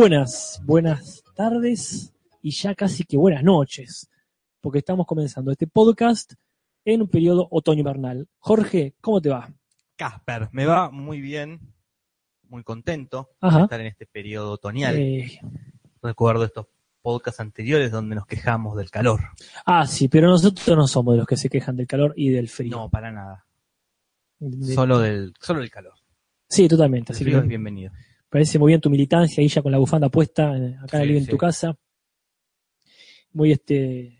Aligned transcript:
Buenas, 0.00 0.62
buenas 0.64 1.24
tardes 1.34 2.14
y 2.40 2.52
ya 2.52 2.72
casi 2.76 3.02
que 3.02 3.16
buenas 3.16 3.42
noches, 3.42 4.08
porque 4.60 4.78
estamos 4.78 5.04
comenzando 5.08 5.50
este 5.50 5.66
podcast 5.66 6.34
en 6.84 7.02
un 7.02 7.08
periodo 7.08 7.48
otoño-invernal. 7.50 8.28
Jorge, 8.38 8.94
¿cómo 9.00 9.20
te 9.20 9.30
va? 9.30 9.52
Casper, 9.96 10.50
me 10.52 10.66
va 10.66 10.88
muy 10.92 11.20
bien, 11.20 11.58
muy 12.44 12.62
contento 12.62 13.30
Ajá. 13.40 13.56
de 13.58 13.62
estar 13.64 13.80
en 13.80 13.86
este 13.88 14.06
periodo 14.06 14.52
otoñal. 14.52 14.94
Eh, 14.96 15.40
Recuerdo 16.00 16.44
estos 16.44 16.66
podcasts 17.02 17.40
anteriores 17.40 17.90
donde 17.90 18.14
nos 18.14 18.24
quejamos 18.26 18.76
del 18.76 18.92
calor. 18.92 19.18
ah, 19.66 19.84
sí, 19.84 20.06
pero 20.06 20.28
nosotros 20.28 20.76
no 20.76 20.86
somos 20.86 21.14
de 21.14 21.18
los 21.18 21.26
que 21.26 21.36
se 21.36 21.48
quejan 21.48 21.74
del 21.76 21.88
calor 21.88 22.14
y 22.16 22.28
del 22.30 22.48
frío. 22.48 22.70
No, 22.70 22.88
para 22.88 23.10
nada. 23.10 23.44
De- 24.38 24.74
Solo 24.76 25.00
del, 25.00 25.34
solo 25.40 25.58
del 25.58 25.72
calor. 25.72 25.94
Sí, 26.48 26.68
totalmente. 26.68 27.10
El 27.10 27.16
Así 27.16 27.24
frío 27.24 27.38
que 27.38 27.42
es 27.42 27.48
bienvenido. 27.48 27.90
Parece 28.28 28.58
muy 28.58 28.68
bien 28.70 28.80
tu 28.80 28.90
militancia 28.90 29.40
ahí 29.42 29.48
ya 29.48 29.62
con 29.62 29.72
la 29.72 29.78
bufanda 29.78 30.08
puesta 30.08 30.50
acá 30.50 30.56
en 30.58 30.72
el 30.74 30.88
Sí, 30.90 31.06
living 31.06 31.18
en 31.20 31.24
sí. 31.24 31.30
tu 31.30 31.36
casa. 31.38 31.74
Muy 33.32 33.52
este 33.52 34.14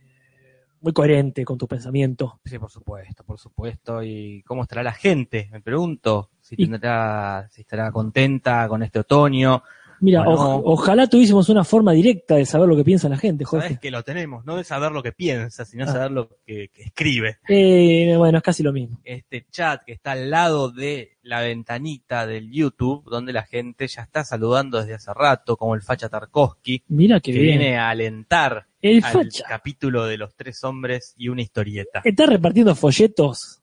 muy 0.80 0.92
coherente 0.92 1.44
con 1.44 1.58
tu 1.58 1.66
pensamiento. 1.66 2.40
Sí, 2.44 2.56
por 2.58 2.70
supuesto, 2.70 3.24
por 3.24 3.38
supuesto. 3.38 4.02
¿Y 4.02 4.42
cómo 4.44 4.62
estará 4.62 4.82
la 4.84 4.92
gente? 4.92 5.48
Me 5.50 5.60
pregunto. 5.60 6.30
Si 6.40 6.54
Y- 6.56 6.68
tendrá, 6.68 7.48
si 7.50 7.62
estará 7.62 7.90
contenta 7.90 8.68
con 8.68 8.82
este 8.84 9.00
otoño. 9.00 9.62
Mira, 10.00 10.22
Bueno. 10.24 10.62
ojalá 10.64 11.06
tuviésemos 11.08 11.48
una 11.48 11.64
forma 11.64 11.92
directa 11.92 12.36
de 12.36 12.46
saber 12.46 12.68
lo 12.68 12.76
que 12.76 12.84
piensa 12.84 13.08
la 13.08 13.16
gente, 13.18 13.44
Jorge. 13.44 13.66
Sabes 13.66 13.80
que 13.80 13.90
lo 13.90 14.02
tenemos, 14.02 14.44
no 14.44 14.56
de 14.56 14.64
saber 14.64 14.92
lo 14.92 15.02
que 15.02 15.12
piensa, 15.12 15.64
sino 15.64 15.84
Ah. 15.84 15.88
saber 15.88 16.10
lo 16.12 16.28
que, 16.46 16.68
que 16.68 16.82
escribe. 16.82 17.38
Eh, 17.48 18.14
bueno, 18.16 18.38
es 18.38 18.44
casi 18.44 18.62
lo 18.62 18.72
mismo. 18.72 19.00
este 19.04 19.46
chat 19.50 19.82
que 19.84 19.92
está 19.92 20.12
al 20.12 20.30
lado 20.30 20.70
de 20.70 21.16
la 21.22 21.40
ventanita 21.40 22.26
del 22.26 22.50
YouTube, 22.50 23.04
donde 23.10 23.32
la 23.32 23.42
gente 23.42 23.86
ya 23.88 24.02
está 24.02 24.24
saludando 24.24 24.78
desde 24.78 24.94
hace 24.94 25.12
rato, 25.12 25.56
como 25.56 25.74
el 25.74 25.82
Facha 25.82 26.08
Tarkovsky, 26.08 26.84
Mira 26.88 27.20
que 27.20 27.32
que 27.32 27.38
bien. 27.40 27.58
viene 27.58 27.76
a 27.76 27.90
alentar 27.90 28.66
El 28.80 29.04
al 29.04 29.12
facha 29.12 29.44
capítulo 29.48 30.06
de 30.06 30.16
los 30.16 30.34
tres 30.36 30.62
hombres 30.64 31.14
y 31.18 31.28
una 31.28 31.42
historieta. 31.42 32.00
está 32.04 32.24
repartiendo 32.26 32.74
folletos, 32.74 33.60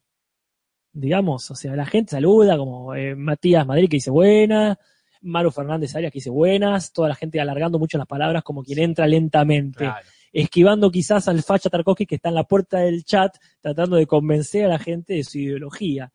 digamos, 0.94 1.50
o 1.52 1.56
sea, 1.56 1.76
la 1.76 1.86
gente 1.86 2.12
saluda, 2.12 2.58
como 2.58 2.94
eh, 2.96 3.16
Matías 3.16 3.66
Madrid 3.66 3.90
que 3.90 3.98
dice 3.98 4.12
buenas, 4.12 4.78
Maru 5.26 5.52
Fernández 5.52 5.96
Arias 5.96 6.12
que 6.12 6.18
dice 6.20 6.30
buenas, 6.30 6.94
toda 6.94 7.10
la 7.10 7.16
gente 7.16 7.40
alargando 7.42 7.78
mucho 7.80 7.98
las 7.98 8.08
palabras 8.08 8.44
como 8.44 8.64
quien 8.64 8.80
entra 8.80 9.06
lentamente, 9.08 9.80
Claro. 9.80 10.06
esquivando 10.32 10.92
quizás 10.92 11.28
al 11.28 11.42
facha 11.44 11.70
Tarkovsky 11.70 12.06
que 12.06 12.16
está 12.16 12.30
en 12.30 12.36
la 12.36 12.44
puerta 12.44 12.80
del 12.80 13.04
chat 13.04 13.36
tratando 13.62 13.96
de 13.98 14.08
convencer 14.08 14.66
a 14.66 14.70
la 14.70 14.80
gente 14.80 15.14
de 15.16 15.24
su 15.24 15.40
ideología. 15.40 16.12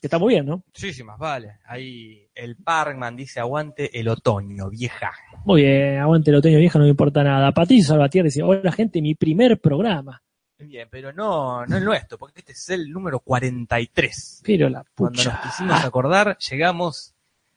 Que 0.00 0.08
está 0.08 0.18
muy 0.18 0.34
bien, 0.34 0.46
¿no? 0.46 0.64
Sí, 0.74 0.92
sí, 0.92 1.04
más 1.04 1.16
vale. 1.16 1.58
Ahí 1.64 2.28
el 2.34 2.56
Parkman 2.56 3.14
dice 3.14 3.38
aguante 3.38 3.98
el 4.00 4.08
otoño, 4.08 4.68
vieja. 4.68 5.12
Muy 5.44 5.62
bien, 5.62 5.98
aguante 5.98 6.30
el 6.30 6.36
otoño 6.38 6.58
vieja, 6.58 6.76
no 6.78 6.84
me 6.86 6.90
importa 6.90 7.22
nada. 7.22 7.52
Patricio 7.52 7.86
Salvatierra 7.86 8.24
dice, 8.24 8.42
hola 8.42 8.72
gente, 8.72 9.00
mi 9.00 9.14
primer 9.14 9.60
programa. 9.60 10.20
Bien, 10.58 10.88
pero 10.90 11.12
no, 11.12 11.64
no 11.66 11.76
el 11.76 11.84
nuestro, 11.84 12.18
porque 12.18 12.40
este 12.40 12.50
es 12.52 12.68
el 12.70 12.88
número 12.90 13.20
43. 13.20 14.42
Pero 14.44 14.68
la 14.68 14.84
Cuando 14.94 15.16
pucha. 15.18 15.32
nos 15.34 15.40
quisimos 15.42 15.84
acordar, 15.84 16.36
llegamos 16.38 17.14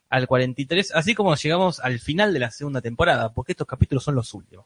al 0.10 0.28
43, 0.28 0.92
así 0.94 1.14
como 1.16 1.36
llegamos 1.36 1.80
al 1.80 2.00
final 2.00 2.34
de 2.34 2.40
la 2.40 2.52
segunda 2.52 2.82
temporada, 2.82 3.34
porque 3.34 3.54
estos 3.54 3.68
capítulos 3.68 4.04
son 4.04 4.16
los 4.16 4.34
últimos. 4.34 4.66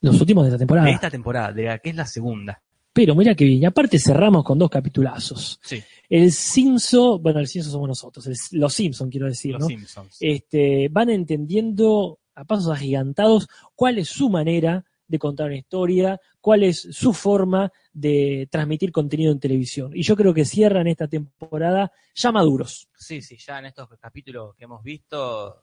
Los 0.00 0.20
últimos 0.20 0.44
de 0.44 0.50
esta 0.50 0.58
temporada. 0.58 0.86
de 0.86 0.92
esta 0.92 1.10
temporada, 1.10 1.52
de 1.52 1.64
la 1.64 1.78
que 1.78 1.90
es 1.90 1.96
la 1.96 2.06
segunda. 2.06 2.62
Pero 2.92 3.14
mira 3.14 3.34
que 3.34 3.44
bien. 3.44 3.62
Y 3.62 3.64
aparte 3.66 3.98
cerramos 3.98 4.44
con 4.44 4.58
dos 4.58 4.70
capitulazos. 4.70 5.60
Sí, 5.62 5.82
El 6.08 6.32
Simpson, 6.32 7.22
bueno, 7.22 7.38
el 7.40 7.46
Simpson 7.46 7.72
somos 7.72 7.88
nosotros, 7.88 8.26
el- 8.26 8.36
los 8.58 8.72
Simpson 8.74 9.10
quiero 9.10 9.26
decir, 9.26 9.52
los 9.52 9.60
¿no? 9.62 9.66
Simpsons. 9.68 10.16
Este, 10.20 10.88
van 10.90 11.10
entendiendo 11.10 12.18
a 12.34 12.44
pasos 12.44 12.70
agigantados 12.72 13.48
cuál 13.74 13.98
es 13.98 14.08
su 14.08 14.30
manera 14.30 14.84
de 15.08 15.18
contar 15.18 15.46
una 15.46 15.56
historia, 15.56 16.20
cuál 16.40 16.62
es 16.62 16.80
su 16.92 17.12
forma 17.12 17.72
de 17.92 18.46
transmitir 18.50 18.92
contenido 18.92 19.32
en 19.32 19.40
televisión. 19.40 19.90
Y 19.94 20.02
yo 20.02 20.14
creo 20.16 20.32
que 20.34 20.44
cierran 20.44 20.86
esta 20.86 21.08
temporada 21.08 21.90
ya 22.14 22.30
maduros. 22.30 22.88
Sí, 22.96 23.20
sí, 23.22 23.36
ya 23.38 23.58
en 23.58 23.66
estos 23.66 23.88
capítulos 24.00 24.54
que 24.54 24.64
hemos 24.64 24.82
visto, 24.82 25.62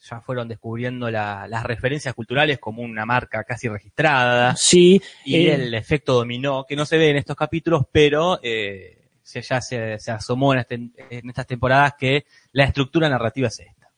ya 0.00 0.20
fueron 0.20 0.46
descubriendo 0.48 1.10
la- 1.10 1.48
las 1.48 1.64
referencias 1.64 2.14
culturales 2.14 2.58
como 2.58 2.82
una 2.82 3.04
marca 3.04 3.42
casi 3.42 3.68
registrada 3.68 4.54
Sí, 4.54 5.00
y 5.24 5.34
eh, 5.48 5.54
el 5.54 5.74
efecto 5.74 6.14
dominó, 6.14 6.64
que 6.68 6.76
no 6.76 6.84
se 6.86 6.98
ve 6.98 7.10
en 7.10 7.16
estos 7.16 7.34
capítulos, 7.36 7.82
pero 7.90 8.38
eh, 8.42 9.08
se- 9.22 9.42
ya 9.42 9.60
se, 9.60 9.98
se 9.98 10.10
asomó 10.12 10.52
en, 10.52 10.60
este- 10.60 10.74
en 10.74 11.28
estas 11.28 11.46
temporadas 11.46 11.94
que 11.98 12.26
la 12.52 12.64
estructura 12.64 13.08
narrativa 13.08 13.48
es 13.48 13.58
esta. 13.60 13.90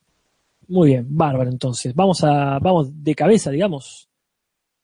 muy 0.68 0.90
bien, 0.90 1.06
bárbaro 1.08 1.50
entonces. 1.50 1.94
Vamos 1.94 2.22
a, 2.24 2.58
vamos 2.60 2.88
de 3.02 3.14
cabeza, 3.14 3.50
digamos, 3.50 4.08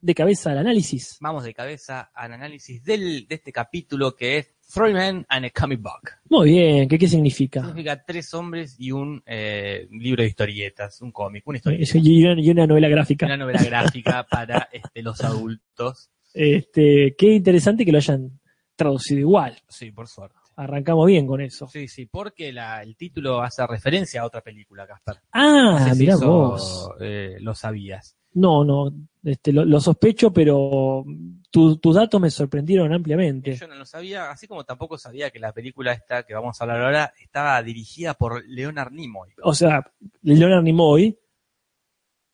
de 0.01 0.15
cabeza 0.15 0.51
al 0.53 0.59
análisis. 0.59 1.17
Vamos 1.21 1.45
de 1.45 1.55
cabeza 1.55 2.11
al 2.15 2.33
análisis 2.33 2.83
del, 2.85 3.27
de 3.27 3.35
este 3.37 3.53
capítulo 3.53 4.15
que 4.15 4.39
es 4.39 4.55
Three 4.73 4.93
Men 4.93 5.25
and 5.29 5.47
a 5.47 5.51
Comic 5.51 5.81
Book. 5.81 6.11
Muy 6.29 6.51
bien, 6.51 6.89
¿qué, 6.89 6.99
qué 6.99 7.09
significa? 7.09 7.61
Significa 7.61 8.03
tres 8.05 8.33
hombres 8.35 8.75
y 8.79 8.91
un 8.93 9.23
eh, 9.27 9.87
libro 9.91 10.23
de 10.23 10.29
historietas, 10.29 11.01
un 11.03 11.13
cómic, 11.13 11.47
una 11.47 11.59
historieta. 11.59 11.99
Y 11.99 12.25
una, 12.25 12.41
y 12.41 12.51
una 12.51 12.67
novela 12.67 12.89
gráfica. 12.89 13.27
Una 13.27 13.37
novela 13.37 13.63
gráfica 13.63 14.25
para 14.31 14.69
este, 14.73 15.03
los 15.03 15.21
adultos. 15.23 16.11
Este, 16.35 17.15
qué 17.17 17.33
interesante 17.33 17.85
que 17.85 17.93
lo 17.93 17.99
hayan 17.99 18.39
traducido 18.75 19.21
igual. 19.21 19.57
Sí, 19.69 19.91
por 19.93 20.07
suerte. 20.09 20.37
Arrancamos 20.57 21.07
bien 21.07 21.27
con 21.27 21.41
eso. 21.41 21.67
Sí, 21.69 21.87
sí, 21.87 22.07
porque 22.07 22.53
la- 22.53 22.83
el 22.83 22.97
título 22.97 23.43
hace 23.43 23.67
referencia 23.67 24.23
a 24.23 24.27
otra 24.27 24.41
película, 24.41 24.87
Casper. 24.87 25.17
Ah, 25.33 25.79
No 25.81 25.85
sé 25.89 25.95
si 25.95 26.01
mirá 26.01 26.15
eso, 26.15 26.27
vos. 26.31 26.91
eh, 27.01 27.37
lo 27.41 27.55
sabías. 27.55 28.17
No, 28.39 28.65
no, 28.65 28.93
este, 29.25 29.53
lo, 29.53 29.65
lo 29.65 29.81
sospecho, 29.81 30.31
pero 30.33 31.05
tu- 31.51 31.77
tus 31.79 31.95
datos 31.95 32.21
me 32.21 32.31
sorprendieron 32.31 32.93
ampliamente. 32.93 33.55
Yo 33.55 33.67
no 33.67 33.75
lo 33.77 33.87
sabía, 33.87 34.31
así 34.31 34.47
como 34.47 34.65
tampoco 34.65 34.99
sabía 34.99 35.31
que 35.31 35.39
la 35.39 35.53
película 35.53 35.93
esta 35.93 36.23
que 36.25 36.35
vamos 36.35 36.61
a 36.61 36.65
hablar 36.65 36.83
ahora 36.83 37.13
estaba 37.19 37.63
dirigida 37.63 38.13
por 38.15 38.45
Leonard 38.47 38.93
Nimoy. 38.93 39.31
O 39.43 39.55
sea, 39.55 39.91
Leonard 40.23 40.63
Nimoy, 40.63 41.19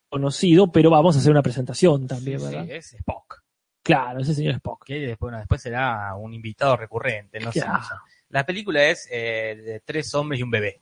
conocido, 0.08 0.70
pero 0.70 0.90
vamos 0.90 1.16
a 1.16 1.20
hacer 1.20 1.30
una 1.30 1.42
presentación 1.42 2.06
también, 2.06 2.38
Sí, 2.40 2.44
¿verdad? 2.46 2.64
sí, 2.66 2.72
es 2.72 2.92
Spock. 2.94 3.42
Claro, 3.82 4.20
ese 4.20 4.34
señor 4.34 4.54
Spock. 4.54 4.84
Que 4.84 4.94
después, 4.94 5.18
bueno, 5.20 5.38
después 5.38 5.62
será 5.62 6.14
un 6.16 6.34
invitado 6.34 6.76
recurrente, 6.76 7.40
no 7.40 7.52
sé. 7.52 7.60
Claro. 7.60 7.80
La 8.30 8.44
película 8.44 8.84
es 8.84 9.08
eh, 9.10 9.56
de 9.56 9.80
tres 9.84 10.12
hombres 10.14 10.40
y 10.40 10.42
un 10.42 10.50
bebé. 10.50 10.80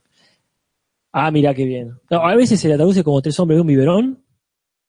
Ah, 1.12 1.30
mira 1.30 1.52
qué 1.54 1.64
bien. 1.64 1.98
No, 2.10 2.26
a 2.26 2.34
veces 2.36 2.60
se 2.60 2.68
le 2.68 2.76
traduce 2.76 3.02
como 3.02 3.20
tres 3.20 3.38
hombres 3.40 3.56
de 3.56 3.60
un 3.62 3.66
biberón. 3.66 4.24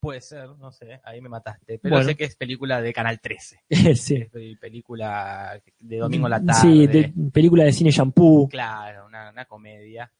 Puede 0.02 0.20
ser, 0.20 0.50
no 0.58 0.72
sé, 0.72 1.00
ahí 1.04 1.22
me 1.22 1.30
mataste. 1.30 1.78
Pero 1.78 1.94
Bueno. 1.94 2.10
sé 2.10 2.16
que 2.16 2.24
es 2.24 2.36
película 2.36 2.82
de 2.82 2.92
Canal 2.92 3.22
13. 3.22 3.60
sí. 3.96 4.26
Película 4.60 5.62
de 5.80 5.98
domingo 5.98 6.26
a 6.26 6.30
la 6.30 6.44
tarde. 6.44 6.60
Sí, 6.60 6.88
de, 6.88 7.14
película 7.32 7.64
de 7.66 7.72
cine 7.72 7.92
shampoo. 7.92 8.48
Claro, 8.50 9.06
una, 9.06 9.30
una 9.30 9.46
comedia. 9.46 10.12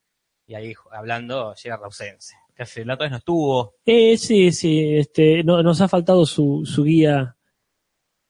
Y 0.46 0.54
ahí 0.54 0.74
hablando 0.92 1.56
llega 1.56 1.78
Rausense. 1.78 2.36
Que 2.56 2.62
hace, 2.62 2.86
la 2.86 2.94
otra 2.94 3.06
vez 3.06 3.12
no 3.12 3.18
estuvo. 3.18 3.74
Eh, 3.84 4.18
sí, 4.18 4.52
sí, 4.52 4.98
este, 4.98 5.44
no- 5.44 5.64
nos 5.64 5.82
ha 5.82 5.88
faltado 5.88 6.28
su, 6.28 6.62
su 6.64 6.84
guía 6.84 7.36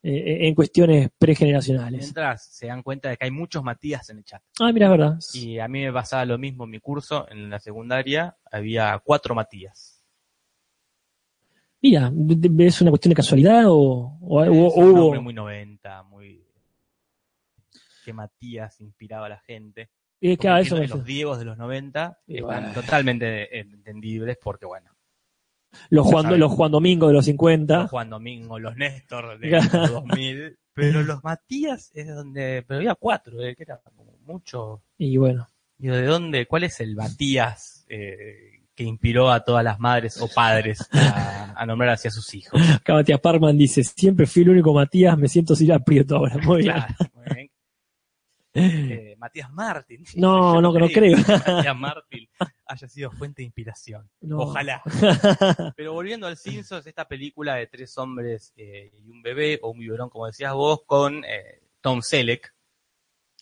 eh, 0.03 0.47
en 0.47 0.56
cuestiones 0.56 1.09
pregeneracionales. 1.17 2.00
Mientras 2.01 2.45
se 2.45 2.67
dan 2.67 2.81
cuenta 2.81 3.09
de 3.09 3.17
que 3.17 3.25
hay 3.25 3.31
muchos 3.31 3.61
Matías 3.61 4.09
en 4.09 4.20
el 4.20 4.23
chat. 4.23 4.41
Ah, 4.58 4.72
mira, 4.72 4.85
es 4.85 4.91
verdad. 4.91 5.20
Y 5.34 5.59
a 5.59 5.67
mí 5.67 5.84
me 5.84 5.91
pasaba 5.91 6.23
lo 6.23 6.37
mismo 6.37 6.64
en 6.64 6.70
mi 6.70 6.79
curso, 6.79 7.28
en 7.29 7.49
la 7.49 7.59
secundaria, 7.59 8.37
había 8.49 8.97
cuatro 9.03 9.35
Matías. 9.35 10.00
Mira, 11.81 12.11
¿es 12.59 12.81
una 12.81 12.91
cuestión 12.91 13.09
de 13.09 13.16
casualidad 13.16 13.63
o, 13.67 14.17
o- 14.22 14.43
Es 14.43 14.49
o- 14.49 14.53
un 14.79 14.89
hubo? 14.99 15.22
muy 15.22 15.33
90, 15.33 16.03
muy... 16.03 16.45
que 18.05 18.13
Matías 18.13 18.79
inspiraba 18.81 19.25
a 19.28 19.29
la 19.29 19.39
gente. 19.39 19.89
Eh, 20.22 20.35
Porque 20.35 20.37
claro, 20.37 20.61
eso 20.61 20.75
me- 20.75 20.81
que 20.83 20.87
los 20.89 21.03
Diegos 21.05 21.39
de 21.39 21.45
los 21.45 21.57
90 21.57 22.19
Y 22.28 22.37
están 22.39 22.61
bueno. 22.63 22.73
totalmente 22.73 23.59
entendibles 23.59 24.37
porque, 24.41 24.66
bueno, 24.67 24.91
los, 25.89 26.05
Juan, 26.05 26.23
saben. 26.23 26.39
los 26.39 26.51
Juan 26.51 26.72
Domingo 26.72 27.07
de 27.07 27.13
los 27.13 27.25
50. 27.25 27.79
los 27.81 27.89
Juan 27.89 28.09
Domingo, 28.09 28.59
los 28.59 28.75
Néstor 28.75 29.39
de 29.39 29.49
los 29.51 29.72
2000, 29.91 30.57
pero 30.73 31.01
los 31.03 31.23
Matías 31.23 31.91
es 31.95 32.07
donde, 32.13 32.63
pero 32.67 32.77
había 32.79 32.95
cuatro, 32.95 33.41
eh, 33.41 33.55
que 33.55 33.63
era 33.63 33.79
como 33.79 34.05
mucho. 34.25 34.84
Y 34.97 35.17
bueno, 35.17 35.47
Digo, 35.77 35.95
¿de 35.95 36.05
dónde, 36.05 36.45
cuál 36.45 36.66
es 36.66 36.79
el 36.79 36.95
Matías 36.95 37.85
eh, 37.89 38.60
que 38.81 38.87
inspiró 38.89 39.29
a 39.31 39.43
todas 39.43 39.63
las 39.63 39.79
madres 39.79 40.19
o 40.22 40.28
padres 40.28 40.87
a, 40.91 41.53
a 41.55 41.66
nombrar 41.66 41.91
hacia 41.91 42.09
sus 42.11 42.33
hijos? 42.33 42.59
acá 42.69 42.93
Matías 42.93 43.19
Parman 43.19 43.57
dice, 43.57 43.83
siempre 43.83 44.25
fui 44.25 44.41
el 44.43 44.49
único 44.49 44.73
Matías, 44.73 45.17
me 45.17 45.28
siento 45.28 45.55
sin 45.55 45.72
aprieto 45.72 46.16
ahora. 46.17 46.37
Muy 46.39 46.63
bien. 46.63 46.73
Claro, 46.73 46.95
muy 47.13 47.25
bien. 47.35 47.51
Eh, 48.53 49.16
Matías 49.17 49.49
Martín. 49.49 50.03
No, 50.16 50.55
Yo 50.55 50.61
no, 50.61 50.73
no 50.73 50.89
creo. 50.89 51.16
que 51.16 51.31
Matías 51.31 51.78
Martín 51.78 52.28
haya 52.66 52.87
sido 52.89 53.09
fuente 53.11 53.41
de 53.41 53.45
inspiración. 53.45 54.09
No. 54.19 54.39
Ojalá. 54.39 54.81
Pero 55.77 55.93
volviendo 55.93 56.27
al 56.27 56.35
Simpsons, 56.35 56.85
esta 56.85 57.07
película 57.07 57.55
de 57.55 57.67
tres 57.67 57.97
hombres 57.97 58.51
eh, 58.57 58.91
y 58.97 59.09
un 59.09 59.22
bebé, 59.22 59.57
o 59.63 59.69
un 59.69 59.79
biberón, 59.79 60.09
como 60.09 60.25
decías 60.25 60.53
vos, 60.53 60.81
con 60.85 61.23
eh, 61.23 61.61
Tom 61.79 62.01
Selleck, 62.01 62.53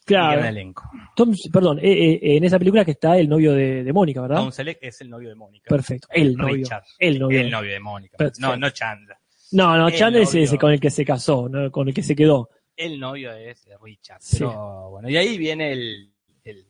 Claro. 0.09 0.33
Y 0.39 0.41
gran 0.43 0.45
elenco. 0.57 0.83
Tom, 1.15 1.33
perdón, 1.51 1.79
eh, 1.79 2.13
eh, 2.13 2.19
en 2.37 2.43
esa 2.43 2.57
película 2.59 2.83
que 2.83 2.91
está 2.91 3.17
el 3.17 3.29
novio 3.29 3.53
de, 3.53 3.83
de 3.83 3.93
Mónica, 3.93 4.21
¿verdad? 4.21 4.37
Tom 4.37 4.51
Selleck 4.51 4.77
es 4.81 4.99
el 5.01 5.09
novio 5.09 5.29
de 5.29 5.35
Mónica. 5.35 5.65
Perfecto. 5.69 6.07
El 6.11 6.35
novio. 6.35 6.55
Richard. 6.55 6.83
El 6.97 7.19
novio. 7.19 7.39
El 7.41 7.49
novio 7.51 7.71
de 7.71 7.79
Mónica. 7.79 8.17
Perfecto. 8.17 8.47
No, 8.47 8.57
no 8.57 8.69
Chandler. 8.71 9.17
No, 9.51 9.77
no, 9.77 9.87
el 9.87 9.95
Chandler 9.95 10.23
es 10.23 10.35
ese 10.35 10.57
con 10.57 10.71
el 10.71 10.79
que 10.79 10.89
se 10.89 11.03
casó, 11.05 11.47
¿no? 11.49 11.71
con 11.71 11.87
el 11.87 11.93
que 11.93 12.03
se 12.03 12.15
quedó. 12.15 12.49
El 12.75 12.99
novio 12.99 13.33
es 13.33 13.67
Richard. 13.81 14.19
Sí. 14.21 14.37
Pero 14.39 14.89
bueno, 14.91 15.09
y 15.09 15.17
ahí 15.17 15.37
viene 15.37 15.71
el, 15.73 16.11
el, 16.43 16.65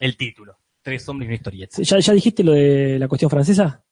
el 0.00 0.16
título. 0.16 0.58
Tres 0.82 1.08
hombres 1.08 1.26
y 1.26 1.28
una 1.30 1.34
historieta. 1.36 1.82
¿Ya, 1.82 1.98
¿Ya 1.98 2.12
dijiste 2.12 2.44
lo 2.44 2.52
de 2.52 2.98
la 2.98 3.08
cuestión 3.08 3.30
francesa? 3.30 3.82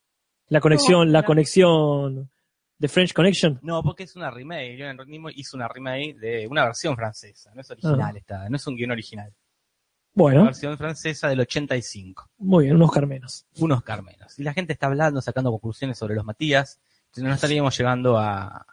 La 0.48 0.60
conexión, 0.60 1.06
No, 1.08 1.12
la 1.12 1.20
la- 1.20 1.24
conexión 1.26 2.30
de 2.78 2.88
French 2.88 3.12
Connection. 3.12 3.58
No, 3.62 3.82
porque 3.82 4.02
es 4.04 4.16
una 4.16 4.30
remake. 4.30 4.76
Leonard 4.76 5.06
Nimoy 5.06 5.32
hizo 5.36 5.56
una 5.56 5.68
remake 5.68 6.14
de 6.18 6.46
una 6.48 6.64
versión 6.64 6.96
francesa. 6.96 7.52
No 7.54 7.60
es 7.60 7.70
original, 7.70 8.16
esta, 8.16 8.48
no 8.48 8.56
es 8.56 8.66
un 8.66 8.76
guion 8.76 8.90
original. 8.90 9.28
Una 10.16 10.22
Bueno, 10.22 10.44
versión 10.44 10.76
francesa 10.78 11.28
del 11.28 11.40
85. 11.40 12.30
muy 12.38 12.64
bien, 12.64 12.76
un 12.76 12.82
Oscar 12.82 13.06
menos. 13.06 13.46
Un 13.58 13.72
Oscar 13.72 14.02
menos. 14.02 14.38
Y 14.38 14.42
la 14.42 14.52
gente 14.52 14.72
está 14.72 14.86
hablando, 14.86 15.20
sacando 15.20 15.50
conclusiones 15.50 15.98
sobre 15.98 16.14
los 16.14 16.24
Matías. 16.24 16.80
Entonces 17.06 17.24
no 17.24 17.34
estaríamos 17.34 17.76
llegando 17.76 18.18
a. 18.18 18.66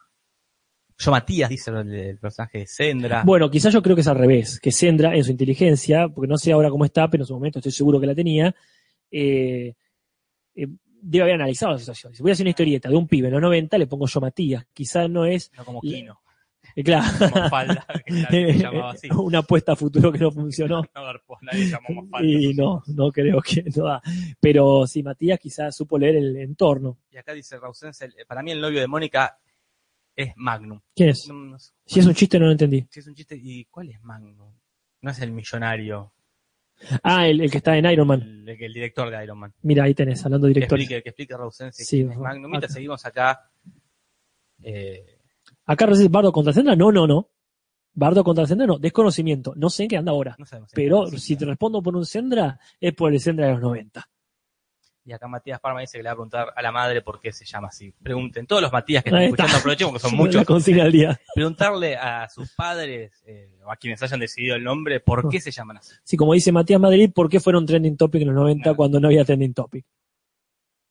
Yo 0.97 1.09
Matías, 1.09 1.50
dice 1.50 1.71
el, 1.71 1.92
el 1.94 2.18
personaje 2.19 2.59
de 2.59 2.68
Sendra. 2.68 3.24
Bueno, 3.24 3.50
quizás 3.50 3.74
yo 3.74 3.81
creo 3.81 3.95
que 3.95 4.01
es 4.01 4.07
al 4.07 4.18
revés, 4.19 4.59
que 4.59 4.71
Sendra 4.71 5.15
en 5.15 5.24
su 5.24 5.31
inteligencia, 5.31 6.07
porque 6.09 6.27
no 6.27 6.38
sé 6.38 6.51
ahora 6.51 6.69
cómo 6.69 6.86
está, 6.86 7.09
pero 7.09 7.24
en 7.24 7.27
su 7.27 7.33
momento 7.33 7.57
estoy 7.57 7.71
seguro 7.71 8.00
que 8.00 8.06
la 8.06 8.13
tenía, 8.13 8.54
eh, 9.09 9.74
eh, 10.54 10.68
debe 11.01 11.24
haber 11.24 11.36
analizado 11.36 11.74
la 11.74 11.80
situación. 11.80 12.13
Si 12.15 12.21
voy 12.21 12.31
a 12.31 12.33
hacer 12.33 12.44
una 12.44 12.51
historieta 12.51 12.89
de 12.89 12.95
un 12.95 13.07
pibe 13.07 13.27
en 13.27 13.33
los 13.33 13.42
90, 13.42 13.77
le 13.77 13.88
pongo 13.88 14.07
yo 14.07 14.21
Matías. 14.21 14.65
Quizás 14.74 15.09
no 15.09 15.25
es, 15.25 15.51
no 15.57 15.65
como 15.65 15.81
Kino. 15.81 16.21
eh, 16.75 16.83
claro, 16.83 17.07
Como 17.31 17.50
falda, 17.50 17.86
que 18.06 18.13
nadie 18.13 18.53
se 18.53 18.59
llamaba 18.63 18.92
así. 18.92 19.09
una 19.12 19.39
apuesta 19.39 19.74
a 19.74 19.75
futuro 19.75 20.12
que 20.12 20.19
no 20.19 20.31
funcionó. 20.31 20.81
No 20.95 21.03
garpó, 21.03 21.38
nadie 21.42 21.68
llamó 21.69 22.03
Mafalda. 22.03 22.27
Y 22.27 22.53
no, 22.53 22.83
no 22.88 23.12
creo 23.12 23.42
que 23.42 23.63
no 23.75 23.83
da. 23.86 24.01
Pero 24.39 24.86
sí, 24.88 25.03
Matías 25.03 25.39
quizás 25.39 25.75
supo 25.75 25.98
leer 25.98 26.15
el 26.18 26.38
entorno. 26.38 27.00
Y 27.09 27.18
acá 27.18 27.33
dice 27.33 27.57
Rausense, 27.59 28.06
el- 28.06 28.15
para 28.27 28.42
mí 28.44 28.51
el 28.51 28.62
novio 28.62 28.80
de 28.80 28.88
Mónica 28.88 29.38
es 30.15 30.33
Magnum. 30.36 30.80
¿Quién 30.95 31.09
es? 31.09 31.27
No- 31.27 31.33
no 31.33 31.59
sé 31.59 31.71
Si 31.86 32.00
es 32.00 32.06
un 32.06 32.13
chiste, 32.13 32.38
no 32.39 32.45
lo 32.45 32.51
entendí. 32.51 32.86
si 32.89 33.00
es 33.00 33.07
un 33.07 33.15
chiste. 33.15 33.36
¿Y 33.42 33.65
cuál 33.65 33.89
es 33.89 34.01
Magnum? 34.04 34.54
No 35.01 35.09
es 35.12 35.19
el 35.19 35.31
millonario, 35.31 36.13
Ah, 37.04 37.28
el, 37.28 37.42
el 37.42 37.51
que 37.51 37.57
está 37.57 37.78
en 37.78 37.86
Iron 37.86 38.07
Man. 38.07 38.22
el, 38.48 38.50
el 38.63 38.74
director 38.74 39.10
de 39.10 39.24
Iron 39.24 39.38
Man. 39.39 39.54
Mira, 39.62 39.83
ahí 39.83 39.94
tenés, 39.94 40.24
hablando 40.25 40.48
de 40.48 40.54
Que 40.54 40.60
directores. 40.62 40.83
explique, 40.83 41.04
que 41.04 41.10
explique 41.10 41.38
Rausense 41.38 41.83
Sí, 41.83 42.01
es. 42.01 42.18
Magnum. 42.18 42.50
Mientras 42.51 42.74
seguimos 42.74 43.06
acá. 43.06 43.50
Eh, 44.63 45.06
Acá 45.66 45.86
recibes 45.86 46.12
Bardo 46.12 46.31
contra 46.31 46.54
Sendra. 46.54 46.75
No, 46.75 46.92
no, 46.92 47.07
no. 47.07 47.30
Bardo 47.94 48.24
contra 48.24 48.45
Sendra, 48.45 48.66
no. 48.68 48.78
Desconocimiento. 48.80 49.54
No 49.56 49.69
sé 49.69 49.83
en 49.83 49.89
qué 49.89 49.98
anda 49.98 50.12
ahora. 50.12 50.36
no. 50.38 50.45
Pero 50.74 51.07
si 51.07 51.36
te 51.36 51.45
respondo 51.45 51.81
por 51.81 51.95
un 51.95 52.06
Sendra, 52.06 52.60
es 52.80 52.94
por 52.94 53.13
el 53.13 53.19
Sendra 53.19 53.48
de 53.48 53.54
los 53.54 53.62
90. 53.62 54.10
Y 55.03 55.13
acá 55.13 55.27
Matías 55.27 55.59
Parma 55.59 55.81
dice 55.81 55.98
que 55.98 56.03
le 56.03 56.09
va 56.09 56.13
a 56.13 56.15
preguntar 56.15 56.53
a 56.56 56.62
la 56.62 56.71
madre 56.71 57.01
por 57.01 57.19
qué 57.19 57.31
se 57.31 57.44
llama 57.44 57.69
así. 57.69 57.92
Pregunten, 58.03 58.45
todos 58.45 58.62
los 58.62 58.71
Matías 58.71 59.03
que 59.03 59.09
están 59.09 59.24
está. 59.24 59.44
escuchando, 59.45 59.57
aprovechemos 59.57 59.94
que 59.94 60.00
son 60.00 60.15
muchos. 60.15 60.92
día. 60.92 61.19
Preguntarle 61.33 61.95
a 61.98 62.30
sus 62.30 62.51
padres 62.53 63.12
eh, 63.25 63.57
o 63.65 63.71
a 63.71 63.75
quienes 63.77 64.01
hayan 64.03 64.19
decidido 64.19 64.56
el 64.56 64.63
nombre 64.63 65.00
por 65.00 65.27
qué 65.27 65.42
se 65.42 65.50
llaman 65.50 65.77
así. 65.77 65.94
Sí, 66.03 66.18
como 66.18 66.33
dice 66.33 66.51
Matías 66.51 66.80
Madrid, 66.80 67.09
¿por 67.13 67.30
qué 67.30 67.39
fueron 67.39 67.65
trending 67.65 67.98
topic 67.98 68.21
en 68.21 68.27
los 68.27 68.36
90 68.36 68.62
Claro. 68.63 68.75
cuando 68.77 69.00
no 69.00 69.07
había 69.07 69.25
trending 69.25 69.53
topic? 69.56 69.86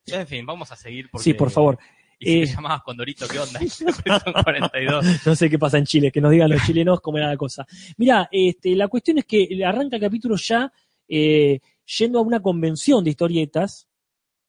En 0.07 0.27
fin, 0.27 0.45
vamos 0.45 0.73
a 0.73 0.77
seguir. 0.77 1.09
Porque, 1.11 1.23
Sí, 1.23 1.35
por 1.35 1.51
favor. 1.51 1.79
Y 2.19 2.27
si 2.27 2.39
Eh, 2.43 2.47
te 2.47 2.53
llamabas 2.55 2.83
Condorito, 2.83 3.29
¿qué 3.29 3.39
onda? 3.39 3.61
Y 3.65 3.69
siempre 3.69 4.13
son 4.25 4.33
42. 4.33 5.05
No 5.25 5.35
sé 5.37 5.49
qué 5.49 5.59
pasa 5.59 5.79
en 5.79 5.85
Chile, 5.87 6.11
que 6.11 6.21
nos 6.21 6.33
digan 6.33 6.51
los 6.51 6.63
chilenos 6.67 7.01
cómo 7.01 7.19
era 7.19 7.29
la 7.29 7.37
cosa. 7.37 7.65
Mira, 7.97 8.29
este, 8.33 8.75
la 8.75 8.89
cuestión 8.89 9.19
es 9.19 9.25
que 9.25 9.49
arranca 9.65 9.97
el 9.97 10.03
capítulo 10.03 10.35
ya 10.37 10.73
eh, 11.09 11.61
yendo 11.99 12.19
a 12.19 12.23
una 12.23 12.41
convención 12.41 13.05
de 13.05 13.11
historietas, 13.11 13.87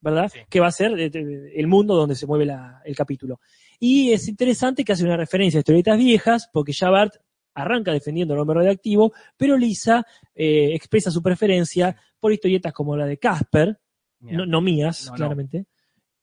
¿verdad? 0.02 0.30
Sí. 0.34 0.40
Que 0.50 0.60
va 0.60 0.68
a 0.68 0.72
ser 0.72 1.00
eh, 1.00 1.12
eh, 1.14 1.54
el 1.56 1.68
mundo 1.68 1.96
donde 1.96 2.16
se 2.16 2.26
mueve 2.28 2.46
la- 2.46 2.82
el 2.84 2.96
capítulo. 2.96 3.40
Y 3.80 4.12
es 4.12 4.28
interesante 4.28 4.84
que 4.84 4.92
hace 4.92 5.04
una 5.06 5.18
referencia 5.18 5.58
a 5.60 5.62
historietas 5.62 5.98
viejas, 5.98 6.50
porque 6.52 6.74
ya 6.74 6.90
Bart 6.90 7.16
arranca 7.54 7.92
defendiendo 7.92 8.34
el 8.34 8.40
hombre 8.40 8.56
radioactivo, 8.58 9.14
pero 9.38 9.58
Lisa 9.58 10.06
eh, 10.36 10.74
expresa 10.74 11.12
su 11.12 11.22
preferencia 11.22 11.96
por 12.20 12.32
historietas 12.34 12.74
como 12.74 12.96
la 12.96 13.06
de 13.06 13.18
Casper, 13.18 13.80
no, 14.20 14.46
no 14.46 14.62
mías, 14.62 15.06
No, 15.06 15.12
no. 15.12 15.18
claramente. 15.18 15.66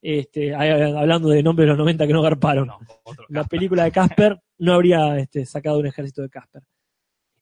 Este, 0.00 0.54
hablando 0.54 1.28
de 1.28 1.42
nombres 1.42 1.64
de 1.64 1.70
los 1.70 1.78
90 1.78 2.06
que 2.06 2.12
no 2.12 2.22
garparon 2.22 2.70
la 3.30 3.42
película 3.42 3.82
de 3.82 3.90
Casper 3.90 4.40
no 4.58 4.72
habría 4.74 5.18
este, 5.18 5.44
sacado 5.44 5.80
un 5.80 5.86
ejército 5.86 6.22
de 6.22 6.30
Casper. 6.30 6.62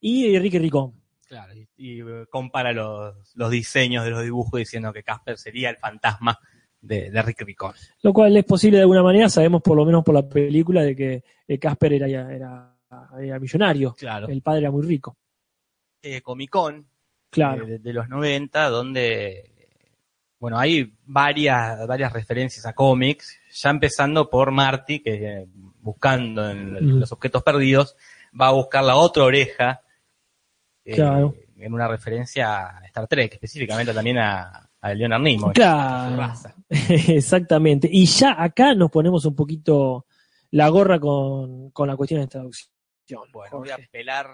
Y 0.01 0.39
Ricky 0.39 0.59
Ricón. 0.59 0.95
Claro, 1.27 1.55
y, 1.55 1.69
y, 1.77 2.01
eh, 2.01 2.27
compara 2.31 2.73
los, 2.73 3.15
los 3.35 3.51
diseños 3.51 4.05
de 4.05 4.11
los 4.11 4.23
dibujos 4.23 4.59
diciendo 4.59 4.93
que 4.93 5.03
Casper 5.03 5.37
sería 5.39 5.71
el 5.71 5.77
fantasma 5.77 6.39
de, 6.81 7.11
de 7.11 7.23
Rick 7.23 7.43
Ricón. 7.43 7.75
Lo 8.03 8.13
cual 8.13 8.37
es 8.37 8.45
posible 8.45 8.77
de 8.77 8.83
alguna 8.83 9.03
manera, 9.03 9.29
sabemos 9.29 9.61
por 9.63 9.77
lo 9.77 9.85
menos 9.85 10.05
por 10.05 10.15
la 10.15 10.29
película 10.29 10.83
de 10.83 10.95
que 10.95 11.25
eh, 11.49 11.59
Casper 11.59 11.95
era, 11.95 12.07
era, 12.33 12.77
era 13.21 13.39
millonario. 13.41 13.95
Claro. 13.95 14.29
El 14.29 14.41
padre 14.43 14.61
era 14.61 14.71
muy 14.71 14.87
rico. 14.87 15.17
Eh, 16.03 16.21
Comic 16.23 16.51
Con 16.51 16.87
Claro. 17.31 17.67
de, 17.67 17.81
de 17.81 17.93
los 17.93 18.09
90, 18.09 18.69
donde, 18.69 19.51
bueno, 20.39 20.59
hay 20.59 20.95
varias, 21.05 21.87
varias 21.89 22.13
referencias 22.13 22.65
a 22.67 22.73
cómics, 22.73 23.37
ya 23.53 23.71
empezando 23.71 24.31
por 24.31 24.53
Marty, 24.53 25.01
que 25.01 25.47
buscando 25.81 26.49
en 26.49 26.75
Mm. 26.75 27.01
los 27.01 27.11
objetos 27.13 27.43
perdidos, 27.43 27.97
va 28.39 28.49
a 28.49 28.53
buscar 28.53 28.85
la 28.85 28.97
otra 28.97 29.25
oreja, 29.25 29.83
Claro. 30.95 31.35
en 31.59 31.73
una 31.73 31.89
referencia 31.89 32.79
a 32.79 32.85
Star 32.87 33.07
Trek, 33.09 33.35
específicamente 33.35 33.93
también 33.93 34.19
a, 34.19 34.69
a 34.81 34.95
Leonard 34.95 35.23
Nimoy. 35.23 35.53
Claro. 35.55 36.11
su 36.11 36.17
raza. 36.21 36.55
Exactamente. 36.69 37.89
Y 37.91 38.07
ya 38.07 38.41
acá 38.43 38.75
nos 38.75 38.91
ponemos 38.91 39.25
un 39.25 39.35
poquito 39.35 40.07
la 40.51 40.69
gorra 40.69 40.99
con, 41.01 41.71
con 41.71 41.89
la 41.89 41.97
cuestión 41.97 42.21
de 42.21 42.27
traducción. 42.29 42.71
Bueno, 43.33 43.59
voy 43.59 43.71
a 43.71 43.79
pelar 43.91 44.27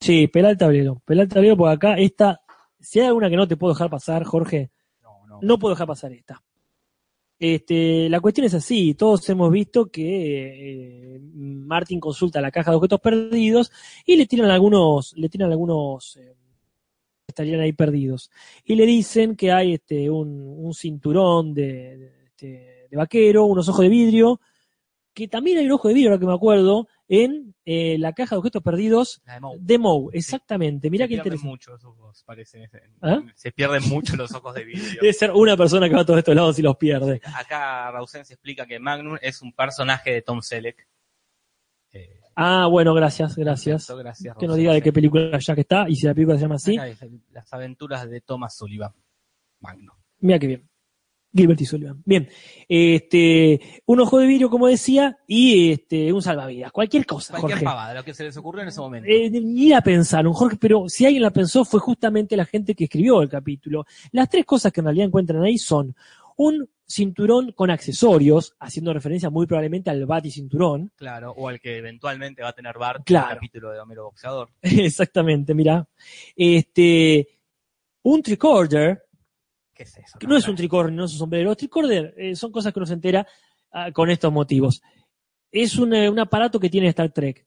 Sí, 0.00 0.28
pelá 0.28 0.50
el 0.50 0.56
tablero. 0.56 1.02
Pelá 1.04 1.22
el 1.22 1.28
tablero 1.28 1.56
porque 1.56 1.74
acá 1.74 1.98
esta, 1.98 2.40
si 2.78 3.00
hay 3.00 3.06
alguna 3.06 3.28
que 3.28 3.36
no 3.36 3.46
te 3.46 3.56
puedo 3.58 3.74
dejar 3.74 3.90
pasar, 3.90 4.24
Jorge, 4.24 4.70
No, 5.02 5.26
no. 5.26 5.38
no 5.42 5.58
puedo 5.58 5.74
dejar 5.74 5.86
pasar 5.86 6.12
esta. 6.12 6.42
Este, 7.42 8.10
la 8.10 8.20
cuestión 8.20 8.46
es 8.46 8.52
así, 8.52 8.92
todos 8.92 9.26
hemos 9.30 9.50
visto 9.50 9.86
que 9.86 11.14
eh, 11.14 11.20
Martin 11.32 11.98
consulta 11.98 12.38
la 12.42 12.50
caja 12.50 12.70
de 12.70 12.76
objetos 12.76 13.00
perdidos 13.00 13.72
y 14.04 14.16
le 14.16 14.26
tiran 14.26 14.50
algunos, 14.50 15.14
le 15.16 15.30
tiran 15.30 15.50
algunos 15.50 16.18
eh, 16.18 16.36
estarían 17.26 17.60
ahí 17.60 17.72
perdidos. 17.72 18.30
Y 18.62 18.74
le 18.74 18.84
dicen 18.84 19.36
que 19.36 19.52
hay 19.52 19.72
este 19.72 20.10
un, 20.10 20.70
cinturón 20.74 21.54
de, 21.54 21.96
de, 21.96 22.24
este, 22.26 22.46
de 22.90 22.96
vaquero, 22.98 23.46
unos 23.46 23.70
ojos 23.70 23.84
de 23.84 23.88
vidrio, 23.88 24.38
que 25.14 25.26
también 25.26 25.56
hay 25.56 25.64
un 25.64 25.72
ojo 25.72 25.88
de 25.88 25.94
vidrio, 25.94 26.10
ahora 26.10 26.20
que 26.20 26.26
me 26.26 26.34
acuerdo, 26.34 26.88
en 27.12 27.56
eh, 27.64 27.98
la 27.98 28.12
caja 28.12 28.36
de 28.36 28.38
objetos 28.38 28.62
perdidos 28.62 29.20
La 29.26 29.34
de 29.34 29.40
Moe. 29.40 29.58
de 29.60 29.78
Moe, 29.78 30.10
exactamente. 30.12 30.88
Mirá 30.90 31.06
se 31.06 31.08
qué 31.08 31.14
interesante. 31.16 31.48
mucho 31.48 31.72
los 31.72 31.84
ojos, 31.84 32.22
parece. 32.24 32.70
¿Ah? 33.02 33.20
Se 33.34 33.50
pierden 33.50 33.82
mucho 33.88 34.14
los 34.14 34.32
ojos 34.32 34.54
de 34.54 34.64
vidrio. 34.64 34.84
Debe 35.02 35.12
ser 35.12 35.32
una 35.32 35.56
persona 35.56 35.88
que 35.88 35.94
va 35.96 36.02
a 36.02 36.04
todos 36.06 36.18
estos 36.20 36.36
lados 36.36 36.56
y 36.60 36.62
los 36.62 36.76
pierde. 36.76 37.20
Acá 37.34 37.90
Rausen 37.90 38.24
se 38.24 38.34
explica 38.34 38.64
que 38.64 38.78
Magnum 38.78 39.18
es 39.20 39.42
un 39.42 39.52
personaje 39.52 40.12
de 40.12 40.22
Tom 40.22 40.40
Selleck. 40.40 40.86
Eh, 41.92 42.20
Ah, 42.36 42.68
bueno, 42.70 42.94
gracias, 42.94 43.34
gracias. 43.36 43.86
perfecto, 43.88 43.96
gracias, 44.02 44.36
Que 44.38 44.46
nos 44.46 44.56
diga 44.56 44.72
de 44.72 44.80
qué 44.80 44.92
película 44.92 45.36
ya 45.40 45.54
que 45.56 45.62
está 45.62 45.88
y 45.88 45.96
si 45.96 46.06
la 46.06 46.14
película 46.14 46.36
se 46.38 46.42
llama 46.42 46.54
así. 46.54 46.78
Acá 46.78 47.06
Las 47.32 47.52
aventuras 47.52 48.08
de 48.08 48.20
Thomas 48.20 48.56
Sullivan. 48.56 48.92
Magnum. 49.58 49.96
Mira 50.20 50.38
qué 50.38 50.46
bien. 50.46 50.69
Gilbert 51.32 51.60
y 51.60 51.64
Sullivan. 51.66 52.02
Bien. 52.04 52.28
Este, 52.68 53.60
un 53.86 54.00
ojo 54.00 54.18
de 54.18 54.26
vidrio, 54.26 54.50
como 54.50 54.66
decía, 54.66 55.18
y 55.26 55.70
este, 55.72 56.12
un 56.12 56.22
salvavidas. 56.22 56.72
Cualquier 56.72 57.06
cosa, 57.06 57.32
Cualquier 57.34 57.58
Jorge. 57.58 57.64
pavada, 57.64 57.94
lo 57.94 58.02
que 58.04 58.14
se 58.14 58.24
les 58.24 58.36
ocurrió 58.36 58.62
en 58.62 58.68
ese 58.68 58.80
momento. 58.80 59.08
Eh, 59.08 59.30
ni 59.30 59.68
la 59.68 59.80
pensaron, 59.80 60.32
Jorge, 60.32 60.56
pero 60.60 60.88
si 60.88 61.04
alguien 61.06 61.22
la 61.22 61.30
pensó 61.30 61.64
fue 61.64 61.80
justamente 61.80 62.36
la 62.36 62.44
gente 62.46 62.74
que 62.74 62.84
escribió 62.84 63.22
el 63.22 63.28
capítulo. 63.28 63.86
Las 64.12 64.28
tres 64.28 64.44
cosas 64.44 64.72
que 64.72 64.80
en 64.80 64.86
realidad 64.86 65.06
encuentran 65.06 65.42
ahí 65.42 65.58
son 65.58 65.94
un 66.36 66.68
cinturón 66.86 67.52
con 67.52 67.70
accesorios, 67.70 68.56
haciendo 68.58 68.92
referencia 68.92 69.30
muy 69.30 69.46
probablemente 69.46 69.90
al 69.90 70.04
bati 70.06 70.30
cinturón. 70.32 70.90
Claro, 70.96 71.32
o 71.36 71.48
al 71.48 71.60
que 71.60 71.76
eventualmente 71.78 72.42
va 72.42 72.48
a 72.48 72.52
tener 72.52 72.76
Bart 72.78 73.04
Claro. 73.04 73.26
en 73.26 73.30
el 73.32 73.36
capítulo 73.36 73.70
de 73.70 73.78
Homero 73.78 74.04
Boxeador. 74.06 74.48
Exactamente, 74.62 75.54
mira. 75.54 75.86
Este, 76.34 77.28
un 78.02 78.22
tricorder, 78.22 79.04
¿Qué 79.80 79.84
es 79.84 79.96
eso? 79.96 80.18
que 80.18 80.26
no 80.26 80.36
es 80.36 80.46
un 80.46 80.56
tricorder, 80.56 80.92
no 80.92 81.06
es 81.06 81.12
un 81.12 81.18
sombrero. 81.20 81.48
Los 81.48 81.56
tricorder 81.56 82.12
eh, 82.18 82.36
son 82.36 82.52
cosas 82.52 82.70
que 82.70 82.78
uno 82.78 82.84
se 82.86 82.92
entera 82.92 83.26
ah, 83.72 83.90
con 83.92 84.10
estos 84.10 84.30
motivos. 84.30 84.82
Es 85.50 85.78
un, 85.78 85.94
eh, 85.94 86.10
un 86.10 86.18
aparato 86.18 86.60
que 86.60 86.68
tiene 86.68 86.88
Star 86.88 87.10
Trek, 87.10 87.46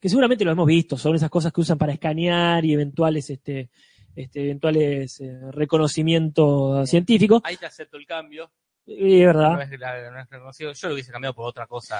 que 0.00 0.08
seguramente 0.08 0.44
lo 0.44 0.52
hemos 0.52 0.66
visto, 0.66 0.96
son 0.96 1.16
esas 1.16 1.28
cosas 1.28 1.52
que 1.52 1.60
usan 1.60 1.78
para 1.78 1.92
escanear 1.92 2.64
y 2.64 2.72
eventuales, 2.72 3.28
este, 3.30 3.68
este, 4.14 4.42
eventuales 4.44 5.20
eh, 5.20 5.38
reconocimientos 5.50 6.88
científicos. 6.88 7.40
Ahí 7.44 7.56
te 7.56 7.66
acepto 7.66 7.96
el 7.96 8.06
cambio. 8.06 8.50
Es 8.86 9.26
verdad. 9.26 9.52
No 9.54 9.60
es, 9.62 9.70
la- 9.78 10.10
no 10.10 10.18
es 10.20 10.28
reconocido. 10.30 10.72
Yo 10.72 10.88
lo 10.88 10.94
hubiese 10.94 11.12
cambiado 11.12 11.34
por 11.34 11.46
otra 11.46 11.66
cosa, 11.66 11.96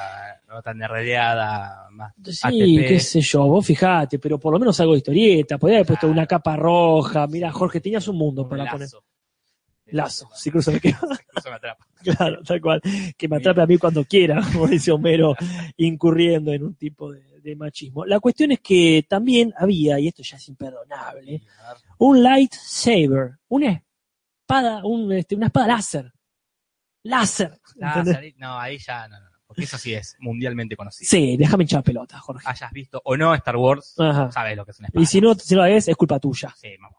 no 0.48 0.62
tan 0.62 0.78
nerdeada, 0.78 1.88
más 1.90 2.12
Sí, 2.24 2.40
ATP. 2.42 2.88
qué 2.88 3.00
sé 3.00 3.20
yo, 3.20 3.44
vos 3.46 3.64
fijate, 3.66 4.18
pero 4.18 4.38
por 4.38 4.52
lo 4.52 4.58
menos 4.58 4.78
algo 4.80 4.92
de 4.92 4.98
historieta. 4.98 5.58
Podría 5.58 5.78
haber 5.78 5.86
puesto 5.88 6.08
una 6.08 6.26
capa 6.26 6.56
roja. 6.56 7.26
Mira, 7.28 7.52
Jorge, 7.52 7.80
tenías 7.80 8.06
un 8.08 8.16
mundo 8.16 8.42
un 8.42 8.48
para 8.48 8.70
poner. 8.70 8.88
Lazo. 9.92 10.28
Si 10.34 10.50
cruza 10.50 10.70
me 10.70 10.80
queda. 10.80 10.98
Si 11.18 11.24
cruza 11.26 11.50
me 11.50 11.56
atrapa. 11.56 11.86
Claro, 12.02 12.42
tal 12.42 12.60
cual. 12.60 12.80
Que 13.16 13.28
me 13.28 13.36
atrape 13.36 13.62
a 13.62 13.66
mí 13.66 13.78
cuando 13.78 14.04
quiera, 14.04 14.40
como 14.52 14.66
dice 14.66 14.90
Homero, 14.90 15.36
incurriendo 15.76 16.52
en 16.52 16.64
un 16.64 16.74
tipo 16.74 17.12
de, 17.12 17.40
de 17.40 17.56
machismo. 17.56 18.04
La 18.04 18.18
cuestión 18.20 18.52
es 18.52 18.60
que 18.60 19.04
también 19.08 19.52
había, 19.56 19.98
y 20.00 20.08
esto 20.08 20.22
ya 20.22 20.36
es 20.36 20.48
imperdonable, 20.48 21.42
un 21.98 22.22
lightsaber, 22.22 23.38
una 23.48 23.82
espada, 24.40 24.84
un, 24.84 25.12
este, 25.12 25.36
una 25.36 25.46
espada 25.46 25.66
láser. 25.68 26.12
Láser. 27.04 27.60
láser, 27.76 28.34
no, 28.36 28.58
ahí 28.58 28.78
ya 28.78 29.08
no, 29.08 29.18
no, 29.18 29.26
porque 29.46 29.64
eso 29.64 29.76
sí 29.76 29.92
es 29.92 30.16
mundialmente 30.20 30.76
conocido. 30.76 31.08
Sí, 31.10 31.36
déjame 31.36 31.64
hinchar 31.64 31.82
pelota, 31.82 32.18
Jorge. 32.18 32.44
Hayas 32.48 32.70
visto 32.72 33.02
o 33.04 33.16
no 33.16 33.34
Star 33.34 33.56
Wars, 33.56 33.94
Ajá. 33.98 34.30
sabes 34.30 34.56
lo 34.56 34.64
que 34.64 34.70
es 34.70 34.78
una 34.78 34.88
espada. 34.88 35.02
Y 35.02 35.06
si 35.06 35.20
no, 35.20 35.34
si 35.34 35.54
no 35.54 35.62
la 35.62 35.68
ves, 35.68 35.88
es 35.88 35.96
culpa 35.96 36.18
tuya. 36.18 36.54
Sí, 36.56 36.68
más 36.78 36.92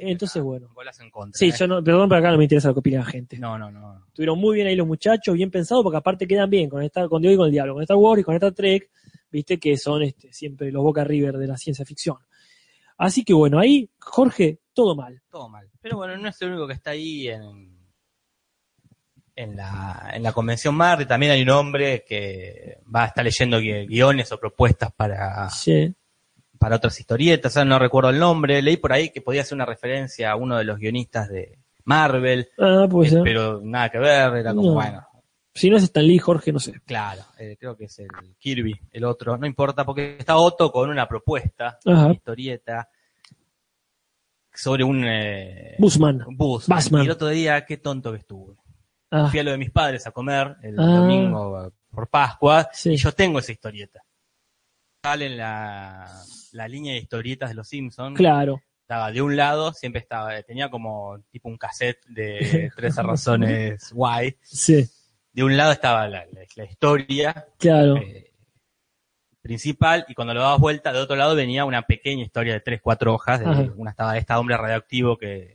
Entonces, 0.00 0.42
bueno. 0.42 0.68
bolas 0.74 0.98
en 1.00 1.10
contra, 1.10 1.38
Sí, 1.38 1.48
¿eh? 1.48 1.54
yo 1.58 1.66
no, 1.66 1.82
perdón, 1.84 2.08
pero 2.08 2.18
acá 2.20 2.30
no 2.32 2.38
me 2.38 2.44
interesa 2.44 2.68
lo 2.68 2.74
que 2.74 2.80
opina 2.80 2.98
la 2.98 3.04
gente. 3.06 3.38
No, 3.38 3.56
no, 3.58 3.70
no. 3.70 4.04
Estuvieron 4.08 4.38
muy 4.38 4.56
bien 4.56 4.66
ahí 4.66 4.74
los 4.76 4.86
muchachos, 4.86 5.34
bien 5.34 5.50
pensados, 5.50 5.82
porque 5.84 5.98
aparte 5.98 6.26
quedan 6.26 6.50
bien 6.50 6.68
con 6.68 6.82
Star, 6.82 7.08
con 7.08 7.22
Dios 7.22 7.34
y 7.34 7.36
con 7.36 7.46
el 7.46 7.52
Diablo, 7.52 7.74
con 7.74 7.82
Star 7.82 7.96
Wars 7.96 8.20
y 8.20 8.24
con 8.24 8.34
Star 8.34 8.52
Trek, 8.52 8.90
viste 9.30 9.58
que 9.58 9.76
son 9.76 10.02
este, 10.02 10.32
siempre 10.32 10.72
los 10.72 10.82
Boca 10.82 11.04
River 11.04 11.36
de 11.38 11.46
la 11.46 11.56
ciencia 11.56 11.84
ficción. 11.84 12.16
Así 12.96 13.24
que 13.24 13.32
bueno, 13.32 13.60
ahí, 13.60 13.88
Jorge, 14.00 14.58
todo 14.72 14.96
mal. 14.96 15.22
Todo 15.30 15.48
mal. 15.48 15.68
Pero 15.80 15.98
bueno, 15.98 16.16
no 16.16 16.28
es 16.28 16.42
el 16.42 16.48
único 16.50 16.66
que 16.66 16.72
está 16.74 16.90
ahí 16.90 17.28
en, 17.28 17.78
en, 19.36 19.56
la, 19.56 20.10
en 20.12 20.22
la 20.22 20.32
convención 20.32 20.74
Marte. 20.74 21.06
También 21.06 21.30
hay 21.32 21.42
un 21.42 21.50
hombre 21.50 22.04
que 22.06 22.78
va 22.92 23.04
a 23.04 23.06
estar 23.06 23.24
leyendo 23.24 23.60
gui- 23.60 23.86
guiones 23.86 24.32
o 24.32 24.40
propuestas 24.40 24.90
para, 24.92 25.48
Sí. 25.50 25.94
Para 26.58 26.76
otras 26.76 26.98
historietas. 26.98 27.56
ahora 27.56 27.68
no 27.70 27.78
recuerdo 27.78 28.10
el 28.10 28.18
nombre. 28.18 28.60
Leí 28.62 28.76
por 28.76 28.92
ahí 28.92 29.10
que 29.10 29.20
podía 29.20 29.44
ser 29.44 29.56
una 29.56 29.66
referencia 29.66 30.30
a 30.32 30.36
uno 30.36 30.56
de 30.58 30.64
los 30.64 30.78
guionistas 30.78 31.28
de 31.28 31.58
Marvel. 31.84 32.48
Ah, 32.58 32.86
pues 32.90 33.12
eh, 33.12 33.20
pero 33.22 33.60
nada 33.62 33.88
que 33.90 33.98
ver. 33.98 34.34
Era 34.36 34.54
como, 34.54 34.68
No. 34.68 34.74
bueno, 34.74 35.06
si 35.54 35.70
no 35.70 35.76
es 35.76 35.82
Stan 35.84 36.06
Lee, 36.06 36.18
Jorge, 36.18 36.52
no 36.52 36.58
sé. 36.60 36.80
claro. 36.84 37.22
eh, 37.38 37.56
creo 37.58 37.76
que 37.76 37.84
es 37.84 37.98
el 37.98 38.08
Kirby, 38.38 38.74
el 38.92 39.04
otro. 39.04 39.36
No 39.38 39.46
importa, 39.46 39.84
porque 39.84 40.16
está 40.18 40.36
Otto 40.36 40.70
con 40.70 40.90
una 40.90 41.08
propuesta, 41.08 41.78
Ajá. 41.84 42.04
una 42.06 42.12
historieta, 42.14 42.88
sobre 44.52 44.84
un... 44.84 45.04
Eh, 45.06 45.76
Busman. 45.78 46.24
bus. 46.30 46.66
Busman. 46.66 47.02
Y 47.02 47.06
el 47.06 47.12
otro 47.12 47.28
día, 47.28 47.64
qué 47.64 47.76
tonto 47.76 48.10
que 48.12 48.18
estuve. 48.18 48.56
Ah, 49.10 49.28
Fui 49.30 49.38
a 49.40 49.42
lo 49.44 49.52
de 49.52 49.58
mis 49.58 49.70
padres 49.70 50.06
a 50.06 50.10
comer 50.10 50.56
el 50.62 50.78
Ah. 50.78 50.84
domingo 50.84 51.72
por 51.90 52.08
Pascua 52.08 52.68
Sí. 52.72 52.90
y 52.92 52.96
yo 52.96 53.12
tengo 53.12 53.38
esa 53.38 53.52
historieta. 53.52 54.02
Sale 55.08 55.26
en 55.26 55.36
la, 55.38 56.06
la 56.52 56.68
línea 56.68 56.92
de 56.92 56.98
historietas 56.98 57.48
de 57.50 57.54
los 57.54 57.68
Simpsons. 57.68 58.16
claro. 58.16 58.60
Estaba 58.82 59.12
de 59.12 59.20
un 59.20 59.36
lado, 59.36 59.74
siempre 59.74 60.00
estaba, 60.00 60.40
tenía 60.42 60.70
como 60.70 61.18
tipo 61.30 61.48
un 61.50 61.58
cassette 61.58 62.04
de 62.08 62.70
13 62.76 63.02
razones 63.02 63.92
guay. 63.92 64.34
Sí, 64.42 64.86
De 65.32 65.44
un 65.44 65.56
lado 65.58 65.72
estaba 65.72 66.08
la, 66.08 66.24
la- 66.26 66.40
la 66.56 66.64
historia 66.64 67.46
claro. 67.58 67.96
eh, 67.98 68.32
principal 69.42 70.04
y 70.08 70.14
cuando 70.14 70.34
lo 70.34 70.40
dabas 70.40 70.58
vuelta, 70.60 70.92
de 70.92 71.00
otro 71.00 71.16
lado 71.16 71.34
venía 71.34 71.64
una 71.64 71.82
pequeña 71.82 72.24
historia 72.24 72.54
de 72.54 72.60
3, 72.60 72.80
4 72.82 73.14
hojas. 73.14 73.40
De, 73.40 73.46
Ajá. 73.46 73.66
una 73.76 73.90
estaba 73.90 74.12
de 74.14 74.20
esta 74.20 74.38
hombre 74.38 74.56
radioactivo 74.56 75.16
que, 75.16 75.54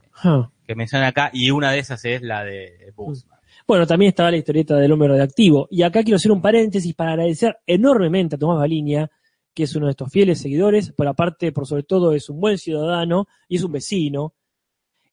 que 0.66 0.76
mencionan 0.76 1.08
acá 1.08 1.30
y 1.34 1.52
una 1.52 1.72
de 1.72 1.80
esas 1.80 2.04
es 2.06 2.22
la 2.22 2.44
de 2.44 2.92
Busman. 2.96 3.40
Bueno, 3.68 3.88
también 3.88 4.10
estaba 4.10 4.30
la 4.32 4.38
historieta 4.38 4.76
del 4.76 4.92
hombre 4.92 5.08
radioactivo. 5.08 5.68
Y 5.72 5.84
acá 5.84 6.04
quiero 6.04 6.18
hacer 6.18 6.32
un 6.32 6.42
paréntesis 6.42 6.94
para 6.94 7.12
agradecer 7.14 7.58
enormemente 7.66 8.36
a 8.36 8.40
Tomás 8.40 8.58
Baliña, 8.58 9.10
que 9.54 9.64
es 9.64 9.76
uno 9.76 9.86
de 9.86 9.92
estos 9.92 10.12
fieles 10.12 10.42
seguidores, 10.42 10.94
pero 10.98 11.12
aparte, 11.12 11.52
por 11.52 11.68
sobre 11.68 11.84
todo, 11.84 12.14
es 12.14 12.30
un 12.30 12.40
buen 12.40 12.58
ciudadano 12.58 13.28
y 13.48 13.58
es 13.58 13.64
un 13.64 13.72
vecino. 13.72 14.34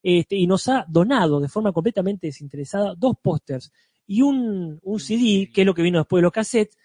Este, 0.02 0.36
y 0.36 0.46
nos 0.46 0.66
ha 0.68 0.86
donado 0.88 1.40
de 1.40 1.48
forma 1.48 1.72
completamente 1.72 2.28
desinteresada 2.28 2.94
dos 2.96 3.16
pósters 3.22 3.70
y 4.06 4.22
un, 4.22 4.80
un 4.82 4.98
CD, 4.98 5.50
que 5.52 5.60
es 5.60 5.66
lo 5.66 5.74
que 5.74 5.82
vino 5.82 5.98
después 5.98 6.20
de 6.20 6.22
los 6.22 6.32
cassettes, 6.32 6.78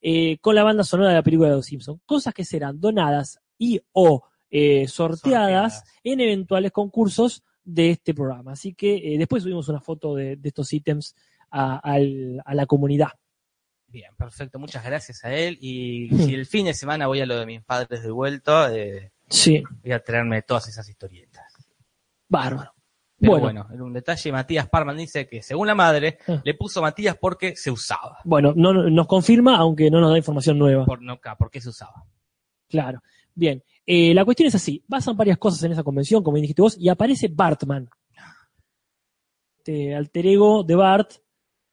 eh, 0.00 0.38
con 0.38 0.54
la 0.54 0.64
banda 0.64 0.82
sonora 0.82 1.10
de 1.10 1.16
la 1.16 1.22
película 1.22 1.50
de 1.50 1.56
Los 1.56 1.66
Simpsons. 1.66 2.00
Cosas 2.06 2.32
que 2.34 2.44
serán 2.44 2.80
donadas 2.80 3.38
y 3.58 3.80
o 3.92 4.24
eh, 4.50 4.88
sorteadas, 4.88 5.74
Sorteadas. 5.74 5.84
en 6.02 6.20
eventuales 6.20 6.72
concursos 6.72 7.44
de 7.62 7.90
este 7.90 8.14
programa. 8.14 8.52
Así 8.52 8.74
que 8.74 8.96
eh, 8.96 9.18
después 9.18 9.42
subimos 9.42 9.68
una 9.68 9.80
foto 9.80 10.14
de, 10.16 10.36
de 10.36 10.48
estos 10.48 10.72
ítems 10.72 11.14
a 11.50 11.98
la 12.54 12.64
comunidad. 12.64 13.10
Bien, 13.92 14.14
perfecto. 14.16 14.58
Muchas 14.58 14.82
gracias 14.84 15.22
a 15.24 15.34
él. 15.34 15.58
Y 15.60 16.08
Hmm. 16.10 16.18
si 16.24 16.34
el 16.34 16.46
fin 16.46 16.64
de 16.66 16.74
semana 16.74 17.06
voy 17.06 17.20
a 17.20 17.26
lo 17.26 17.36
de 17.38 17.44
mis 17.46 17.62
padres 17.62 18.02
de 18.02 18.10
vuelta, 18.10 18.74
eh, 18.74 19.12
Sí, 19.28 19.62
voy 19.82 19.92
a 19.92 20.02
traerme 20.02 20.42
todas 20.42 20.68
esas 20.68 20.88
historietas. 20.88 21.44
bárbaro. 22.28 22.72
Pero 23.18 23.32
Bueno. 23.32 23.44
bueno, 23.64 23.68
en 23.74 23.82
un 23.82 23.92
detalle, 23.92 24.32
Matías 24.32 24.66
Parman 24.68 24.96
dice 24.96 25.28
que 25.28 25.42
según 25.42 25.66
la 25.66 25.74
madre, 25.74 26.16
Ah. 26.26 26.40
le 26.42 26.54
puso 26.54 26.80
Matías 26.80 27.16
porque 27.20 27.54
se 27.54 27.70
usaba. 27.70 28.18
Bueno, 28.24 28.54
no, 28.56 28.72
no- 28.72 28.88
nos 28.88 29.06
confirma, 29.06 29.58
aunque 29.58 29.90
no 29.90 30.00
nos 30.00 30.10
da 30.10 30.16
información 30.16 30.58
nueva. 30.58 30.86
Por, 30.86 31.02
no, 31.02 31.20
¿Por 31.38 31.50
qué 31.50 31.60
se 31.60 31.68
usaba? 31.68 32.04
Claro. 32.70 33.02
Bien. 33.34 33.62
Eh, 33.84 34.14
la 34.14 34.24
cuestión 34.24 34.46
es 34.48 34.54
así. 34.54 34.82
Pasan 34.88 35.14
varias 35.16 35.36
cosas 35.36 35.62
en 35.64 35.72
esa 35.72 35.82
convención, 35.82 36.22
como 36.22 36.38
dijiste 36.38 36.62
vos, 36.62 36.76
y 36.78 36.88
aparece 36.88 37.28
Bartman. 37.28 37.88
Este 39.58 39.94
alter 39.94 40.26
ego 40.26 40.64
de 40.64 40.74
Bart 40.74 41.12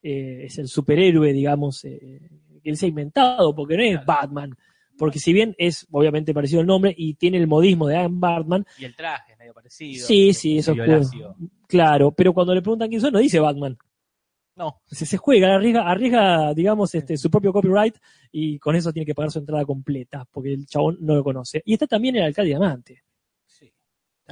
eh, 0.01 0.45
es 0.45 0.57
el 0.57 0.67
superhéroe, 0.67 1.33
digamos, 1.33 1.83
eh, 1.85 2.29
que 2.61 2.69
él 2.69 2.77
se 2.77 2.85
ha 2.85 2.89
inventado, 2.89 3.55
porque 3.55 3.77
no 3.77 3.83
es 3.83 4.05
Batman. 4.05 4.55
Porque 4.97 5.19
si 5.19 5.31
bien 5.31 5.55
es 5.57 5.87
obviamente 5.91 6.33
parecido 6.33 6.59
el 6.59 6.67
nombre 6.67 6.93
y 6.95 7.13
tiene 7.13 7.37
el 7.37 7.47
modismo 7.47 7.87
de 7.87 7.95
I'm 7.95 8.19
Batman, 8.19 8.65
Y 8.77 8.85
el 8.85 8.95
traje 8.95 9.31
es 9.31 9.37
medio 9.37 9.53
parecido. 9.53 10.05
sí, 10.05 10.33
sí, 10.33 10.57
eso 10.57 10.73
es 10.73 11.11
claro, 11.67 12.11
pero 12.11 12.33
cuando 12.33 12.53
le 12.53 12.61
preguntan 12.61 12.89
quién 12.89 12.99
son, 12.99 13.13
no 13.13 13.19
dice 13.19 13.39
Batman. 13.39 13.77
No, 14.57 14.81
Se, 14.87 15.05
se 15.05 15.15
juega, 15.15 15.55
arriesga, 15.55 15.89
arriesga, 15.89 16.53
digamos, 16.53 16.93
este, 16.93 17.15
su 17.15 17.31
propio 17.31 17.53
copyright 17.53 17.95
y 18.29 18.59
con 18.59 18.75
eso 18.75 18.91
tiene 18.91 19.05
que 19.05 19.15
pagar 19.15 19.31
su 19.31 19.39
entrada 19.39 19.63
completa, 19.63 20.27
porque 20.29 20.51
el 20.51 20.65
chabón 20.65 20.97
no 20.99 21.15
lo 21.15 21.23
conoce. 21.23 21.61
Y 21.65 21.73
está 21.73 21.87
también 21.87 22.17
el 22.17 22.23
alcalde 22.23 22.49
Diamante. 22.49 23.03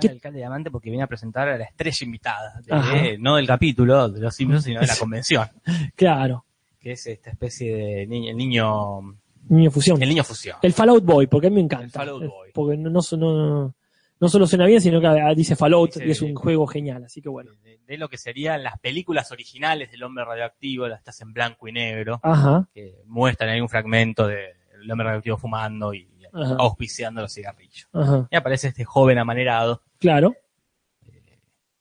El 0.06 0.12
alcalde 0.14 0.38
Diamante 0.40 0.70
porque 0.72 0.90
viene 0.90 1.04
a 1.04 1.08
presentar 1.08 1.48
a 1.50 1.58
la 1.58 1.64
estrella 1.66 2.06
invitada. 2.06 2.62
de- 2.62 3.18
no 3.20 3.36
del 3.38 3.48
capítulo 3.48 4.10
de 4.10 4.20
los 4.22 4.36
Simpsons, 4.36 4.64
sino 4.66 4.80
de 4.82 4.88
la 4.88 4.96
convención. 4.96 5.48
Claro, 5.96 6.46
Que 6.80 6.92
es 6.94 7.08
esta 7.08 7.32
especie 7.32 7.76
de 7.76 8.08
niño, 8.08 8.32
el 8.32 8.38
niño, 8.38 9.02
niño 9.50 9.72
fusión. 9.72 10.02
el 10.02 10.10
niño 10.10 10.24
fusión. 10.24 10.58
El 10.62 10.74
Fallout 10.74 11.04
Boy, 11.04 11.28
porque 11.28 11.48
a 11.48 11.50
mí 11.50 11.56
me 11.56 11.62
encanta. 11.62 11.86
El 11.86 11.92
Fallout 11.92 12.24
Boy. 12.26 12.52
Porque 12.54 12.78
no, 12.78 12.90
no, 12.90 13.02
no, 13.18 13.76
no 14.20 14.30
solo 14.30 14.48
suena 14.48 14.66
bien, 14.66 14.80
sino 14.82 15.02
que 15.02 15.34
dice 15.36 15.56
Fallout 15.56 15.94
Dice- 15.96 16.08
y 16.08 16.12
es 16.12 16.22
un 16.22 16.36
juego 16.36 16.66
genial. 16.68 17.04
Así 17.04 17.22
que 17.22 17.30
bueno. 17.30 17.52
de, 17.64 17.80
de 17.86 17.98
lo 17.98 18.10
que 18.10 18.18
serían 18.18 18.64
las 18.64 18.80
películas 18.80 19.32
originales 19.32 19.92
del 19.92 20.04
hombre 20.04 20.24
radioactivo, 20.26 20.88
las 20.88 21.00
estás 21.00 21.20
en 21.22 21.34
blanco 21.34 21.68
y 21.68 21.72
negro, 21.72 22.20
Ajá, 22.24 22.68
que 22.74 22.96
muestran 23.06 23.50
ahí 23.50 23.62
un 23.62 23.70
fragmento 23.70 24.28
del 24.28 24.92
hombre 24.92 25.06
radioactivo 25.08 25.38
fumando 25.38 25.94
y 25.94 26.08
Ajá. 26.34 26.56
auspiciando 26.60 27.22
los 27.22 27.34
cigarrillos. 27.34 27.88
ajá. 27.94 28.28
Y 28.30 28.36
aparece 28.36 28.68
este 28.70 28.84
joven 28.86 29.18
amanerado. 29.18 29.82
Claro. 30.00 30.36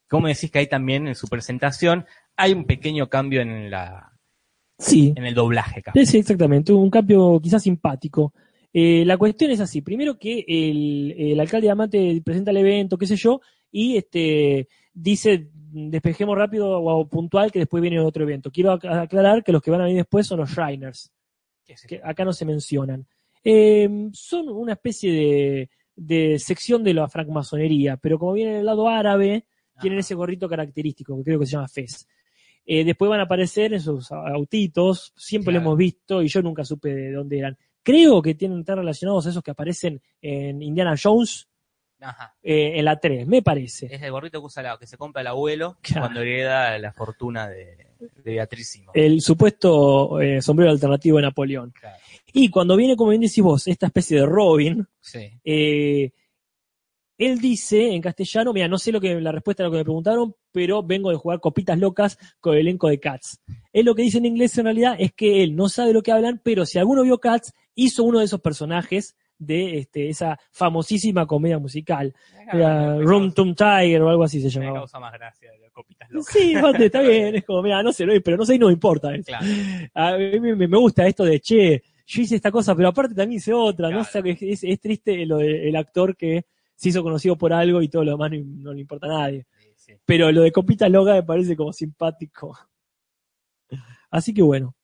Como 0.08 0.28
decís 0.28 0.50
que 0.50 0.60
hay 0.60 0.68
también 0.68 1.08
en 1.08 1.14
su 1.14 1.26
presentación, 1.28 2.06
hay 2.36 2.52
un 2.52 2.64
pequeño 2.64 3.08
cambio 3.08 3.40
en 3.40 3.70
la 3.70 4.12
Sí. 4.78 5.12
en 5.16 5.24
el 5.26 5.34
doblaje. 5.34 5.82
capaz. 5.82 6.04
Sí, 6.04 6.18
exactamente. 6.18 6.72
Un 6.72 6.90
cambio 6.90 7.40
quizás 7.42 7.62
simpático. 7.62 8.34
Eh, 8.72 9.04
la 9.06 9.16
cuestión 9.16 9.50
es 9.50 9.60
así. 9.60 9.80
Primero 9.80 10.18
que 10.18 10.44
el, 10.46 11.14
el 11.16 11.40
alcalde 11.40 11.66
Diamante 11.66 12.20
presenta 12.24 12.50
el 12.50 12.58
evento, 12.58 12.98
qué 12.98 13.06
sé 13.06 13.16
yo, 13.16 13.40
y 13.72 13.96
este 13.96 14.68
dice, 14.92 15.48
despejemos 15.52 16.36
rápido 16.36 16.70
o 16.82 17.08
puntual 17.08 17.50
que 17.50 17.58
después 17.60 17.80
viene 17.80 17.98
otro 18.00 18.22
evento. 18.22 18.50
Quiero 18.50 18.78
ac- 18.78 19.02
aclarar 19.02 19.42
que 19.42 19.52
los 19.52 19.62
que 19.62 19.70
van 19.70 19.80
a 19.80 19.84
venir 19.84 19.98
después 19.98 20.26
son 20.26 20.40
los 20.40 20.50
Shriners, 20.50 21.10
¿Qué 21.64 21.72
es 21.72 21.82
que 21.86 22.00
acá 22.04 22.24
no 22.24 22.32
se 22.32 22.44
mencionan. 22.44 23.06
Eh, 23.42 23.88
son 24.12 24.48
una 24.50 24.74
especie 24.74 25.10
de, 25.12 25.70
de 25.96 26.38
sección 26.38 26.84
de 26.84 26.94
la 26.94 27.08
francmasonería, 27.08 27.96
pero 27.96 28.18
como 28.18 28.34
viene 28.34 28.56
del 28.56 28.66
lado 28.66 28.88
árabe, 28.88 29.46
tienen 29.80 29.98
ese 29.98 30.14
gorrito 30.14 30.48
característico 30.48 31.16
que 31.16 31.24
creo 31.24 31.40
que 31.40 31.46
se 31.46 31.52
llama 31.52 31.68
Fez. 31.68 32.06
Eh, 32.64 32.84
después 32.84 33.08
van 33.08 33.20
a 33.20 33.24
aparecer 33.24 33.72
en 33.72 33.80
sus 33.80 34.10
autitos, 34.12 35.12
siempre 35.16 35.52
lo 35.52 35.60
hemos 35.60 35.76
visto 35.76 36.22
y 36.22 36.28
yo 36.28 36.42
nunca 36.42 36.64
supe 36.64 36.94
de 36.94 37.12
dónde 37.12 37.38
eran. 37.38 37.56
Creo 37.82 38.20
que 38.20 38.34
tienen 38.34 38.60
estar 38.60 38.76
relacionados 38.76 39.26
a 39.26 39.30
esos 39.30 39.42
que 39.42 39.52
aparecen 39.52 40.02
en 40.20 40.62
Indiana 40.62 40.94
Jones 41.00 41.48
Ajá. 42.00 42.34
eh, 42.42 42.72
en 42.78 42.84
la 42.84 42.98
3, 43.00 43.26
me 43.26 43.42
parece. 43.42 43.86
Es 43.90 44.02
el 44.02 44.10
gorrito 44.10 44.40
que 44.40 44.46
usa 44.46 44.62
la, 44.62 44.76
que 44.78 44.86
se 44.86 44.96
compra 44.98 45.22
el 45.22 45.28
abuelo 45.28 45.78
Claro. 45.82 46.02
cuando 46.02 46.20
hereda 46.20 46.78
la 46.78 46.92
fortuna 46.92 47.48
de, 47.48 47.76
de. 48.24 48.46
El 48.94 49.20
supuesto 49.22 50.20
eh, 50.20 50.42
sombrero 50.42 50.70
alternativo 50.70 51.16
de 51.16 51.22
Napoleón. 51.22 51.72
Claro. 51.78 51.96
Y 52.32 52.48
cuando 52.50 52.76
viene, 52.76 52.96
como 52.96 53.10
bien 53.10 53.22
decís 53.22 53.42
vos, 53.42 53.66
esta 53.66 53.86
especie 53.86 54.18
de 54.20 54.26
Robin, 54.26 54.86
Sí. 55.00 55.30
eh, 55.44 56.10
él 57.18 57.38
dice 57.40 57.94
en 57.94 58.02
castellano, 58.02 58.52
mira, 58.52 58.68
no 58.68 58.76
sé 58.76 58.92
lo 58.92 59.00
que 59.00 59.18
la 59.18 59.32
respuesta 59.32 59.62
a 59.62 59.66
lo 59.66 59.72
que 59.72 59.78
me 59.78 59.84
preguntaron, 59.84 60.34
pero 60.52 60.82
vengo 60.82 61.08
de 61.10 61.16
jugar 61.16 61.40
copitas 61.40 61.78
locas 61.78 62.18
con 62.40 62.52
el 62.54 62.60
elenco 62.60 62.88
de 62.88 63.00
Cats. 63.00 63.40
Él 63.72 63.86
lo 63.86 63.94
que 63.94 64.02
dice 64.02 64.18
en 64.18 64.26
inglés 64.26 64.58
en 64.58 64.64
realidad 64.64 64.96
es 64.98 65.14
que 65.14 65.42
él 65.42 65.56
no 65.56 65.70
sabe 65.70 65.94
lo 65.94 66.02
que 66.02 66.12
hablan, 66.12 66.42
pero 66.44 66.66
si 66.66 66.78
alguno 66.78 67.02
vio 67.04 67.18
Cats, 67.18 67.54
hizo 67.74 68.04
uno 68.04 68.18
de 68.18 68.26
esos 68.26 68.42
personajes 68.42 69.16
de 69.38 69.78
este, 69.78 70.08
esa 70.08 70.38
famosísima 70.50 71.26
comedia 71.26 71.58
musical. 71.58 72.14
Era 72.52 72.98
Room 72.98 73.32
Tum 73.32 73.54
Tiger 73.54 74.02
o 74.02 74.08
algo 74.08 74.24
así 74.24 74.40
se 74.40 74.58
Me 74.58 74.66
llamaba. 74.66 74.80
causa 74.82 75.00
más 75.00 75.12
gracia 75.12 75.50
de 75.52 75.70
copitas 75.70 76.10
locas. 76.10 76.32
Sí, 76.32 76.54
está 76.80 77.00
bien, 77.00 77.36
es 77.36 77.44
como, 77.44 77.62
mira, 77.62 77.82
no 77.82 77.92
sé, 77.92 78.06
pero 78.20 78.36
no 78.36 78.46
sé 78.46 78.54
y 78.54 78.58
no 78.58 78.66
me 78.66 78.72
importa. 78.72 79.10
Claro. 79.24 79.46
A 79.94 80.16
mí 80.16 80.40
me, 80.40 80.54
me 80.54 80.78
gusta 80.78 81.06
esto 81.06 81.24
de, 81.24 81.40
che, 81.40 81.82
yo 82.06 82.22
hice 82.22 82.36
esta 82.36 82.50
cosa, 82.50 82.74
pero 82.74 82.88
aparte 82.88 83.14
también 83.14 83.38
hice 83.38 83.52
otra, 83.52 83.90
¿no? 83.90 84.00
O 84.00 84.04
sea, 84.04 84.22
que 84.22 84.36
es, 84.40 84.62
es 84.62 84.80
triste 84.80 85.26
lo 85.26 85.38
del 85.38 85.74
actor 85.74 86.16
que 86.16 86.46
se 86.76 86.90
hizo 86.90 87.02
conocido 87.02 87.36
por 87.36 87.52
algo 87.52 87.82
y 87.82 87.88
todo 87.88 88.04
lo 88.04 88.12
demás 88.12 88.30
no, 88.30 88.38
no 88.44 88.72
le 88.72 88.80
importa 88.80 89.06
a 89.06 89.20
nadie. 89.22 89.46
Sí, 89.58 89.68
sí. 89.76 89.92
Pero 90.04 90.30
lo 90.30 90.42
de 90.42 90.52
Copita 90.52 90.88
Loca 90.88 91.14
me 91.14 91.22
parece 91.24 91.56
como 91.56 91.72
simpático. 91.72 92.56
Así 94.10 94.32
que 94.32 94.42
bueno. 94.42 94.75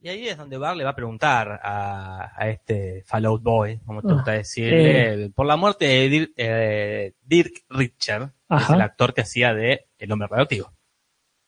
Y 0.00 0.08
ahí 0.08 0.28
es 0.28 0.36
donde 0.36 0.56
Bar 0.58 0.76
le 0.76 0.84
va 0.84 0.90
a 0.90 0.94
preguntar 0.96 1.58
a, 1.62 2.30
a 2.36 2.48
este 2.48 3.02
Fallout 3.04 3.42
Boy, 3.42 3.78
como 3.84 4.00
te 4.00 4.08
Ah, 4.10 4.14
gusta 4.14 4.32
decirle, 4.32 5.30
por 5.34 5.44
la 5.46 5.56
muerte 5.56 5.86
de 5.86 6.08
Dirk, 6.08 6.32
eh, 6.36 7.14
Dirk 7.22 7.64
Richter, 7.68 8.20
que 8.48 8.56
es 8.56 8.62
Ajá. 8.62 8.74
el 8.76 8.80
actor 8.82 9.12
que 9.12 9.22
hacía 9.22 9.52
de 9.54 9.88
El 9.98 10.12
Hombre 10.12 10.28
Radioactivo. 10.28 10.72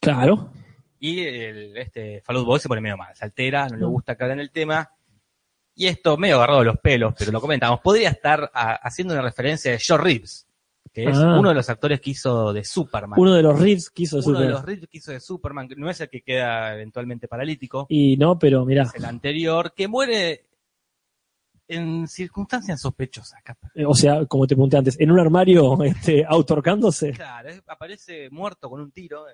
Claro. 0.00 0.52
Y 0.98 1.24
el, 1.24 1.76
este 1.76 2.22
Fallout 2.22 2.44
Boy 2.46 2.58
se 2.60 2.66
pone 2.68 2.80
medio 2.80 2.96
mal, 2.96 3.14
se 3.14 3.24
altera, 3.24 3.68
no 3.68 3.76
le 3.76 3.86
Mm. 3.86 3.90
gusta 3.90 4.16
que 4.16 4.24
hablen 4.24 4.40
el 4.40 4.50
tema. 4.50 4.90
Y 5.76 5.86
esto 5.86 6.16
medio 6.16 6.36
agarrado 6.36 6.58
de 6.58 6.66
los 6.66 6.78
pelos, 6.78 7.14
pero 7.16 7.30
lo 7.30 7.40
comentamos. 7.40 7.80
Podría 7.80 8.10
estar 8.10 8.50
a- 8.52 8.74
haciendo 8.74 9.14
una 9.14 9.22
referencia 9.22 9.70
de 9.70 9.78
Joe 9.86 9.96
Reeves, 9.96 10.48
que 10.92 11.04
es 11.04 11.16
Ah. 11.16 11.38
uno 11.38 11.50
de 11.50 11.54
los 11.54 11.68
actores 11.70 12.00
que 12.00 12.10
hizo 12.10 12.52
de 12.52 12.64
Superman. 12.64 13.18
Uno 13.18 13.34
de 13.34 13.42
los 13.42 13.58
riffs 13.60 13.90
que 13.90 14.02
hizo 14.02 14.16
Uno 14.16 14.22
Super. 14.24 14.40
de 14.42 14.48
los 14.48 14.64
Reeves 14.64 14.88
que 14.88 14.98
hizo 14.98 15.12
de 15.12 15.20
Superman, 15.20 15.68
que 15.68 15.76
no 15.76 15.88
es 15.88 16.00
el 16.00 16.08
que 16.08 16.22
queda 16.22 16.74
eventualmente 16.74 17.28
paralítico, 17.28 17.86
Y 17.88 18.16
no, 18.16 18.38
pero 18.38 18.64
mirá, 18.64 18.82
es 18.84 18.94
el 18.94 19.04
anterior, 19.04 19.72
que 19.74 19.86
muere 19.88 20.46
en 21.68 22.08
circunstancias 22.08 22.80
sospechosas. 22.80 23.40
capaz. 23.44 23.68
eh, 23.76 23.84
o 23.86 23.94
sea, 23.94 24.26
como 24.26 24.46
te 24.46 24.56
pregunté 24.56 24.76
antes, 24.78 24.98
en 24.98 25.10
un 25.12 25.20
armario 25.20 25.80
este, 25.84 26.24
autorcándose. 26.26 27.12
Claro, 27.12 27.50
aparece 27.68 28.28
muerto 28.30 28.68
con 28.68 28.80
un 28.80 28.90
tiro, 28.90 29.28
eh, 29.28 29.32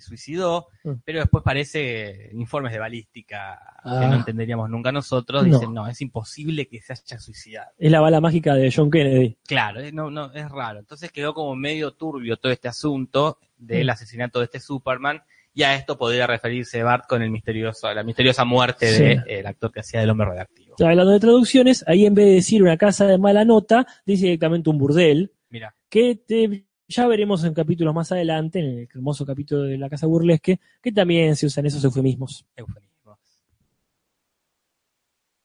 se 0.00 0.06
suicidó, 0.06 0.68
Mm. 0.84 0.92
pero 1.04 1.20
después 1.20 1.42
parece 1.44 2.30
informes 2.32 2.72
de 2.72 2.78
balística 2.78 3.58
que 3.82 3.88
Ah. 3.90 4.06
no 4.08 4.14
entenderíamos 4.16 4.68
nunca 4.70 4.92
nosotros. 4.92 5.46
No. 5.46 5.54
Dicen, 5.58 5.74
no, 5.74 5.86
es 5.88 6.00
imposible 6.00 6.66
que 6.68 6.80
se 6.80 6.92
haya 6.92 7.18
suicidado. 7.18 7.70
Es 7.78 7.90
la 7.90 8.00
bala 8.00 8.20
mágica 8.20 8.54
de 8.54 8.72
John 8.74 8.90
Kennedy. 8.90 9.36
Claro, 9.46 9.80
es, 9.80 9.92
no, 9.92 10.10
no, 10.10 10.32
es 10.32 10.48
raro. 10.50 10.78
Entonces 10.80 11.10
quedó 11.12 11.34
como 11.34 11.54
medio 11.56 11.92
turbio 11.92 12.36
todo 12.36 12.52
este 12.52 12.68
asunto 12.68 13.38
del 13.56 13.86
Mm. 13.86 13.90
asesinato 13.90 14.38
de 14.38 14.46
este 14.46 14.60
Superman. 14.60 15.22
Y 15.54 15.64
a 15.64 15.74
esto 15.74 15.98
podría 15.98 16.26
referirse 16.26 16.82
Bart 16.82 17.04
con 17.06 17.20
el 17.22 17.30
misterioso, 17.30 17.92
la 17.92 18.02
misteriosa 18.02 18.42
muerte 18.46 18.86
Sí. 18.88 19.30
del 19.30 19.46
actor 19.46 19.70
que 19.70 19.80
hacía 19.80 20.00
del 20.00 20.08
hombre 20.08 20.26
radioactivo. 20.28 20.76
Hablando 20.80 21.12
de 21.12 21.20
traducciones, 21.20 21.84
ahí 21.86 22.06
en 22.06 22.14
vez 22.14 22.24
de 22.24 22.32
decir 22.36 22.62
una 22.62 22.78
casa 22.78 23.06
de 23.06 23.18
mala 23.18 23.44
nota, 23.44 23.86
dice 24.06 24.24
directamente 24.24 24.70
un 24.70 24.78
burdel, 24.78 25.32
Mira, 25.50 25.74
que 25.90 26.14
te- 26.16 26.64
ya 26.92 27.06
veremos 27.06 27.42
en 27.44 27.54
capítulos 27.54 27.94
más 27.94 28.12
adelante, 28.12 28.58
en 28.60 28.64
el 28.78 28.88
hermoso 28.94 29.24
capítulo 29.26 29.62
de 29.62 29.78
la 29.78 29.88
casa 29.90 30.06
burlesque, 30.06 30.60
que 30.80 30.92
también 30.92 31.34
se 31.36 31.46
usan 31.46 31.66
esos 31.66 31.82
eufemismos. 31.84 32.46
eufemismos. 32.56 33.18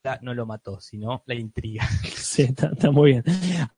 La- 0.04 0.20
no 0.22 0.34
lo 0.34 0.46
mató, 0.46 0.80
sino 0.80 1.24
la 1.26 1.36
intriga. 1.36 1.88
Sí, 2.28 2.44
está, 2.44 2.68
está 2.68 2.92
muy 2.92 3.12
bien. 3.14 3.24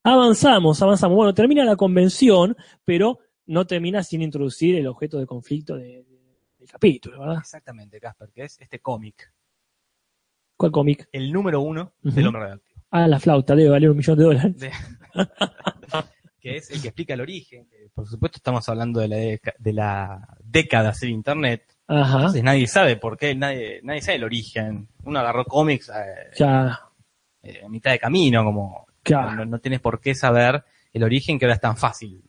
Avanzamos, 0.03 0.81
avanzamos. 0.81 1.15
Bueno, 1.15 1.33
termina 1.33 1.63
la 1.63 1.75
convención, 1.77 2.57
pero 2.83 3.19
no 3.45 3.65
termina 3.65 4.03
sin 4.03 4.21
introducir 4.21 4.75
el 4.75 4.86
objeto 4.88 5.17
de 5.17 5.25
conflicto 5.25 5.75
de- 5.77 6.03
de- 6.03 6.39
del 6.58 6.67
capítulo, 6.67 7.19
¿verdad? 7.21 7.38
Exactamente, 7.39 7.99
Casper, 8.01 8.29
que 8.34 8.43
es 8.43 8.60
este 8.60 8.79
cómic, 8.79 9.32
¿Cuál 10.58 10.71
cómic? 10.73 11.08
el 11.13 11.32
número 11.32 11.62
uno 11.62 11.93
Ujú. 12.03 12.13
del 12.15 12.27
hombre 12.27 12.41
radioactivo. 12.41 12.82
Ah, 12.91 13.08
la 13.08 13.19
flauta, 13.19 13.55
debe 13.55 13.69
valer 13.69 13.91
un 13.91 13.97
millón 13.97 14.17
de 14.17 14.23
dólares. 14.25 14.60
De- 14.60 14.71
que 16.39 16.58
es 16.58 16.69
el 16.71 16.82
que 16.82 16.88
explica 16.89 17.13
el 17.13 17.21
origen. 17.21 17.65
que, 17.69 17.89
por 17.93 18.08
supuesto, 18.08 18.38
estamos 18.38 18.67
hablando 18.69 18.99
de 18.99 19.08
la, 19.08 19.17
deca- 19.17 19.56
de 19.58 19.73
la 19.73 20.38
década 20.43 20.93
sin 20.93 21.10
internet. 21.12 21.63
Ajá, 21.88 22.17
Entonces 22.17 22.43
nadie 22.43 22.67
sabe 22.67 22.95
por 22.97 23.17
qué, 23.17 23.34
nadie, 23.36 23.80
nadie 23.84 24.02
sabe 24.02 24.17
el 24.17 24.23
origen. 24.23 24.88
Uno 25.04 25.19
agarró 25.19 25.43
cómics 25.45 25.89
eh, 25.89 26.32
ya, 26.38 26.80
eh, 27.43 27.62
a 27.65 27.69
mitad 27.69 27.91
de 27.91 27.99
camino, 27.99 28.43
como 28.43 28.86
Claro. 29.04 29.36
no, 29.38 29.45
no 29.45 29.60
tienes 29.60 29.80
por 29.80 29.99
qué 29.99 30.13
saber 30.13 30.63
el 30.93 31.04
origen 31.04 31.39
que 31.39 31.45
ahora 31.45 31.56
es 31.56 31.62
tan 31.62 31.78
fácil 31.78 32.21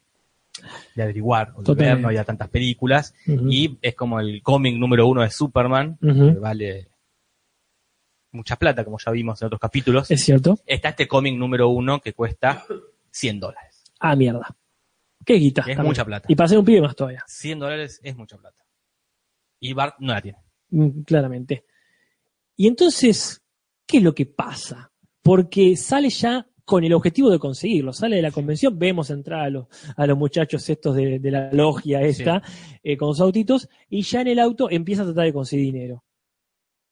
de 0.95 1.03
averiguar 1.03 1.53
o 1.57 1.63
de 1.63 1.75
ver, 1.75 2.01
no 2.01 2.09
había 2.09 2.25
tantas 2.25 2.49
películas. 2.49 3.15
Y 3.27 3.79
es 3.83 3.95
como 3.95 4.21
el 4.21 4.43
cómic 4.43 4.77
número 4.77 5.07
uno 5.07 5.23
de 5.23 5.31
Superman, 5.31 5.99
que 6.01 6.39
vale 6.41 6.89
mucha 8.33 8.57
plata, 8.57 8.85
como 8.85 8.99
ya 8.99 9.11
vimos 9.11 9.41
en 9.43 9.47
otros 9.47 9.61
capítulos. 9.61 10.11
Es 10.11 10.23
cierto. 10.25 10.59
Está 10.67 10.91
este 10.91 11.09
cómic 11.09 11.37
número 11.37 11.69
uno 11.69 12.01
que 12.01 12.13
cuesta 12.13 12.65
100 13.11 13.41
dólares. 13.41 13.70
Ah, 14.01 14.17
mierda. 14.17 14.57
Qué 15.25 15.35
guita. 15.35 15.61
Es 15.63 15.67
también. 15.69 15.87
mucha 15.87 16.05
plata. 16.05 16.27
Y 16.29 16.35
para 16.35 16.49
ser 16.49 16.59
un 16.59 16.65
pibe 16.65 16.81
más 16.81 16.97
todavía, 16.97 17.23
100 17.27 17.59
dólares 17.59 18.01
es 18.03 18.17
mucha 18.17 18.37
plata. 18.39 18.65
Y 19.61 19.73
Bart 19.75 19.97
no 20.01 20.13
la 20.15 20.23
tiene. 20.23 20.39
mm, 20.71 21.03
claramente. 21.03 21.67
Y 22.57 22.67
entonces, 22.67 23.43
¿qué 23.87 23.99
es 23.99 24.03
lo 24.03 24.15
que 24.15 24.27
pasa? 24.27 24.91
Porque 25.23 25.77
sale 25.77 26.09
ya 26.11 26.47
con 26.65 26.85
el 26.85 26.93
objetivo 26.95 27.31
de 27.31 27.39
conseguirlo, 27.39 27.93
sale 27.93 28.17
de 28.17 28.23
la 28.23 28.31
convención, 28.31 28.79
vemos 28.79 29.11
entrar 29.11 29.41
a 29.41 29.51
los, 29.51 29.67
a 29.97 30.07
los 30.07 30.17
muchachos 30.17 30.69
estos 30.69 30.95
de, 30.95 31.19
de 31.19 31.31
la 31.31 31.53
logia 31.53 32.01
esta, 32.03 32.43
eh, 32.83 32.97
con 32.97 33.09
sus 33.13 33.21
autitos, 33.23 33.69
y 33.89 34.03
ya 34.03 34.21
en 34.21 34.29
el 34.29 34.39
auto 34.39 34.71
empieza 34.71 35.03
a 35.03 35.07
tratar 35.07 35.25
de 35.25 35.33
conseguir 35.33 35.73
dinero. 35.73 36.05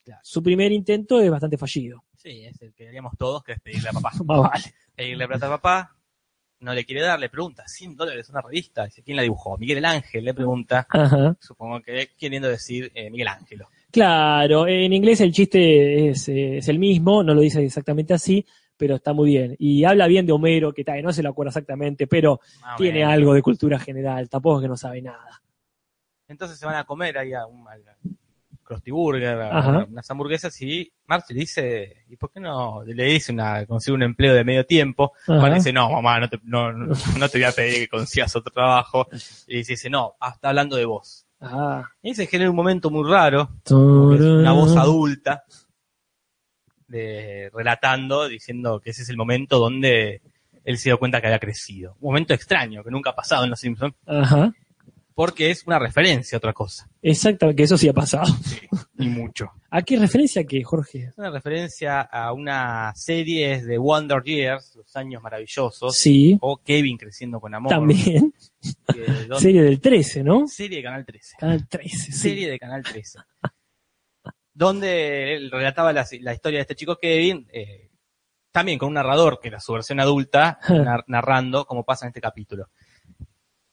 Claro. 0.04 0.20
Su 0.24 0.42
primer 0.42 0.72
intento 0.72 1.20
es 1.20 1.30
bastante 1.30 1.56
fallido. 1.56 2.04
Sí, 2.16 2.44
es 2.44 2.60
el 2.60 2.74
que 2.74 2.88
haríamos 2.88 3.12
todos, 3.16 3.44
que 3.44 3.52
es 3.52 3.60
pedirle 3.60 3.90
a 3.90 3.92
papá. 3.92 4.10
Más 4.24 4.40
vale. 4.40 4.74
Pedirle 4.96 5.28
plata 5.28 5.46
a 5.46 5.50
papá, 5.50 5.96
no 6.60 6.74
le 6.74 6.84
quiere 6.84 7.02
dar, 7.02 7.18
le 7.20 7.28
pregunta, 7.28 7.66
100 7.66 7.96
dólares 7.96 8.28
una 8.30 8.40
revista. 8.40 8.84
Dice, 8.84 9.02
¿quién 9.02 9.16
la 9.16 9.22
dibujó? 9.22 9.56
Miguel 9.56 9.84
Ángel 9.84 10.24
le 10.24 10.34
pregunta, 10.34 10.86
Ajá. 10.90 11.36
supongo 11.40 11.80
que 11.80 12.10
queriendo 12.18 12.48
decir 12.48 12.90
eh, 12.94 13.10
Miguel 13.10 13.28
Ángelo. 13.28 13.68
Claro, 13.90 14.66
en 14.66 14.92
inglés 14.92 15.20
el 15.20 15.32
chiste 15.32 16.10
es, 16.10 16.28
eh, 16.28 16.58
es 16.58 16.68
el 16.68 16.78
mismo, 16.78 17.22
no 17.22 17.34
lo 17.34 17.40
dice 17.40 17.64
exactamente 17.64 18.12
así, 18.12 18.44
pero 18.76 18.96
está 18.96 19.12
muy 19.12 19.30
bien. 19.30 19.56
Y 19.58 19.84
habla 19.84 20.06
bien 20.06 20.26
de 20.26 20.32
Homero, 20.32 20.72
que 20.72 20.84
tal, 20.84 21.02
no 21.02 21.12
se 21.12 21.22
lo 21.22 21.30
acuerda 21.30 21.50
exactamente, 21.50 22.06
pero 22.06 22.40
tiene 22.76 23.04
algo 23.04 23.34
de 23.34 23.42
cultura 23.42 23.78
general, 23.78 24.28
tampoco 24.28 24.58
es 24.58 24.62
que 24.62 24.68
no 24.68 24.76
sabe 24.76 25.00
nada. 25.02 25.42
Entonces 26.28 26.58
se 26.58 26.66
van 26.66 26.76
a 26.76 26.84
comer 26.84 27.16
ahí 27.18 27.32
a 27.32 27.46
un 27.46 27.66
al 27.66 27.82
Krusty 28.68 28.90
Burger, 28.90 29.40
a 29.40 29.58
Ajá. 29.58 29.86
unas 29.88 30.10
hamburguesas 30.10 30.60
y 30.62 30.92
Marty 31.06 31.34
le 31.34 31.40
dice, 31.40 32.04
¿y 32.08 32.16
por 32.16 32.30
qué 32.30 32.38
no 32.38 32.84
le 32.84 33.04
dice 33.04 33.32
una, 33.32 33.66
consigue 33.66 33.94
un 33.94 34.02
empleo 34.02 34.34
de 34.34 34.44
medio 34.44 34.64
tiempo? 34.64 35.12
Ajá. 35.26 35.40
Juan 35.40 35.54
dice, 35.54 35.72
no, 35.72 35.90
mamá, 35.90 36.20
no 36.20 36.28
te, 36.28 36.38
no, 36.44 36.72
no, 36.72 37.28
te 37.28 37.38
voy 37.38 37.44
a 37.44 37.52
pedir 37.52 37.80
que 37.80 37.88
consigas 37.88 38.36
otro 38.36 38.52
trabajo. 38.52 39.08
Y 39.46 39.64
dice, 39.64 39.90
no, 39.90 40.14
ah, 40.20 40.32
está 40.34 40.50
hablando 40.50 40.76
de 40.76 40.84
vos. 40.84 41.26
Ah. 41.40 41.88
Y 42.02 42.14
se 42.14 42.26
genera 42.26 42.50
un 42.50 42.56
momento 42.56 42.90
muy 42.90 43.10
raro, 43.10 43.48
una 43.70 44.52
voz 44.52 44.76
adulta, 44.76 45.44
de, 46.86 47.50
relatando, 47.52 48.28
diciendo 48.28 48.80
que 48.80 48.90
ese 48.90 49.02
es 49.02 49.08
el 49.08 49.16
momento 49.16 49.58
donde 49.58 50.22
él 50.64 50.78
se 50.78 50.90
dio 50.90 50.98
cuenta 50.98 51.20
que 51.20 51.28
había 51.28 51.38
crecido. 51.38 51.96
Un 52.00 52.10
momento 52.10 52.34
extraño, 52.34 52.82
que 52.84 52.90
nunca 52.90 53.10
ha 53.10 53.14
pasado 53.14 53.44
en 53.44 53.50
Los 53.50 53.60
Simpsons, 53.60 53.94
Ajá. 54.06 54.52
Porque 55.18 55.50
es 55.50 55.66
una 55.66 55.80
referencia 55.80 56.36
a 56.36 56.38
otra 56.38 56.52
cosa. 56.52 56.88
Exactamente, 57.02 57.56
que 57.56 57.64
eso 57.64 57.76
sí 57.76 57.88
ha 57.88 57.92
pasado. 57.92 58.32
Y 58.98 59.08
mucho. 59.08 59.50
¿A 59.70 59.82
qué 59.82 59.98
referencia 59.98 60.44
qué, 60.44 60.62
Jorge? 60.62 61.06
Es 61.08 61.18
una 61.18 61.30
referencia 61.32 62.02
a 62.02 62.32
una 62.32 62.92
serie 62.94 63.60
de 63.64 63.78
Wonder 63.78 64.22
Years, 64.22 64.76
Los 64.76 64.94
Años 64.94 65.20
Maravillosos, 65.20 65.96
Sí, 65.96 66.38
o 66.40 66.58
Kevin 66.58 66.96
creciendo 66.96 67.40
con 67.40 67.52
amor. 67.52 67.68
también. 67.68 68.32
Serie 69.40 69.62
del 69.62 69.80
13, 69.80 70.22
¿no? 70.22 70.46
serie 70.46 70.76
de 70.78 70.82
Canal 70.84 71.04
13. 71.04 71.34
Canal 71.36 71.66
13, 71.68 71.96
sí. 71.96 72.12
Serie 72.12 72.48
de 72.48 72.58
Canal 72.60 72.84
13. 72.84 73.18
donde 74.54 75.34
él 75.34 75.50
relataba 75.50 75.92
la, 75.92 76.06
la 76.20 76.32
historia 76.34 76.58
de 76.58 76.62
este 76.62 76.74
chico 76.76 76.96
Kevin, 76.96 77.44
eh, 77.52 77.90
también 78.52 78.78
con 78.78 78.86
un 78.88 78.94
narrador, 78.94 79.40
que 79.40 79.48
era 79.48 79.58
su 79.58 79.72
versión 79.72 79.98
adulta, 79.98 80.58
nar- 80.68 81.04
narrando 81.08 81.64
como 81.66 81.84
pasa 81.84 82.06
en 82.06 82.10
este 82.10 82.20
capítulo. 82.20 82.68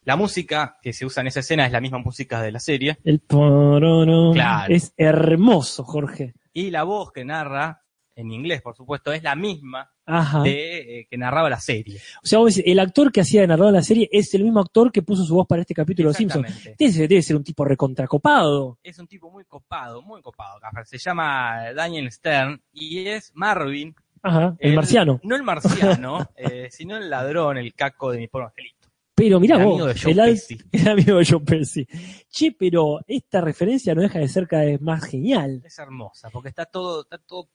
La 0.06 0.16
música 0.16 0.78
que 0.84 0.94
se 0.94 1.04
usa 1.04 1.22
en 1.22 1.28
esa 1.28 1.40
escena 1.40 1.66
es 1.66 1.72
la 1.72 1.82
misma 1.82 1.98
música 1.98 2.40
de 2.40 2.52
la 2.52 2.60
serie, 2.60 3.00
El 3.04 3.22
porono. 3.22 4.34
Claro. 4.34 4.72
Es 4.72 4.94
hermoso, 4.98 5.84
Jorge. 5.84 6.36
y 6.54 6.70
la 6.70 6.84
voz 6.84 7.12
que 7.12 7.26
narra, 7.26 7.82
en 8.16 8.32
inglés 8.32 8.62
por 8.62 8.76
supuesto, 8.76 9.12
es 9.12 9.24
la 9.24 9.36
misma 9.36 9.92
Ajá. 10.06 10.44
de, 10.44 11.00
eh, 11.00 11.08
que 11.10 11.18
narraba 11.18 11.50
la 11.50 11.60
serie. 11.60 12.00
O 12.24 12.28
sea, 12.28 12.38
vos 12.38 12.54
decís, 12.54 12.72
el 12.72 12.80
actor 12.80 13.12
que 13.12 13.22
hacía 13.22 13.42
de 13.42 13.48
narrador 13.48 13.70
en 13.70 13.78
la 13.78 13.82
serie 13.82 14.08
es 14.12 14.32
el 14.36 14.44
mismo 14.44 14.60
actor 14.60 14.92
que 14.92 15.02
puso 15.02 15.24
su 15.24 15.34
voz 15.34 15.48
para 15.48 15.62
este 15.62 15.74
capítulo 15.74 16.12
de. 16.12 16.24
Exactamente. 16.24 16.76
Ese 16.78 17.08
debe 17.08 17.24
ser 17.24 17.36
un 17.36 17.44
tipo 17.44 17.66
recontracopado. 17.66 18.78
Es 18.84 19.00
un 19.00 19.08
tipo 19.08 19.32
muy 19.32 19.44
copado, 19.46 20.04
muy 20.04 20.22
copado. 20.22 20.60
Se 20.84 21.00
llama 21.00 21.74
Daniel 21.74 22.12
Stern 22.12 22.62
y 22.72 23.08
es 23.08 23.32
Marvin 23.34 23.96
Ajá, 24.26 24.56
el, 24.58 24.74
marciano. 24.74 25.20
No 25.22 25.36
el 25.36 25.44
marciano, 25.44 26.30
eh, 26.36 26.68
sino 26.72 26.98
el 26.98 27.12
ladrón, 27.12 27.60
el 27.60 27.76
caco 27.76 28.12
de 28.12 28.18
mi 28.18 28.30
angelito. 28.34 28.75
Pero 29.16 29.40
mirá 29.40 29.56
El 29.58 29.64
vos, 29.64 29.74
amigo 29.76 29.88
de 29.88 30.00
Joe 30.00 30.12
el, 30.12 30.20
al- 30.20 30.40
el 30.74 30.88
amigo 30.90 31.18
de 31.20 31.26
Joe 31.26 31.40
Pesci. 31.40 31.88
Che, 32.30 32.52
pero 32.52 33.00
esta 33.08 33.40
referencia 33.42 33.96
no 33.96 34.02
deja 34.02 34.20
de 34.20 34.28
ser 34.28 34.48
cada 34.48 34.66
vez 34.66 34.82
más 34.82 35.04
genial. 35.06 35.62
Es 35.64 35.80
hermosa, 35.80 36.30
porque 36.30 36.50
está 36.50 36.66
todo, 36.66 37.02
está 37.04 37.18
todo 37.20 37.50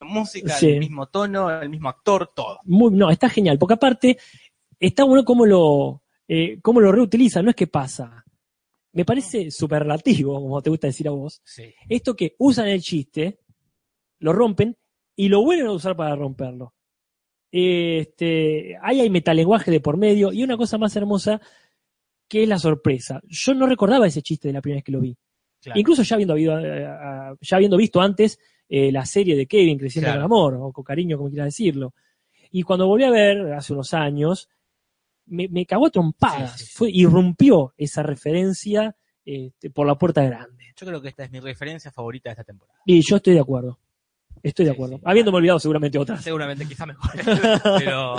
música, 0.00 0.52
Sí. 0.54 0.70
el 0.70 0.78
mismo 0.80 1.06
tono, 1.08 1.50
el 1.60 1.68
mismo 1.68 1.88
actor, 1.88 2.32
todo. 2.34 2.60
Muy, 2.64 2.92
no, 2.92 3.10
está 3.10 3.28
genial, 3.28 3.58
porque 3.58 3.74
aparte 3.74 4.18
está 4.78 5.04
bueno 5.04 5.24
cómo 5.24 5.44
lo, 5.46 6.02
eh, 6.28 6.60
cómo 6.62 6.80
lo 6.80 6.92
reutiliza, 6.92 7.42
no 7.42 7.50
es 7.50 7.56
que 7.56 7.66
pasa. 7.66 8.24
Me 8.92 9.04
parece 9.04 9.50
superlativo, 9.50 10.40
como 10.40 10.62
te 10.62 10.70
gusta 10.70 10.86
decir 10.88 11.08
a 11.08 11.12
vos. 11.12 11.40
Sí. 11.44 11.72
Esto 11.88 12.14
que 12.16 12.34
usan 12.38 12.68
el 12.68 12.80
chiste, 12.80 13.40
lo 14.20 14.32
rompen 14.32 14.76
y 15.16 15.28
lo 15.28 15.42
vuelven 15.42 15.66
a 15.66 15.72
usar 15.72 15.96
para 15.96 16.14
romperlo. 16.16 16.74
Este, 17.50 18.76
ahí 18.82 19.00
hay 19.00 19.10
metalenguaje 19.10 19.70
de 19.70 19.80
por 19.80 19.96
medio 19.96 20.32
y 20.32 20.42
una 20.42 20.56
cosa 20.56 20.78
más 20.78 20.94
hermosa 20.96 21.40
que 22.28 22.42
es 22.42 22.48
la 22.48 22.58
sorpresa. 22.58 23.20
Yo 23.26 23.54
no 23.54 23.66
recordaba 23.66 24.06
ese 24.06 24.22
chiste 24.22 24.48
de 24.48 24.54
la 24.54 24.60
primera 24.60 24.78
vez 24.78 24.84
que 24.84 24.92
lo 24.92 25.00
vi. 25.00 25.16
Claro. 25.62 25.80
Incluso 25.80 26.02
ya 26.02 26.14
habiendo, 26.14 26.34
habido, 26.34 26.58
eh, 26.60 27.34
ya 27.40 27.56
habiendo 27.56 27.76
visto 27.76 28.00
antes 28.00 28.38
eh, 28.68 28.92
la 28.92 29.06
serie 29.06 29.34
de 29.34 29.46
Kevin, 29.46 29.78
Creciendo 29.78 30.08
Claro. 30.08 30.20
con 30.20 30.24
Amor, 30.24 30.54
o 30.60 30.72
con 30.72 30.84
cariño, 30.84 31.16
como 31.16 31.30
quieras 31.30 31.46
decirlo. 31.48 31.94
Y 32.50 32.62
cuando 32.62 32.86
volví 32.86 33.04
a 33.04 33.10
ver, 33.10 33.52
hace 33.54 33.72
unos 33.72 33.94
años, 33.94 34.48
me, 35.26 35.48
me 35.48 35.66
cagó 35.66 35.86
a 35.86 35.90
trompadas. 35.90 36.52
Sí, 36.52 36.58
sí, 36.58 36.66
sí. 36.66 36.72
Fue, 36.76 36.90
irrumpió 36.90 37.74
esa 37.76 38.02
referencia 38.02 38.94
este, 39.24 39.70
por 39.70 39.86
la 39.86 39.96
puerta 39.96 40.22
grande. 40.22 40.66
Yo 40.76 40.86
creo 40.86 41.00
que 41.02 41.08
esta 41.08 41.24
es 41.24 41.30
mi 41.30 41.40
referencia 41.40 41.90
favorita 41.90 42.28
de 42.28 42.32
esta 42.32 42.44
temporada. 42.44 42.80
Y 42.86 43.00
yo 43.02 43.16
estoy 43.16 43.34
de 43.34 43.40
acuerdo. 43.40 43.78
Estoy 44.42 44.64
de 44.66 44.70
acuerdo. 44.72 45.00
Habiéndome 45.04 45.38
olvidado 45.38 45.58
seguramente 45.58 45.98
otras. 45.98 46.22
Seguramente 46.22 46.66
quizá 46.66 46.86
mejor, 46.86 47.10
pero 47.78 48.14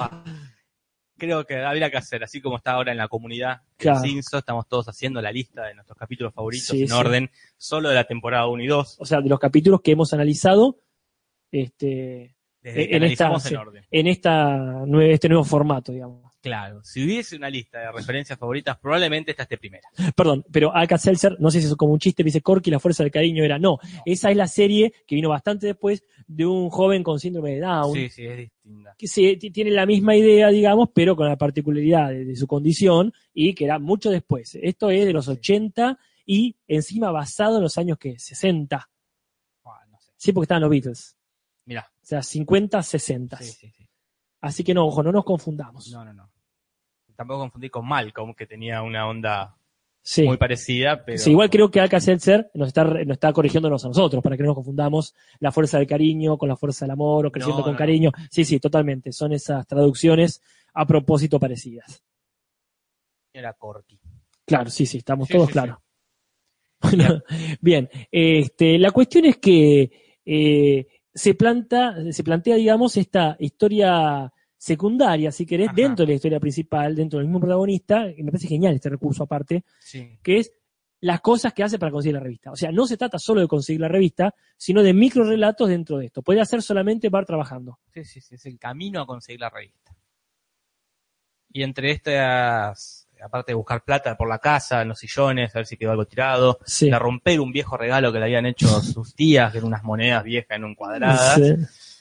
creo 1.18 1.46
que 1.46 1.58
habría 1.58 1.90
que 1.92 1.98
hacer, 1.98 2.24
así 2.24 2.40
como 2.42 2.58
está 2.58 2.72
ahora 2.72 2.92
en 2.94 2.98
la 2.98 3.08
comunidad 3.10 3.62
Claro. 3.78 4.00
Cinso, 4.02 4.38
estamos 4.38 4.68
todos 4.68 4.88
haciendo 4.88 5.22
la 5.22 5.32
lista 5.32 5.64
de 5.66 5.76
nuestros 5.76 5.98
capítulos 5.98 6.34
favoritos 6.34 6.68
Sí, 6.68 6.82
en 6.84 6.88
sí. 6.88 6.94
orden, 6.94 7.30
solo 7.58 7.90
de 7.90 7.96
la 7.96 8.06
temporada 8.06 8.48
1 8.48 8.64
y 8.64 8.68
2, 8.68 8.98
O 9.00 9.06
sea, 9.06 9.20
de 9.22 9.28
los 9.30 9.40
capítulos 9.40 9.82
que 9.82 9.92
hemos 9.92 10.14
analizado 10.14 10.80
este, 11.52 12.36
desde 12.62 12.88
que 12.88 12.96
En 12.96 13.04
esta- 13.04 13.34
en 13.50 13.58
orden. 13.58 13.86
en 13.92 14.08
esta, 14.08 14.84
este 15.02 15.28
nuevo 15.30 15.44
formato, 15.44 15.92
digamos. 15.92 16.29
Claro, 16.42 16.82
si 16.86 17.04
hubiese 17.04 17.36
una 17.36 17.50
lista 17.50 17.80
de 17.80 17.92
referencias 17.92 18.40
favoritas, 18.40 18.78
probablemente 18.78 19.32
esta 19.32 19.44
esté 19.44 19.58
primera. 19.58 19.90
Perdón, 20.16 20.46
pero 20.52 20.74
Alka 20.74 20.98
Seltzer, 20.98 21.36
no 21.40 21.52
sé 21.52 21.60
si 21.60 21.68
es 21.68 21.76
como 21.76 21.92
un 21.92 22.00
chiste, 22.00 22.24
me 22.24 22.28
dice 22.30 22.40
Corky, 22.42 22.72
la 22.72 22.80
fuerza 22.80 23.04
del 23.04 23.12
cariño 23.12 23.44
era 23.44 23.60
no. 23.60 23.78
Esa 24.06 24.32
es 24.32 24.38
la 24.38 24.48
serie 24.48 24.94
que 25.06 25.16
vino 25.16 25.28
bastante 25.28 25.68
después 25.68 26.02
de 26.28 26.46
un 26.46 26.70
joven 26.70 27.04
con 27.04 27.20
síndrome 27.20 27.56
de 27.56 27.60
Down. 27.60 27.94
Sí, 27.94 28.10
sí, 28.10 28.26
es 28.26 28.38
distinta. 28.38 28.96
que 28.98 29.08
se- 29.08 29.36
tiene 29.36 29.72
la 29.72 29.86
misma 29.86 30.16
idea, 30.16 30.48
digamos, 30.48 30.90
pero 30.94 31.16
con 31.18 31.28
la 31.28 31.36
particularidad 31.38 32.10
de, 32.10 32.24
de 32.24 32.36
su 32.38 32.48
condición 32.48 33.12
y 33.34 33.54
que 33.54 33.66
era 33.66 33.78
mucho 33.78 34.10
después. 34.10 34.58
Esto 34.62 34.92
es 34.92 35.06
de 35.06 35.12
los 35.14 35.28
80 35.28 36.00
y 36.26 36.56
encima 36.68 37.12
basado 37.12 37.58
en 37.58 37.64
los 37.64 37.78
años 37.78 37.98
que 37.98 38.18
60. 38.18 38.90
Ah, 39.66 39.80
no 39.92 40.00
sé. 40.00 40.12
Sí, 40.16 40.32
porque 40.32 40.46
estaban 40.46 40.62
los 40.62 40.70
Beatles. 40.70 41.18
Mirá, 41.66 41.92
O 42.02 42.06
sea, 42.06 42.24
50, 42.24 42.82
60. 42.82 43.38
sí, 43.38 43.52
sí, 43.52 43.72
sí. 43.76 43.79
Así 44.42 44.64
que 44.64 44.74
no, 44.74 44.86
ojo, 44.86 45.04
no 45.04 45.12
nos 45.12 45.26
confundamos. 45.26 45.90
No, 45.92 46.06
no, 46.06 46.14
no. 46.14 46.30
Tampoco 47.16 47.42
confundí 47.42 47.70
con 47.70 47.86
Malcolm, 47.86 48.34
que 48.34 48.46
tenía 48.46 48.82
una 48.82 49.08
onda 49.08 49.58
sí. 50.02 50.24
muy 50.24 50.38
parecida, 50.38 51.04
pero... 51.04 51.18
Sí, 51.18 51.32
igual 51.32 51.50
creo 51.50 51.70
que 51.70 51.82
Alka 51.82 52.00
Seltzer 52.00 52.50
nos 52.54 52.70
está, 52.70 52.86
nos 52.86 53.16
está 53.16 53.34
corrigiéndonos 53.34 53.84
a 53.84 53.90
nosotros 53.90 54.24
para 54.24 54.38
que 54.38 54.44
no 54.44 54.48
nos 54.48 54.56
confundamos 54.56 55.14
la 55.40 55.52
fuerza 55.52 55.78
del 55.78 55.88
cariño 55.88 56.38
con 56.38 56.48
la 56.48 56.56
fuerza 56.56 56.86
del 56.86 56.92
amor 56.92 57.26
o 57.26 57.32
creciendo 57.32 57.60
No, 57.60 57.64
con 57.66 57.74
no, 57.74 57.78
cariño. 57.78 58.12
Sí, 58.32 58.46
sí, 58.46 58.60
totalmente. 58.60 59.12
Son 59.12 59.34
esas 59.34 59.68
traducciones 59.68 60.42
a 60.74 60.86
propósito 60.86 61.40
parecidas. 61.40 62.04
Era 63.34 63.54
Corky. 63.54 64.00
Claro, 64.46 64.70
sí, 64.70 64.86
sí, 64.86 65.00
estamos 65.00 65.28
Sí, 65.28 65.34
todos 65.34 65.48
sí, 65.48 65.54
claros. 65.54 65.78
Bien, 67.62 67.90
este, 68.12 68.78
la 68.80 68.92
cuestión 68.92 69.26
es 69.26 69.38
que 69.38 69.92
eh, 70.26 70.88
se 71.20 71.34
planta, 71.36 71.96
se 72.14 72.24
plantea, 72.24 72.56
digamos, 72.56 72.96
esta 72.96 73.36
historia 73.40 74.32
secundaria, 74.58 75.32
si 75.34 75.46
querés, 75.46 75.68
Ajá. 75.68 75.76
dentro 75.76 76.06
de 76.06 76.14
la 76.14 76.16
historia 76.16 76.40
principal, 76.40 76.96
dentro 76.96 77.20
del 77.20 77.28
mismo 77.28 77.42
protagonista, 77.42 78.10
y 78.10 78.24
me 78.24 78.32
parece 78.32 78.48
genial 78.48 78.74
este 78.76 78.90
recurso 78.90 79.24
aparte, 79.24 79.66
Sí. 79.82 80.18
que 80.24 80.38
es 80.40 80.54
las 81.02 81.20
cosas 81.22 81.54
que 81.54 81.64
hace 81.64 81.78
para 81.78 81.92
conseguir 81.92 82.16
la 82.16 82.20
revista. 82.22 82.52
O 82.52 82.56
sea, 82.56 82.72
no 82.72 82.86
se 82.88 82.96
trata 82.98 83.20
solo 83.20 83.42
de 83.42 83.48
conseguir 83.48 83.82
la 83.82 83.88
revista, 83.90 84.34
sino 84.58 84.82
de 84.82 84.94
micro 84.94 85.24
relatos 85.26 85.68
dentro 85.70 85.98
de 85.98 86.06
esto. 86.08 86.22
Puede 86.22 86.40
hacer 86.42 86.62
solamente 86.62 87.10
bar 87.10 87.26
trabajando. 87.26 87.80
Sí, 87.94 88.04
sí, 88.06 88.22
sí, 88.22 88.36
es 88.36 88.46
el 88.46 88.58
camino 88.58 89.02
a 89.02 89.06
conseguir 89.06 89.42
la 89.42 89.50
revista. 89.50 89.96
Y 91.52 91.64
entre 91.64 91.92
estas, 91.92 92.99
aparte 93.24 93.52
de 93.52 93.56
buscar 93.56 93.84
plata 93.84 94.16
por 94.18 94.28
la 94.30 94.40
casa, 94.40 94.82
en 94.82 94.90
los 94.90 95.00
sillones, 95.00 95.56
a 95.56 95.60
ver 95.60 95.66
si 95.66 95.78
quedó 95.78 95.92
algo 95.92 96.06
tirado, 96.06 96.60
Sí. 96.66 96.90
de 96.90 96.98
romper 97.00 97.40
un 97.40 97.52
viejo 97.52 97.78
regalo 97.78 98.12
que 98.12 98.20
le 98.20 98.26
habían 98.26 98.46
hecho 98.46 98.68
sus 98.82 99.14
tías, 99.16 99.52
que 99.52 99.58
eran 99.60 99.68
unas 99.68 99.84
monedas 99.84 100.24
viejas 100.24 100.58
en 100.58 100.64
un 100.64 100.76
cuadradas, 100.76 101.36
Sí. 101.36 101.56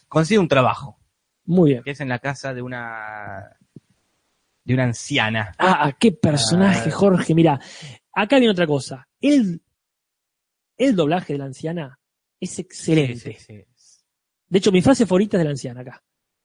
consigue 0.08 0.38
un 0.38 0.48
trabajo, 0.48 0.98
Muy 1.44 1.70
bien. 1.72 1.82
que 1.82 1.90
es 1.92 2.00
en 2.00 2.08
la 2.08 2.18
casa 2.18 2.54
de 2.54 2.62
una 2.62 3.54
de 4.64 4.74
una 4.74 4.84
anciana. 4.84 5.54
Ah, 5.58 5.92
qué 5.98 6.12
personaje, 6.12 6.90
Ah. 6.90 6.94
Jorge. 6.94 7.34
Mira, 7.34 7.58
acá 8.12 8.36
viene 8.38 8.50
otra 8.52 8.66
cosa. 8.66 9.08
El, 9.18 9.62
el 10.76 10.94
doblaje 10.94 11.32
de 11.32 11.38
la 11.38 11.46
anciana 11.46 11.98
es 12.38 12.58
excelente. 12.58 13.38
Sí. 13.38 13.64
De 14.46 14.58
hecho, 14.58 14.70
mi 14.70 14.82
frase 14.82 15.06
favorita 15.06 15.36
es 15.36 15.40
de 15.40 15.44
la 15.44 15.50
anciana 15.52 15.80
acá. 15.80 16.02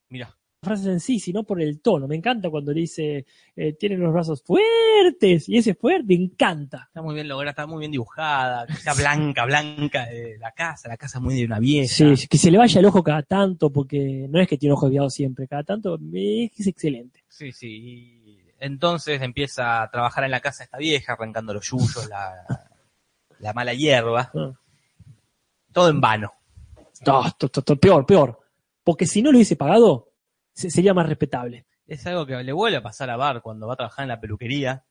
Mira, 0.08 0.34
frase 0.64 0.90
en 0.90 1.00
sí, 1.00 1.20
sino 1.20 1.44
por 1.44 1.62
el 1.62 1.80
tono. 1.82 2.08
Me 2.08 2.16
encanta 2.16 2.50
cuando 2.50 2.72
le 2.74 2.82
dice, 2.82 3.26
eh, 3.56 3.74
tiene 3.74 3.98
los 3.98 4.12
brazos 4.14 4.42
fuertes. 4.44 5.48
Y 5.50 5.58
ese 5.58 5.76
fuerte, 5.76 6.06
me 6.08 6.16
encanta. 6.16 6.86
está 6.88 7.02
muy 7.02 7.14
bien 7.16 7.28
lograda, 7.28 7.52
está 7.52 7.68
muy 7.68 7.80
bien 7.80 7.92
dibujada, 7.92 8.66
que 8.66 8.74
sea 8.74 8.94
blanca, 8.94 9.46
blanca, 9.46 10.12
eh, 10.12 10.38
la 10.40 10.52
casa, 10.52 10.88
la 10.90 10.98
casa 10.98 11.20
muy 11.20 11.36
de 11.36 11.46
una 11.46 11.60
vieja. 11.60 11.94
Sí, 12.16 12.28
que 12.28 12.38
se 12.38 12.50
le 12.50 12.58
vaya 12.58 12.80
el 12.80 12.86
ojo 12.86 13.04
cada 13.04 13.24
tanto, 13.24 13.72
porque 13.72 14.26
no 14.30 14.40
es 14.40 14.48
que 14.48 14.58
tiene 14.58 14.74
ojos 14.74 14.90
desviados 14.90 15.14
siempre. 15.14 15.48
Cada 15.48 15.64
tanto 15.64 16.00
es 16.14 16.68
excelente. 16.68 17.24
Sí, 17.28 17.52
sí. 17.52 17.68
Y 17.68 18.40
entonces 18.60 19.22
empieza 19.22 19.82
a 19.84 19.92
trabajar 19.92 20.24
en 20.24 20.32
la 20.32 20.40
casa 20.40 20.64
esta 20.64 20.78
vieja, 20.78 21.14
arrancando 21.14 21.54
los 21.54 21.70
yuyos, 21.70 22.08
la, 22.10 22.34
la 23.40 23.54
mala 23.54 23.74
hierba. 23.74 24.32
Ah. 24.34 24.54
Todo 25.72 25.90
en 25.90 26.00
vano. 26.00 26.32
No, 27.06 27.24
to- 27.38 27.50
to- 27.50 27.62
to- 27.64 27.76
peor, 27.78 28.06
peor. 28.06 28.40
Porque 28.84 29.06
si 29.06 29.22
no 29.22 29.32
lo 29.32 29.38
hubiese 29.38 29.56
pagado, 29.56 30.13
sería 30.54 30.94
más 30.94 31.08
respetable. 31.08 31.66
Es 31.86 32.06
algo 32.08 32.26
que 32.26 32.42
le 32.44 32.54
vuelve 32.54 32.78
a 32.78 32.84
pasar 32.84 33.10
a 33.10 33.18
Bar 33.18 33.42
cuando 33.42 33.68
va 33.68 33.74
a 33.74 33.78
trabajar 33.78 34.04
en 34.04 34.10
la 34.10 34.20
peluquería, 34.20 34.84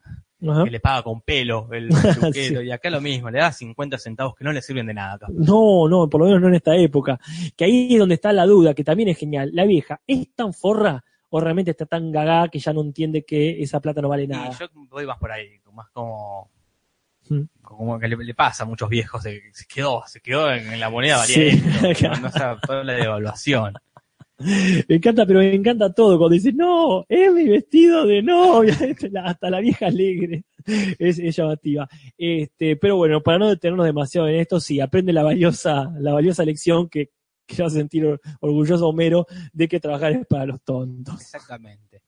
Ajá. 0.46 0.64
que 0.64 0.70
le 0.70 0.81
paga 0.81 1.03
con 1.03 1.22
pelo 1.22 1.68
el 1.72 1.88
peluquero. 2.33 2.61
Y 2.62 2.70
acá 2.70 2.90
lo 2.90 3.01
mismo, 3.01 3.31
le 3.31 3.38
da 3.38 3.51
50 3.51 3.96
centavos 3.98 4.35
que 4.35 4.44
no 4.44 4.53
le 4.53 4.61
sirven 4.61 4.87
de 4.87 4.94
nada 4.94 5.14
acá. 5.14 5.27
No, 5.31 5.88
no, 5.88 6.09
por 6.09 6.20
lo 6.20 6.27
menos 6.27 6.42
no 6.42 6.48
en 6.48 6.55
esta 6.57 6.77
época. 6.77 7.18
Que 7.57 7.64
ahí 7.64 7.94
es 7.94 7.98
donde 7.98 8.16
está 8.16 8.33
la 8.33 8.44
duda, 8.44 8.75
que 8.75 8.85
también 8.85 9.09
es 9.09 9.18
genial. 9.18 9.51
La 9.55 9.64
vieja, 9.64 10.01
¿es 10.07 10.35
tan 10.35 10.53
forra 10.53 11.03
o 11.31 11.40
realmente 11.40 11.70
está 11.70 11.87
tan 11.87 12.12
gagá 12.12 12.48
que 12.48 12.59
ya 12.59 12.75
no 12.75 12.83
entiende 12.83 13.25
que 13.25 13.62
esa 13.62 13.81
plata 13.81 14.03
no 14.03 14.11
vale 14.11 14.27
nada? 14.27 14.51
Y 14.55 14.59
yo 14.61 14.66
voy 14.90 15.07
más 15.07 15.18
por 15.18 15.33
ahí, 15.33 15.48
más 15.72 15.88
como, 15.92 16.51
Mm. 17.31 17.42
como 17.62 17.98
que 18.01 18.09
le, 18.09 18.16
le 18.16 18.35
pasa 18.35 18.64
a 18.64 18.66
muchos 18.66 18.88
viejos, 18.90 19.22
se, 19.22 19.40
se 19.53 19.64
quedó, 19.66 20.03
se 20.09 20.20
quedó 20.20 20.53
en, 20.53 20.72
en 20.72 20.81
la 20.81 20.90
moneda 20.90 21.18
valía 21.18 21.35
Sí. 21.53 21.62
esto, 21.85 22.09
no, 22.09 22.16
no 22.20 22.31
sabe 22.33 22.61
toda 22.66 22.83
la 22.85 22.92
devaluación. 22.94 23.75
Me 24.38 24.97
encanta, 24.97 25.25
pero 25.25 25.38
me 25.38 25.55
encanta 25.55 25.92
todo. 25.92 26.18
Cuando 26.18 26.35
dice, 26.35 26.53
no, 26.53 27.05
es 27.09 27.33
mi 27.33 27.49
vestido 27.49 28.07
de 28.07 28.23
novia. 28.23 28.77
La- 29.11 29.25
Hasta 29.27 29.51
la 29.51 29.61
vieja 29.61 29.87
alegre. 29.87 30.45
Es, 30.99 31.18
es 31.18 31.37
llamativa. 31.37 31.88
Este, 32.16 32.77
pero 32.77 32.97
bueno, 32.97 33.23
para 33.23 33.38
no 33.38 33.49
detenernos 33.49 33.87
demasiado 33.87 34.29
en 34.29 34.37
esto, 34.37 34.59
sí, 34.61 34.81
aprende 34.81 35.12
la 35.12 35.23
valiosa, 35.23 35.92
la 35.99 36.12
valiosa 36.12 36.45
lección 36.45 36.88
que, 36.88 37.11
que 37.47 37.62
va 37.62 37.68
a 37.68 37.71
sentir 37.71 38.05
or- 38.07 38.21
orgulloso 38.40 38.88
Homero 38.88 39.27
de 39.53 39.68
que 39.68 39.81
trabajar 39.81 40.12
es 40.12 40.27
para 40.27 40.47
los 40.47 40.62
tontos. 40.62 41.21
Exactamente. 41.21 42.03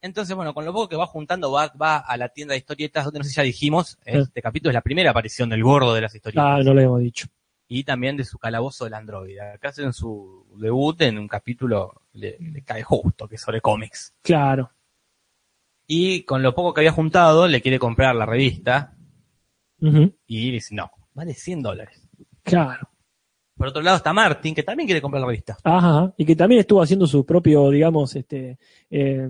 Entonces, 0.00 0.34
bueno, 0.34 0.52
con 0.52 0.64
lo 0.64 0.72
poco 0.72 0.88
que 0.88 0.96
va 0.96 1.06
juntando, 1.06 1.50
Bart 1.52 1.74
va 1.80 1.98
a 1.98 2.16
la 2.16 2.28
tienda 2.28 2.52
de 2.52 2.58
historietas, 2.58 3.04
donde 3.04 3.20
no 3.20 3.24
sé 3.24 3.30
si 3.30 3.36
ya 3.36 3.42
dijimos, 3.44 3.98
este 4.04 4.42
capítulo 4.42 4.70
es 4.70 4.74
la 4.74 4.80
primera 4.80 5.10
aparición 5.10 5.48
del 5.48 5.62
gordo 5.62 5.94
de 5.94 6.00
las 6.00 6.14
historietas. 6.14 6.44
Ah, 6.44 6.62
no 6.64 6.74
lo 6.74 6.80
hemos 6.80 7.00
dicho. 7.00 7.26
Y 7.74 7.84
también 7.84 8.18
de 8.18 8.24
su 8.24 8.38
calabozo 8.38 8.84
del 8.84 8.92
androide. 8.92 9.40
Acá 9.40 9.68
hacen 9.70 9.94
su 9.94 10.46
debut 10.58 11.00
en 11.00 11.18
un 11.18 11.26
capítulo, 11.26 12.02
le, 12.12 12.36
le 12.38 12.62
cae 12.62 12.82
justo, 12.82 13.26
que 13.26 13.36
es 13.36 13.40
sobre 13.40 13.62
cómics. 13.62 14.14
Claro. 14.20 14.70
Y 15.86 16.24
con 16.24 16.42
lo 16.42 16.54
poco 16.54 16.74
que 16.74 16.80
había 16.82 16.92
juntado, 16.92 17.48
le 17.48 17.62
quiere 17.62 17.78
comprar 17.78 18.14
la 18.14 18.26
revista, 18.26 18.94
Ujú. 19.80 20.14
y 20.26 20.50
dice, 20.50 20.74
no, 20.74 20.90
vale 21.14 21.32
100 21.32 21.62
dólares. 21.62 22.06
Claro. 22.42 22.88
Por 23.56 23.68
otro 23.68 23.80
lado 23.80 23.96
está 23.96 24.12
Martin, 24.12 24.54
que 24.54 24.62
también 24.62 24.86
quiere 24.86 25.00
comprar 25.00 25.20
la 25.22 25.26
revista. 25.28 25.56
Ajá, 25.64 26.12
y 26.16 26.26
que 26.26 26.36
también 26.36 26.60
estuvo 26.60 26.82
haciendo 26.82 27.06
su 27.06 27.24
propio, 27.24 27.70
digamos, 27.70 28.14
este, 28.16 28.58
eh, 28.90 29.28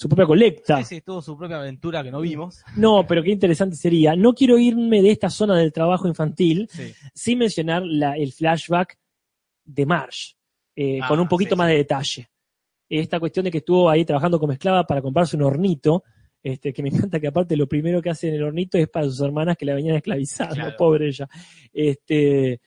su 0.00 0.08
propia 0.08 0.26
colecta. 0.26 0.78
Sí, 0.84 0.94
sí, 0.96 1.00
tuvo 1.00 1.20
su 1.20 1.36
propia 1.36 1.56
aventura 1.58 2.04
que 2.04 2.12
no 2.12 2.20
vimos. 2.20 2.62
No, 2.76 3.04
pero 3.04 3.20
qué 3.20 3.30
interesante 3.32 3.74
sería. 3.74 4.14
No 4.14 4.32
quiero 4.32 4.56
irme 4.56 5.02
de 5.02 5.10
esta 5.10 5.28
zona 5.28 5.56
del 5.58 5.72
trabajo 5.72 6.06
infantil 6.06 6.68
Sí. 6.70 6.92
sin 7.12 7.38
mencionar 7.38 7.82
la- 7.84 8.16
el 8.16 8.32
flashback 8.32 8.96
de 9.64 9.86
Marsh. 9.86 10.34
eh, 10.76 11.00
Ah, 11.02 11.08
con 11.08 11.18
un 11.18 11.26
poquito 11.26 11.56
sí, 11.56 11.58
más 11.58 11.66
de 11.68 11.74
detalle. 11.78 12.30
Esta 12.88 13.18
cuestión 13.18 13.44
de 13.46 13.50
que 13.50 13.58
estuvo 13.58 13.90
ahí 13.90 14.04
trabajando 14.04 14.38
como 14.38 14.52
esclava 14.52 14.86
para 14.86 15.02
comprarse 15.02 15.34
un 15.36 15.42
hornito, 15.42 16.04
este, 16.40 16.72
que 16.72 16.80
me 16.84 16.90
encanta 17.10 17.18
que 17.18 17.26
aparte 17.26 17.56
lo 17.56 17.66
primero 17.66 18.00
que 18.00 18.10
hace 18.10 18.28
en 18.28 18.34
el 18.34 18.44
hornito 18.44 18.78
es 18.78 18.88
para 18.88 19.06
sus 19.06 19.20
hermanas 19.20 19.56
que 19.56 19.66
la 19.66 19.74
venían 19.74 19.96
esclavizando, 19.96 20.54
Claro. 20.54 20.76
pobre 20.78 21.08
ella. 21.08 21.28
Este, 21.72 22.60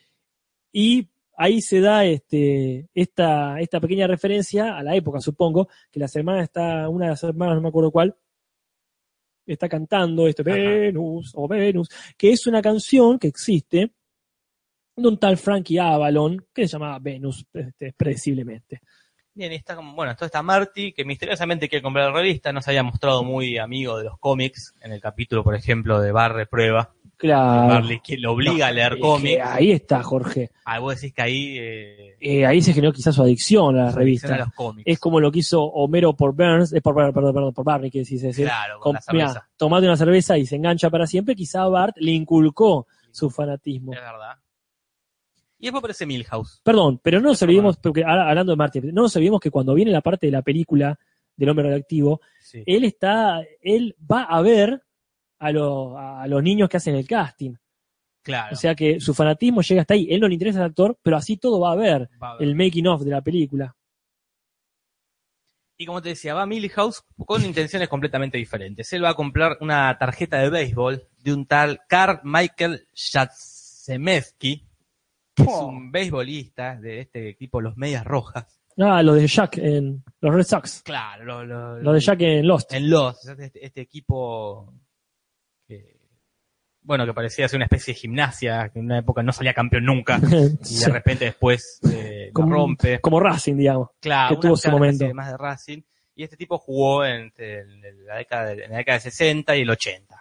y 0.74 1.08
ahí 1.38 1.62
se 1.62 1.80
da 1.80 2.06
este, 2.06 2.90
esta, 2.94 3.60
esta 3.60 3.80
pequeña 3.80 4.08
referencia 4.08 4.78
a 4.78 4.84
la 4.84 4.96
época, 4.96 5.20
supongo, 5.20 5.70
que 5.90 6.00
las 6.00 6.16
hermanas 6.16 6.44
está, 6.44 6.88
una 6.90 7.06
de 7.06 7.12
las 7.12 7.24
hermanas, 7.24 7.56
no 7.56 7.62
me 7.62 7.70
acuerdo 7.70 7.92
cuál, 7.92 8.16
está 9.46 9.68
cantando 9.68 10.28
este 10.28 10.42
Ajá. 10.42 10.54
Venus 10.54 11.32
o 11.36 11.48
Venus, 11.48 11.90
que 12.18 12.32
es 12.32 12.46
una 12.48 12.62
canción 12.62 13.18
que 13.20 13.28
existe 13.28 13.92
de 14.96 15.08
un 15.08 15.18
tal 15.18 15.38
Frankie 15.38 15.80
Avalon 15.80 16.46
que 16.54 16.68
se 16.68 16.74
llamaba 16.74 17.00
Venus, 17.00 17.46
este, 17.54 17.94
predeciblemente. 17.94 18.82
Bien, 19.34 19.54
está 19.54 19.76
como, 19.78 19.96
bueno, 19.96 20.12
entonces 20.12 20.28
está 20.28 20.44
Marty, 20.44 20.92
que 20.92 21.06
misteriosamente 21.06 21.70
quiere 21.70 21.82
comprar 21.82 22.12
la 22.12 22.20
revista, 22.20 22.52
no 22.52 22.62
se 22.62 22.72
había 22.72 22.84
mostrado 22.84 23.24
muy 23.24 23.58
amigo 23.58 23.98
de 23.98 24.04
los 24.04 24.20
cómics, 24.20 24.74
en 24.82 24.92
el 24.92 25.00
capítulo, 25.00 25.44
por 25.44 25.56
ejemplo, 25.56 26.02
de 26.02 26.12
Barre 26.12 26.46
Prueba. 26.46 26.94
Claro. 27.22 27.68
Barley 27.76 28.00
que 28.00 28.18
lo 28.18 28.32
obliga 28.34 28.66
a 28.68 28.72
leer 28.72 28.94
Es 28.94 28.96
que 28.96 29.02
cómics. 29.02 29.42
Ahí 29.46 29.72
está, 29.72 30.02
Jorge. 30.02 30.50
Ah, 30.66 30.80
vos 30.80 30.96
decís 30.96 31.14
que 31.14 31.22
ahí... 31.22 31.58
Eh, 31.60 32.16
Eh, 32.20 32.46
ahí 32.48 32.62
se 32.64 32.74
generó 32.74 32.92
quizás 32.92 33.14
su 33.14 33.22
adicción 33.22 33.78
a 33.78 33.86
las 33.86 33.96
a 33.96 34.00
revistas. 34.00 34.40
los 34.40 34.54
cómics. 34.54 34.84
Es 34.88 34.98
como 35.00 35.20
lo 35.20 35.32
que 35.32 35.40
hizo 35.40 35.62
Homero 35.64 36.14
por 36.16 36.34
Burns, 36.36 36.74
eh, 36.74 36.82
por, 36.82 36.96
perdón, 36.96 37.14
perdón, 37.14 37.54
por 37.54 37.64
Barney, 37.66 37.92
que 37.92 38.00
decís 38.00 38.22
decir. 38.24 38.46
claro, 38.48 38.76
con 38.80 38.84
Com- 38.92 38.94
la 38.96 39.02
cerveza. 39.02 39.28
mirá, 39.30 39.50
tomate 39.56 39.86
una 39.88 39.98
cerveza 39.98 40.38
y 40.38 40.46
se 40.48 40.56
engancha 40.56 40.90
para 40.90 41.06
siempre, 41.06 41.36
quizá 41.36 41.68
Bart 41.68 41.96
le 42.00 42.12
inculcó 42.12 42.88
su 43.12 43.30
fanatismo. 43.30 43.94
Es 43.94 44.00
verdad. 44.00 44.36
Y 45.60 45.66
después 45.66 45.82
aparece 45.82 46.06
Milhouse. 46.08 46.60
Perdón, 46.64 47.00
pero 47.04 47.20
no 47.22 47.30
nos 47.30 47.42
olvidemos, 47.44 47.78
porque 47.78 48.04
hablando 48.04 48.52
de 48.54 48.56
Marty, 48.56 48.82
no 48.82 49.04
nos 49.04 49.16
olvidemos 49.16 49.40
que 49.40 49.52
cuando 49.52 49.76
viene 49.76 49.92
la 49.92 50.02
parte 50.02 50.26
de 50.26 50.32
la 50.32 50.42
película 50.42 50.98
del 51.36 51.50
hombre 51.50 51.66
radioactivo, 51.66 52.20
Sí. 52.40 52.64
él 52.66 52.84
está, 52.84 53.42
él 53.62 53.96
va 54.12 54.24
a 54.24 54.42
ver 54.42 54.82
a, 55.42 55.52
lo- 55.52 55.98
a 55.98 56.26
los 56.28 56.42
niños 56.44 56.70
que 56.70 56.78
hacen 56.78 56.96
el 56.96 57.08
casting. 57.08 57.56
Claro. 58.24 58.54
O 58.54 58.56
sea 58.56 58.76
que 58.76 59.00
su 59.00 59.14
fanatismo 59.14 59.62
llega 59.62 59.82
hasta 59.82 59.96
ahí. 59.96 60.08
Él 60.10 60.20
no 60.22 60.28
le 60.28 60.36
interesa 60.36 60.60
el 60.60 60.66
actor, 60.66 60.98
pero 61.02 61.18
así 61.18 61.38
todo 61.38 61.60
va 61.60 61.72
a 61.72 61.76
ver 61.76 62.10
Va 62.22 62.32
a 62.34 62.38
ver. 62.38 62.48
el 62.48 62.56
making 62.56 62.88
of 62.88 63.02
de 63.02 63.10
la 63.12 63.22
película. 63.22 63.76
Y 65.78 65.86
como 65.88 66.00
te 66.02 66.10
decía, 66.10 66.36
va 66.36 66.44
a 66.44 66.46
Milhouse 66.46 67.04
con 67.26 67.44
intenciones 67.44 67.90
completamente 67.90 68.38
diferentes. 68.38 68.94
Él 68.94 69.04
va 69.04 69.10
a 69.10 69.14
comprar 69.16 69.58
una 69.62 69.98
tarjeta 69.98 70.38
de 70.38 70.52
béisbol 70.52 71.08
de 71.18 71.34
un 71.34 71.48
tal 71.48 71.82
Carl 71.90 72.20
Michael 72.24 72.86
Yatsemevsky, 72.94 74.64
que 75.34 75.42
es 75.44 75.48
un 75.50 75.92
beisbolista 75.92 76.76
de 76.76 77.00
este 77.02 77.30
equipo, 77.30 77.60
los 77.62 77.76
Medias 77.78 78.06
Rojas. 78.06 78.62
Ah, 78.78 79.02
lo 79.02 79.16
de 79.16 79.26
Jack 79.28 79.58
en 79.58 80.04
los 80.22 80.34
Red 80.36 80.44
Sox. 80.44 80.84
Claro, 80.84 81.26
lo, 81.26 81.44
lo- 81.46 81.80
Lo 81.82 81.94
de 81.94 82.00
Jack 82.00 82.22
en 82.22 82.48
Lost. 82.48 82.74
en 82.74 82.90
Los, 82.90 83.26
este, 83.28 83.66
este 83.66 83.82
equipo 83.82 84.72
bueno, 86.84 87.06
que 87.06 87.14
parecía 87.14 87.48
ser 87.48 87.58
una 87.58 87.66
especie 87.66 87.94
de 87.94 88.00
gimnasia, 88.00 88.70
que 88.74 88.80
en 88.80 88.86
una 88.86 89.00
época 89.00 89.22
no 89.24 89.32
salía 89.32 89.54
campeón 89.54 89.86
nunca, 89.86 90.20
y 90.70 90.80
de 90.80 90.90
repente 90.90 91.26
después 91.26 91.80
eh, 91.92 92.28
lo 92.28 92.34
Como- 92.34 92.54
rompe. 92.56 93.00
Como 93.00 93.20
Racing, 93.20 93.56
digamos. 93.58 93.90
Claro, 94.00 94.36
que 94.40 94.48
tuvo 94.48 94.58
su 94.58 94.70
momento. 94.72 95.14
más 95.14 95.32
de 95.32 95.38
Racing. 95.38 95.82
Y 96.16 96.24
este 96.24 96.38
tipo 96.38 96.58
jugó 96.58 97.06
el- 97.06 97.32
la 98.06 98.16
década 98.18 98.46
de, 98.48 98.64
en 98.66 98.72
la 98.72 98.78
década 98.78 98.98
de 98.98 99.02
60 99.04 99.56
y 99.56 99.62
el 99.62 99.70
80. 99.70 100.16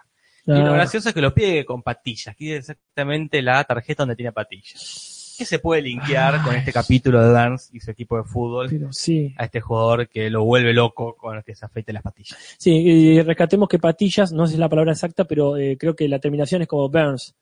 Y 0.47 0.51
lo 0.53 0.71
Ah, 0.71 0.73
gracioso 0.73 1.09
es 1.09 1.15
que 1.15 1.21
lo 1.21 1.33
pide 1.33 1.63
con 1.65 1.83
patillas. 1.83 2.29
Aquí 2.29 2.51
es 2.51 2.59
exactamente 2.69 3.41
la 3.43 3.63
tarjeta 3.63 4.03
donde 4.03 4.15
tiene 4.15 4.31
patillas. 4.31 5.10
¿Qué 5.41 5.45
se 5.45 5.57
puede 5.57 5.81
linkear 5.81 6.43
con 6.43 6.53
este 6.53 6.71
capítulo 6.71 7.19
de 7.19 7.31
Burns 7.33 7.71
y 7.73 7.79
su 7.79 7.89
equipo 7.89 8.15
de 8.15 8.23
fútbol 8.23 8.67
pero 8.69 8.93
sí. 8.93 9.33
a 9.39 9.45
este 9.45 9.59
jugador 9.59 10.07
que 10.07 10.29
lo 10.29 10.43
vuelve 10.43 10.71
loco 10.71 11.17
con 11.17 11.35
el 11.35 11.43
que 11.43 11.55
se 11.55 11.65
afeite 11.65 11.91
las 11.91 12.03
patillas? 12.03 12.37
Sí, 12.59 12.69
y 12.69 13.21
rescatemos 13.23 13.67
que 13.67 13.79
patillas, 13.79 14.31
no 14.31 14.45
sé 14.45 14.51
si 14.51 14.55
es 14.57 14.59
la 14.59 14.69
palabra 14.69 14.91
exacta, 14.91 15.25
pero 15.25 15.57
eh, 15.57 15.77
creo 15.79 15.95
que 15.95 16.07
la 16.07 16.19
terminación 16.19 16.61
es 16.61 16.67
como 16.67 16.87
Burns. 16.89 17.33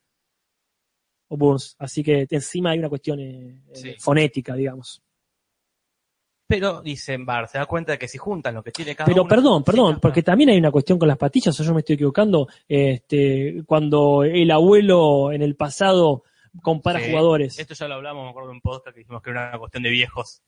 O 1.27 1.35
Burns. 1.35 1.75
Así 1.77 2.01
que 2.01 2.25
encima 2.29 2.71
hay 2.71 2.79
una 2.79 2.87
cuestión 2.87 3.19
eh, 3.19 3.59
eh, 3.67 3.75
Sí. 3.75 3.95
fonética, 3.99 4.55
digamos. 4.55 5.03
Pero 6.47 6.81
dicen 6.81 7.25
Bar, 7.25 7.49
se 7.49 7.57
da 7.57 7.65
cuenta 7.65 7.91
de 7.91 7.97
que 7.99 8.07
si 8.07 8.17
juntan 8.17 8.55
lo 8.55 8.63
que 8.63 8.71
tiene 8.71 8.95
cada 8.95 9.07
Pero 9.07 9.23
uno, 9.23 9.29
perdón, 9.29 9.63
perdón, 9.65 9.99
porque 10.01 10.23
también 10.23 10.51
hay 10.51 10.57
una 10.57 10.71
cuestión 10.71 10.97
con 10.97 11.09
las 11.09 11.17
patillas, 11.17 11.59
o 11.59 11.63
yo 11.65 11.73
me 11.73 11.81
estoy 11.81 11.95
equivocando. 11.95 12.47
Este, 12.65 13.61
cuando 13.65 14.23
el 14.23 14.49
abuelo 14.51 15.33
en 15.33 15.41
el 15.41 15.57
pasado 15.57 16.23
compara 16.61 16.99
Sí, 16.99 17.09
jugadores. 17.09 17.57
Esto 17.59 17.73
ya 17.73 17.87
lo 17.87 17.95
hablamos, 17.95 18.23
me 18.25 18.29
acuerdo 18.29 18.49
de 18.49 18.55
un 18.55 18.61
podcast 18.61 18.93
que 18.93 18.99
dijimos 19.01 19.21
que 19.21 19.29
era 19.31 19.49
una 19.49 19.59
cuestión 19.59 19.83
de 19.83 19.89
viejos. 19.89 20.41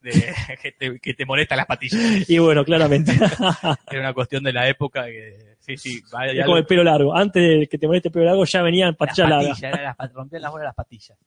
De, 0.00 0.10
que, 0.62 0.72
te, 0.72 1.00
que 1.00 1.14
te 1.14 1.26
molestan 1.26 1.56
las 1.58 1.66
patillas. 1.66 2.28
Y 2.30 2.38
bueno, 2.38 2.64
claramente. 2.64 3.12
Era 3.90 4.00
una 4.00 4.14
cuestión 4.14 4.44
de 4.44 4.52
la 4.52 4.68
época 4.68 5.04
que. 5.06 5.56
Sí, 5.58 5.76
sí. 5.76 6.00
algo- 6.12 6.44
como 6.44 6.56
el 6.58 6.66
pelo 6.66 6.84
largo. 6.84 7.16
Antes 7.16 7.42
de 7.42 7.66
que 7.66 7.78
te 7.78 7.86
moleste 7.88 8.08
el 8.08 8.12
pelo 8.12 8.26
largo 8.26 8.44
ya 8.44 8.62
venían 8.62 8.88
las 8.90 8.96
patillas 8.96 9.28
largas. 9.28 9.48
patillas, 9.60 9.74
era 9.74 9.96
las 9.98 10.12
rompían 10.12 10.42
las 10.42 10.50
bolas 10.52 10.66
las 10.66 10.74
patillas. 10.76 11.18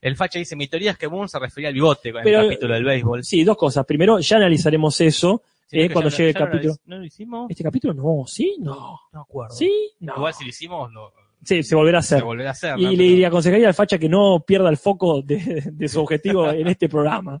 El 0.00 0.16
facha 0.16 0.38
dice, 0.38 0.56
mi 0.56 0.66
teoría 0.68 0.92
es 0.92 0.96
que 0.98 1.08
Boone 1.08 1.28
se 1.28 1.38
refería 1.38 1.68
al 1.68 1.74
bigote 1.74 2.12
con 2.12 2.22
Pero- 2.22 2.40
el 2.40 2.46
capítulo 2.48 2.74
del 2.74 2.84
béisbol. 2.84 3.24
Sí, 3.24 3.44
dos 3.44 3.56
cosas. 3.56 3.84
Primero, 3.84 4.18
ya 4.20 4.36
analizaremos 4.36 5.00
eso. 5.02 5.42
Sí, 5.66 5.80
eh, 5.80 5.90
cuando 5.90 6.08
ya 6.08 6.16
llegue 6.16 6.28
el 6.30 6.34
ya 6.34 6.40
capítulo. 6.46 6.74
¿No 6.86 6.96
lo 6.98 7.04
hicimos? 7.04 7.50
¿Este 7.50 7.62
capítulo 7.64 7.92
no? 7.92 8.24
¿Sí? 8.26 8.56
No. 8.60 8.74
No 8.74 9.00
me 9.12 9.20
acuerdo. 9.20 9.54
¿Sí? 9.54 9.90
No. 10.00 10.14
Igual 10.16 10.32
si 10.32 10.44
lo 10.44 10.48
hicimos, 10.50 10.90
lo, 10.92 11.12
Sí, 11.44 11.62
se 11.62 11.74
volverá 11.76 12.00
a 12.00 12.02
se 12.02 12.16
hacer. 12.16 12.24
volverá 12.24 12.50
a 12.50 12.52
hacer. 12.52 12.78
Y 12.78 12.84
¿no? 12.84 12.90
le, 12.92 13.10
le 13.16 13.26
aconsejaría 13.26 13.68
al 13.68 13.74
Facha 13.74 13.96
que 13.98 14.08
no 14.08 14.44
pierda 14.46 14.68
el 14.70 14.76
foco 14.76 15.22
de, 15.22 15.62
de 15.72 15.88
su 15.88 16.00
objetivo 16.00 16.50
en 16.50 16.66
este 16.66 16.88
programa. 16.88 17.40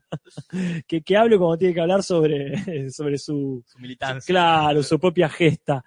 Que, 0.86 1.02
que 1.02 1.16
hable 1.16 1.36
cuando 1.36 1.58
tiene 1.58 1.74
que 1.74 1.80
hablar 1.80 2.02
sobre, 2.02 2.90
sobre 2.90 3.18
su, 3.18 3.62
su 3.66 3.78
militancia. 3.78 4.32
claro, 4.32 4.82
su 4.82 4.98
propia 4.98 5.28
gesta. 5.28 5.84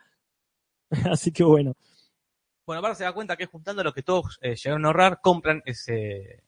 Así 1.10 1.32
que 1.32 1.44
bueno. 1.44 1.74
Bueno, 2.66 2.82
Bar 2.82 2.96
se 2.96 3.04
da 3.06 3.14
cuenta 3.14 3.36
que 3.38 3.46
juntando 3.48 3.84
lo 3.84 3.94
que 3.94 4.04
todos 4.04 4.38
eh, 4.42 4.56
llegaron 4.56 4.86
a 4.86 4.90
ahorrar, 4.90 5.20
compran 5.22 5.62
ese, 5.66 6.44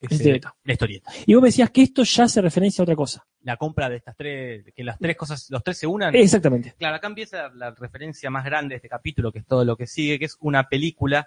ese- 0.00 0.40
la 0.64 0.72
historieta. 0.72 1.10
Y 1.26 1.34
vos 1.34 1.42
me 1.42 1.48
decías 1.48 1.70
que 1.70 1.82
esto 1.82 2.02
ya 2.04 2.26
se 2.28 2.40
referencia 2.40 2.82
a 2.82 2.84
otra 2.84 2.96
cosa. 2.96 3.26
La 3.42 3.56
compra 3.56 3.88
de 3.88 3.96
estas 3.96 4.16
tres, 4.16 4.64
que 4.74 4.84
las 4.84 4.98
tres 4.98 5.16
cosas, 5.16 5.48
los 5.50 5.62
tres 5.62 5.78
se 5.78 5.86
unan. 5.86 6.14
Exactamente. 6.14 6.74
Claro, 6.78 6.96
acá 6.96 7.06
empieza 7.06 7.48
la 7.54 7.70
referencia 7.70 8.28
más 8.30 8.44
grande 8.44 8.74
de 8.74 8.76
este 8.76 8.88
capítulo, 8.88 9.32
que 9.32 9.38
es 9.38 9.46
todo 9.46 9.64
lo 9.64 9.76
que 9.76 9.86
sigue, 9.86 10.18
que 10.18 10.26
es 10.26 10.36
una 10.40 10.68
película 10.68 11.26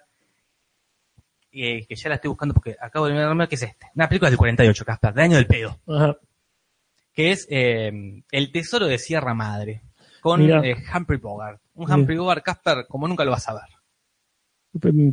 eh, 1.52 1.86
que 1.88 1.96
ya 1.96 2.10
la 2.10 2.16
estoy 2.16 2.30
buscando 2.30 2.54
porque 2.54 2.76
acabo 2.80 3.06
de 3.08 3.14
mirarme, 3.14 3.48
que 3.48 3.56
es 3.56 3.64
este. 3.64 3.88
Una 3.96 4.10
película 4.10 4.30
del 4.30 4.38
48, 4.38 4.86
Casper, 4.86 5.14
del 5.14 5.24
año 5.24 5.38
del 5.38 5.46
pedo, 5.46 5.80
Ajá. 5.88 6.18
que 7.14 7.32
es 7.32 7.48
eh, 7.50 8.24
El 8.32 8.52
Tesoro 8.52 8.88
de 8.88 8.98
Sierra 8.98 9.36
Madre, 9.36 9.84
con 10.20 10.42
eh, 10.42 10.76
Humphrey 10.96 11.20
Bogart. 11.20 11.62
Un. 11.76 11.92
Humphrey 11.92 12.18
Bogart, 12.18 12.44
Casper, 12.44 12.86
como 12.88 13.08
nunca 13.08 13.24
lo 13.24 13.32
vas 13.32 13.48
a 13.50 13.54
ver. 13.54 13.70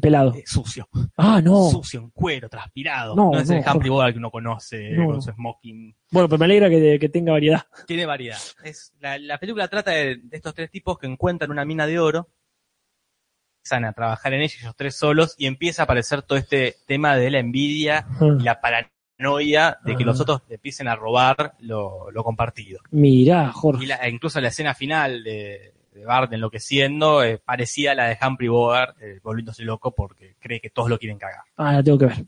Pelado. 0.01 0.35
Eh, 0.35 0.45
sucio, 0.47 0.89
Ah, 1.17 1.41
no. 1.43 1.69
sucio, 1.71 2.01
en 2.01 2.11
cuero, 2.11 2.49
transpirado. 2.49 3.15
No, 3.15 3.31
No, 3.33 3.39
es 3.41 3.51
el 3.51 3.63
no. 3.63 3.73
Humphrey 3.73 3.91
Bogart 3.91 4.13
que 4.15 4.19
uno 4.19 4.31
conoce 4.31 4.91
No. 4.93 5.07
con 5.07 5.21
su 5.23 5.31
smoking. 5.33 5.95
Bueno, 6.11 6.29
pero 6.29 6.39
me 6.39 6.45
alegra 6.47 6.71
que, 6.71 6.99
que 6.99 7.09
tenga 7.11 7.33
variedad. 7.33 7.63
Tiene 7.87 8.07
variedad. 8.07 8.39
Es, 8.65 8.93
la, 9.01 9.19
la 9.19 9.39
película 9.39 9.69
trata 9.69 9.91
de, 9.91 10.17
de 10.23 10.37
estos 10.37 10.55
tres 10.55 10.71
tipos 10.71 10.99
que 10.99 11.07
encuentran 11.07 11.51
una 11.51 11.65
mina 11.67 11.87
de 11.87 11.99
oro, 11.99 12.29
empiezan 13.59 13.85
a 13.85 13.93
trabajar 13.93 14.33
en 14.33 14.41
ella, 14.41 14.55
ellos 14.61 14.75
tres 14.77 14.97
solos, 14.97 15.35
y 15.37 15.47
empieza 15.47 15.83
a 15.83 15.85
aparecer 15.85 16.23
todo 16.23 16.39
este 16.39 16.77
tema 16.87 17.17
de 17.17 17.31
la 17.31 17.39
envidia 17.41 18.07
y 18.39 18.43
la 18.43 18.59
paranoia 18.63 19.79
de 19.85 19.95
que 19.97 20.03
Ah. 20.05 20.07
los 20.07 20.21
otros 20.21 20.41
empiecen 20.49 20.89
a 20.89 20.97
robar 20.97 21.55
lo, 21.61 22.11
lo 22.11 22.25
compartido. 22.25 22.81
Mirá, 22.91 23.49
Y 23.51 23.53
Jorge. 23.53 23.87
la- 23.87 23.97
e 23.97 24.09
incluso 24.11 24.41
la 24.41 24.49
escena 24.49 24.73
final 24.75 25.23
de, 25.23 25.75
de 26.01 26.07
Bart 26.07 26.33
enloqueciendo 26.33 27.23
eh, 27.23 27.39
parecía 27.45 27.95
la 27.95 28.07
de 28.09 28.19
Humphrey 28.21 28.49
Bogart 28.49 28.97
eh, 29.03 29.21
volviéndose 29.23 29.63
loco 29.65 29.95
porque 29.95 30.35
cree 30.39 30.61
que 30.61 30.71
todos 30.71 30.89
lo 30.89 30.99
quieren 30.99 31.19
cagar. 31.19 31.43
Ah, 31.57 31.75
la 31.75 31.83
tengo 31.83 31.99
que 31.99 32.07
ver. 32.07 32.25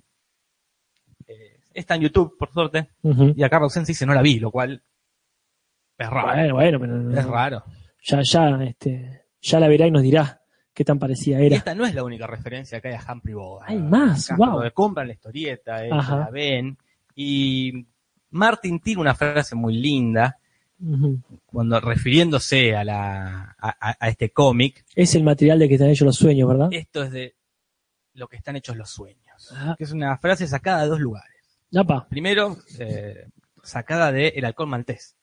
Eh, 1.26 1.60
está 1.74 1.94
en 1.94 2.02
YouTube, 2.02 2.36
por 2.38 2.52
suerte, 2.52 2.88
y 3.02 3.42
acá 3.42 3.58
Roxanne 3.58 3.86
dice 3.86 4.04
no 4.06 4.14
la 4.14 4.22
vi, 4.22 4.38
lo 4.38 4.50
cual 4.50 4.82
es 5.98 6.10
raro. 6.10 6.54
Bueno, 6.54 6.78
bueno, 6.78 6.80
pero 6.80 7.20
Es 7.20 7.26
raro. 7.26 7.64
ya, 8.02 8.20
ya, 8.22 8.62
este, 8.64 9.24
ya 9.40 9.60
la 9.60 9.68
verá 9.68 9.86
y 9.86 9.90
nos 9.90 10.02
dirá 10.02 10.40
qué 10.74 10.84
tan 10.84 10.98
parecida 10.98 11.40
Y 11.42 11.46
era. 11.46 11.56
esta 11.56 11.74
no 11.74 11.84
es 11.86 11.94
la 11.94 12.02
única 12.04 12.26
referencia 12.26 12.80
que 12.80 12.88
hay 12.88 12.94
a 12.94 13.12
Humphrey 13.12 13.34
Bogart. 13.34 13.70
Hay 13.70 13.78
más, 13.78 14.30
Acá, 14.30 14.36
cuando 14.36 14.72
compran 14.74 15.06
la 15.06 15.12
historieta, 15.14 15.76
Ajá. 15.90 16.16
la 16.18 16.30
ven. 16.30 16.76
Y 17.14 17.86
Martin 18.30 18.80
tiene 18.80 19.00
una 19.00 19.14
frase 19.14 19.54
muy 19.54 19.74
linda 19.74 20.38
Cuando 21.46 21.80
refiriéndose 21.80 22.74
a, 22.74 22.84
la, 22.84 23.56
a, 23.58 24.08
este 24.08 24.30
cómic. 24.30 24.84
Es 24.96 25.14
el 25.14 25.22
material 25.22 25.58
de 25.58 25.68
que 25.68 25.74
están 25.74 25.90
hechos 25.90 26.06
los 26.06 26.16
sueños, 26.16 26.48
¿verdad? 26.48 26.68
Esto 26.72 27.04
es 27.04 27.12
de 27.12 27.36
lo 28.14 28.28
que 28.28 28.36
están 28.36 28.56
hechos 28.56 28.76
los 28.76 28.90
sueños. 28.90 29.52
Ah. 29.52 29.74
Que 29.78 29.84
es 29.84 29.92
una 29.92 30.16
frase 30.18 30.46
sacada 30.46 30.82
de 30.82 30.88
dos 30.88 31.00
lugares. 31.00 31.30
Apa, 31.74 32.06
Primero, 32.08 32.58
eh, 32.78 33.28
sacada 33.62 34.12
de 34.12 34.28
El 34.28 34.44
Halcón 34.44 34.68
Maltés, 34.68 35.16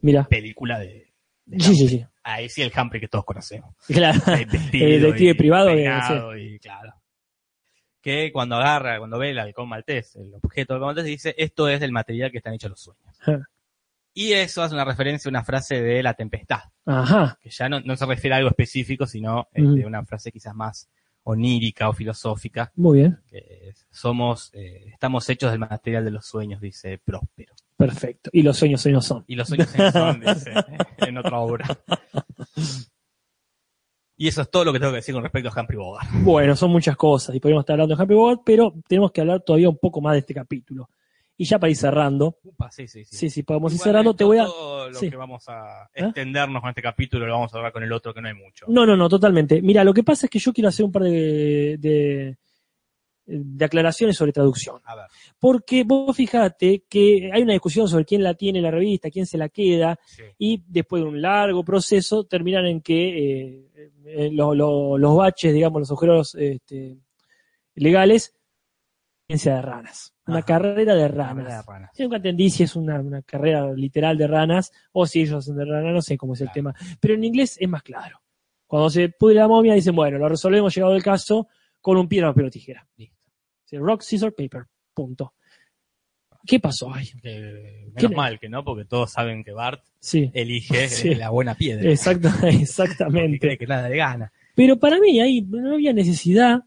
mira. 0.00 0.24
película 0.24 0.78
de... 0.78 1.12
de 1.46 1.60
Sí, 1.60 1.74
sí, 1.74 1.88
sí. 1.88 2.06
Ahí 2.22 2.48
sí 2.50 2.60
el 2.60 2.72
Humphrey 2.76 3.00
que 3.00 3.08
todos 3.08 3.24
conocemos. 3.24 3.74
Claro. 3.86 4.20
El 4.26 4.48
detective 5.00 5.34
privado 5.34 5.70
y 6.36 6.58
claro. 6.58 6.94
que 8.02 8.30
cuando 8.30 8.56
agarra, 8.56 8.98
cuando 8.98 9.18
ve 9.18 9.30
el 9.30 9.38
halcón 9.38 9.68
maltés, 9.68 10.16
el 10.16 10.34
objeto 10.34 10.74
del 10.74 10.82
halcón 10.82 10.94
maltés, 10.94 11.04
dice, 11.04 11.34
esto 11.38 11.68
es 11.68 11.80
del 11.80 11.92
material 11.92 12.30
que 12.30 12.38
están 12.38 12.54
hechos 12.54 12.70
los 12.70 12.80
sueños. 12.80 13.16
Y 14.12 14.32
eso 14.32 14.62
hace 14.62 14.74
una 14.74 14.84
referencia 14.84 15.28
a 15.28 15.30
una 15.30 15.44
frase 15.44 15.80
de 15.80 16.02
la 16.02 16.14
tempestad, 16.14 16.60
Ajá. 16.84 17.38
que 17.40 17.50
ya 17.50 17.68
no, 17.68 17.80
no 17.80 17.96
se 17.96 18.06
refiere 18.06 18.34
a 18.34 18.38
algo 18.38 18.50
específico, 18.50 19.06
sino 19.06 19.48
Mm. 19.54 19.68
este, 19.74 19.86
una 19.86 20.04
frase 20.04 20.32
quizás 20.32 20.54
más 20.54 20.88
onírica 21.22 21.88
o 21.88 21.92
filosófica, 21.92 22.72
Muy 22.74 22.98
bien. 23.00 23.18
que 23.28 23.72
somos, 23.90 24.50
eh, 24.54 24.86
estamos 24.92 25.28
hechos 25.28 25.50
del 25.50 25.60
material 25.60 26.04
de 26.04 26.10
los 26.10 26.26
sueños, 26.26 26.60
dice 26.60 26.98
Próspero. 27.04 27.54
Perfecto. 27.76 28.30
Y 28.32 28.42
los 28.42 28.56
sueños 28.58 28.80
sueños 28.82 29.04
son. 29.06 29.24
Y 29.28 29.36
los 29.36 29.46
sueños 29.48 29.72
en 29.74 29.92
son, 29.92 30.20
dice, 30.20 30.52
en 30.98 31.16
otra 31.18 31.38
obra. 31.38 31.66
Y 34.16 34.28
eso 34.28 34.42
es 34.42 34.50
todo 34.50 34.64
lo 34.66 34.72
que 34.72 34.78
tengo 34.80 34.92
que 34.92 34.96
decir 34.96 35.14
con 35.14 35.22
respecto 35.22 35.48
a 35.54 35.60
Humphrey 35.60 35.78
Bogart. 35.78 36.08
Bueno, 36.22 36.54
son 36.54 36.70
muchas 36.70 36.96
cosas 36.96 37.34
y 37.34 37.40
podríamos 37.40 37.62
estar 37.62 37.74
hablando 37.74 37.94
de 37.96 38.02
Humphrey 38.02 38.18
Bogart, 38.18 38.40
pero 38.44 38.74
tenemos 38.86 39.12
que 39.12 39.20
hablar 39.22 39.40
todavía 39.42 39.68
un 39.70 39.78
poco 39.78 40.00
más 40.02 40.12
de 40.12 40.18
este 40.18 40.34
capítulo. 40.34 40.90
Y 41.40 41.44
ya 41.46 41.58
para 41.58 41.70
ir 41.70 41.76
cerrando, 41.76 42.36
Upa, 42.44 42.70
sí, 42.70 42.86
sí, 42.86 43.02
sí. 43.06 43.16
sí, 43.16 43.30
sí, 43.30 43.42
podemos 43.44 43.72
ir 43.72 43.78
cerrando, 43.78 44.12
te 44.14 44.24
voy 44.24 44.36
a... 44.36 44.44
Todo 44.44 44.90
lo 44.90 44.94
sí. 44.98 45.08
que 45.08 45.16
vamos 45.16 45.48
a 45.48 45.88
¿Eh? 45.94 46.04
extendernos 46.04 46.60
con 46.60 46.68
este 46.68 46.82
capítulo 46.82 47.24
lo 47.26 47.32
vamos 47.32 47.54
a 47.54 47.56
hablar 47.56 47.72
con 47.72 47.82
el 47.82 47.90
otro, 47.94 48.12
que 48.12 48.20
no 48.20 48.28
hay 48.28 48.34
mucho. 48.34 48.66
No, 48.68 48.84
no, 48.84 48.94
no, 48.94 49.08
totalmente. 49.08 49.62
Mira, 49.62 49.82
lo 49.82 49.94
que 49.94 50.02
pasa 50.04 50.26
es 50.26 50.30
que 50.30 50.38
yo 50.38 50.52
quiero 50.52 50.68
hacer 50.68 50.84
un 50.84 50.92
par 50.92 51.04
de, 51.04 51.78
de, 51.78 52.36
de 53.24 53.64
aclaraciones 53.64 54.18
sobre 54.18 54.32
traducción. 54.32 54.82
A 54.84 54.94
ver. 54.96 55.06
Porque 55.38 55.82
vos 55.84 56.14
fijate 56.14 56.84
que 56.86 57.30
hay 57.32 57.40
una 57.40 57.54
discusión 57.54 57.88
sobre 57.88 58.04
quién 58.04 58.22
la 58.22 58.34
tiene 58.34 58.60
la 58.60 58.70
revista, 58.70 59.08
quién 59.10 59.24
se 59.24 59.38
la 59.38 59.48
queda, 59.48 59.98
Sí. 60.04 60.24
y 60.36 60.62
después 60.66 61.02
de 61.02 61.08
un 61.08 61.22
largo 61.22 61.64
proceso 61.64 62.24
terminan 62.24 62.66
en 62.66 62.82
que 62.82 63.54
eh, 63.54 63.68
eh, 64.04 64.30
lo- 64.30 64.54
lo- 64.54 64.98
los 64.98 65.16
baches, 65.16 65.54
digamos, 65.54 65.80
los 65.80 65.90
agujeros 65.90 66.34
este, 66.34 66.98
legales, 67.76 68.34
ciencia 69.26 69.54
de 69.54 69.62
ranas. 69.62 70.12
Una 70.30 70.38
Ajá. 70.38 70.46
carrera 70.46 70.94
de 70.94 71.02
Carrera 71.02 71.24
ranas. 71.34 71.46
de 71.46 71.62
ranas. 71.72 71.90
Yo 71.96 72.04
nunca 72.04 72.16
entendí 72.16 72.50
si 72.50 72.62
es 72.62 72.76
una, 72.76 73.00
una 73.00 73.22
carrera 73.22 73.72
literal 73.72 74.16
de 74.16 74.26
ranas 74.26 74.72
o 74.92 75.06
si 75.06 75.20
ellos 75.22 75.44
son 75.44 75.56
de 75.56 75.64
ranas, 75.64 75.92
no 75.92 76.02
sé 76.02 76.16
cómo 76.16 76.34
es 76.34 76.40
el 76.40 76.50
tema. 76.52 76.74
Pero 77.00 77.14
en 77.14 77.24
inglés 77.24 77.56
es 77.60 77.68
más 77.68 77.82
claro. 77.82 78.20
Cuando 78.66 78.88
se 78.90 79.08
pudre 79.08 79.34
la 79.36 79.48
momia 79.48 79.74
dicen, 79.74 79.94
bueno, 79.94 80.18
lo 80.18 80.28
resolvemos 80.28 80.74
llegado 80.74 80.94
el 80.94 81.02
caso 81.02 81.48
con 81.80 81.96
un 81.96 82.08
piedra, 82.08 82.28
papel 82.30 82.46
o 82.46 82.50
tijera. 82.50 82.86
Listo. 82.96 83.16
Rock, 83.72 84.02
scissor, 84.02 84.34
paper. 84.34 84.64
Punto. 84.94 85.34
¿Qué 86.46 86.58
pasó 86.58 86.92
ahí? 86.94 87.06
Que- 87.22 87.82
menos 87.86 87.94
¿Quién- 87.96 88.14
mal 88.14 88.38
que 88.40 88.48
no, 88.48 88.64
porque 88.64 88.84
todos 88.86 89.12
saben 89.12 89.44
que 89.44 89.52
Bart 89.52 89.84
Sí, 89.98 90.30
elige 90.32 90.88
Sí. 90.88 91.14
la 91.14 91.28
buena 91.30 91.54
piedra. 91.54 91.90
exacto, 91.90 92.28
exactamente. 92.46 93.38
cree 93.38 93.58
que 93.58 93.66
nada 93.66 93.88
le 93.88 93.96
gana. 93.96 94.32
Pero 94.54 94.78
para 94.78 94.98
mí 94.98 95.20
ahí 95.20 95.42
no 95.42 95.74
había 95.74 95.92
necesidad, 95.92 96.60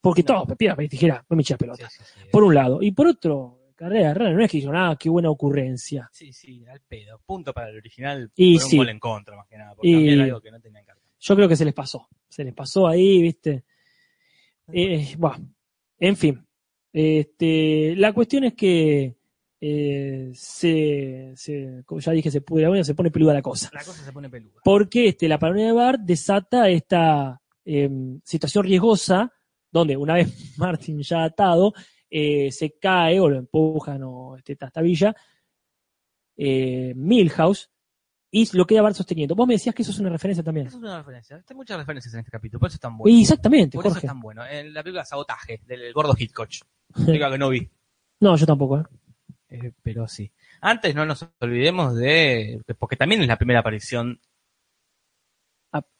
porque 0.00 0.22
No. 0.22 0.44
todo, 0.44 0.56
piedra, 0.56 0.74
papel 0.74 0.88
tijera, 0.88 1.24
no 1.28 1.36
me 1.36 1.42
eché 1.42 1.54
Sí, 1.54 1.58
pelota. 1.58 1.88
sí, 1.90 2.02
sí. 2.04 2.20
Por 2.30 2.42
un 2.44 2.54
lado. 2.54 2.82
Y 2.82 2.92
por 2.92 3.06
otro, 3.06 3.58
carrera 3.76 4.14
rana, 4.14 4.32
no 4.32 4.42
es 4.44 4.50
que 4.50 4.58
dijeron, 4.58 4.76
ah, 4.76 4.96
qué 4.98 5.08
buena 5.08 5.30
ocurrencia. 5.30 6.08
Sí, 6.12 6.32
sí, 6.32 6.64
al 6.66 6.80
pedo. 6.80 7.20
Punto 7.24 7.52
para 7.52 7.68
el 7.70 7.76
original. 7.76 8.30
Y 8.36 8.58
por 8.58 8.66
un 8.72 8.76
gol 8.78 8.88
en 8.88 8.98
contra, 8.98 9.36
más 9.36 9.46
que 9.46 9.56
nada. 9.58 9.74
Porque 9.74 9.88
Y- 9.88 10.08
era 10.08 10.24
algo 10.24 10.40
que 10.40 10.50
no 10.50 10.60
tenían 10.60 10.82
hacer. 10.84 11.02
Yo 11.18 11.36
creo 11.36 11.48
que 11.48 11.56
se 11.56 11.64
les 11.64 11.74
pasó. 11.74 12.08
Se 12.28 12.44
les 12.44 12.54
pasó 12.54 12.86
ahí, 12.86 13.20
¿viste? 13.22 13.64
Eh, 14.72 15.14
bueno, 15.18 15.48
en 15.98 16.16
fin. 16.16 16.46
Este, 16.92 17.94
la 17.96 18.12
cuestión 18.12 18.44
es 18.44 18.54
que 18.54 19.16
eh, 19.60 20.30
se, 20.34 21.32
se- 21.36 21.82
como 21.84 22.00
ya 22.00 22.12
dije, 22.12 22.30
se 22.30 22.40
pudre 22.40 22.62
la 22.64 22.70
uña, 22.70 22.84
se 22.84 22.94
pone 22.94 23.10
peluda 23.10 23.34
la 23.34 23.42
cosa. 23.42 23.68
La 23.74 23.84
cosa 23.84 24.02
se 24.04 24.12
pone 24.12 24.30
peluda. 24.30 24.60
Porque 24.64 25.08
este, 25.08 25.28
la 25.28 25.38
paranoia 25.38 25.66
de 25.66 25.72
Bart 25.72 26.00
desata 26.02 26.68
esta 26.70 27.40
eh, 27.64 27.90
situación 28.24 28.64
riesgosa 28.64 29.32
donde 29.70 29.96
una 29.96 30.14
vez 30.14 30.28
Martin 30.58 31.02
ya 31.02 31.24
atado, 31.24 31.72
eh, 32.08 32.50
se 32.50 32.78
cae 32.78 33.20
o 33.20 33.28
lo 33.28 33.38
empujan 33.38 34.02
o 34.02 34.36
este, 34.36 34.56
trastabilla 34.56 35.14
eh, 36.36 36.92
Milhouse 36.96 37.70
y 38.30 38.56
lo 38.56 38.66
queda 38.66 38.82
Bart 38.82 38.96
sosteniendo. 38.96 39.34
Vos 39.34 39.46
me 39.46 39.54
decías 39.54 39.74
que 39.74 39.82
eso 39.82 39.90
es 39.90 39.98
una 39.98 40.08
referencia 40.08 40.42
también. 40.42 40.68
Eso 40.68 40.76
es 40.76 40.82
una 40.82 40.98
referencia. 40.98 41.42
Hay 41.48 41.56
muchas 41.56 41.78
referencias 41.78 42.14
en 42.14 42.20
este 42.20 42.30
capítulo, 42.30 42.60
por 42.60 42.68
eso 42.68 42.76
es 42.76 42.80
tan 42.80 42.96
bueno. 42.96 43.18
Exactamente, 43.18 43.76
Por 43.76 43.86
eso 43.86 43.98
es 43.98 44.04
tan 44.04 44.20
bueno. 44.20 44.46
En 44.46 44.72
la 44.72 44.82
película 44.82 45.04
Sabotaje, 45.04 45.60
del 45.66 45.92
gordo 45.92 46.14
Hitchcock. 46.16 46.48
Película 47.06 47.30
que 47.30 47.38
no 47.38 47.48
vi. 47.48 47.68
No, 48.20 48.36
yo 48.36 48.46
tampoco. 48.46 48.80
¿eh? 48.80 48.84
Eh, 49.50 49.72
pero 49.82 50.06
sí. 50.06 50.30
Antes 50.60 50.94
no 50.94 51.04
nos 51.04 51.26
olvidemos 51.40 51.96
de. 51.96 52.62
Porque 52.78 52.96
también 52.96 53.22
es 53.22 53.28
la 53.28 53.36
primera 53.36 53.60
aparición. 53.60 54.20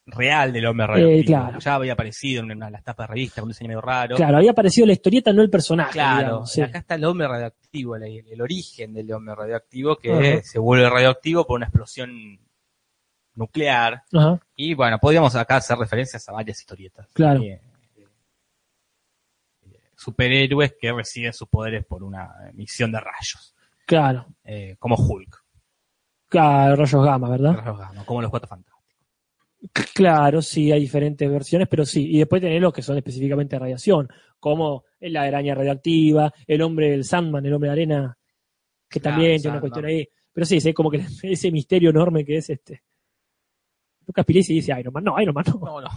Real 0.06 0.52
del 0.52 0.66
hombre 0.66 0.86
radioactivo. 0.88 1.20
Eh, 1.20 1.24
claro. 1.24 1.58
Ya 1.60 1.74
había 1.74 1.92
aparecido 1.92 2.42
en 2.42 2.50
una 2.50 2.66
de 2.66 2.72
las 2.72 2.82
tapas 2.82 3.06
de 3.08 3.14
revista 3.14 3.40
con 3.40 3.44
un 3.44 3.50
diseño 3.50 3.68
medio 3.68 3.80
raro. 3.80 4.16
Claro, 4.16 4.38
había 4.38 4.50
aparecido 4.50 4.86
la 4.86 4.92
historieta, 4.94 5.32
no 5.32 5.42
el 5.42 5.50
personaje. 5.50 5.92
Claro, 5.92 6.20
digamos, 6.26 6.52
sí. 6.52 6.62
acá 6.62 6.78
está 6.78 6.96
el 6.96 7.04
hombre 7.04 7.28
radioactivo, 7.28 7.94
el, 7.96 8.02
el 8.28 8.40
origen 8.42 8.92
del 8.92 9.12
hombre 9.12 9.34
radioactivo 9.36 9.96
que 9.96 10.42
se 10.42 10.58
vuelve 10.58 10.90
radioactivo 10.90 11.46
por 11.46 11.56
una 11.56 11.66
explosión 11.66 12.40
nuclear. 13.34 14.02
Y 14.56 14.74
bueno, 14.74 14.98
podríamos 14.98 15.34
acá 15.36 15.56
hacer 15.56 15.78
referencias 15.78 16.28
a 16.28 16.32
varias 16.32 16.58
historietas. 16.58 17.06
Claro. 17.12 17.40
Eh, 17.42 17.60
eh, 17.96 18.08
superhéroes 19.96 20.74
que 20.80 20.92
reciben 20.92 21.32
sus 21.32 21.48
poderes 21.48 21.84
por 21.84 22.02
una 22.02 22.28
emisión 22.50 22.90
de 22.92 23.00
rayos, 23.00 23.54
claro. 23.86 24.26
eh, 24.44 24.76
como 24.78 24.96
Hulk, 24.96 25.44
Claro, 26.28 26.76
rayos 26.76 27.04
gamma, 27.04 27.28
¿verdad? 27.28 27.54
rayos 27.56 27.78
gamma, 27.78 28.04
como 28.04 28.22
los 28.22 28.30
Cuatro 28.30 28.48
Fantásticos. 28.48 28.69
Claro, 29.94 30.40
sí, 30.40 30.72
hay 30.72 30.80
diferentes 30.80 31.30
versiones, 31.30 31.68
pero 31.68 31.84
sí. 31.84 32.08
Y 32.10 32.18
después 32.18 32.40
tenés 32.40 32.60
los 32.62 32.72
que 32.72 32.82
son 32.82 32.96
específicamente 32.96 33.56
de 33.56 33.60
radiación, 33.60 34.08
como 34.38 34.84
la 35.00 35.22
araña 35.22 35.54
radioactiva, 35.54 36.32
el 36.46 36.62
hombre, 36.62 36.94
el 36.94 37.04
Sandman, 37.04 37.44
el 37.44 37.52
hombre 37.52 37.68
de 37.68 37.72
arena, 37.72 38.18
que 38.88 39.00
Claro, 39.00 39.16
también 39.16 39.40
tiene 39.40 39.56
una 39.56 39.60
cuestión 39.60 39.84
ahí. 39.84 40.08
Pero 40.32 40.46
sí, 40.46 40.56
es 40.56 40.74
como 40.74 40.90
que 40.90 41.04
ese 41.22 41.50
misterio 41.50 41.90
enorme 41.90 42.24
que 42.24 42.38
es 42.38 42.50
este. 42.50 42.82
Lucas 44.06 44.24
Pilisi 44.24 44.54
dice 44.54 44.74
Iron 44.78 44.92
Man. 44.92 45.04
No, 45.04 45.20
Iron 45.20 45.34
Man 45.34 45.44
no. 45.46 45.60
No, 45.60 45.80
no, 45.80 45.88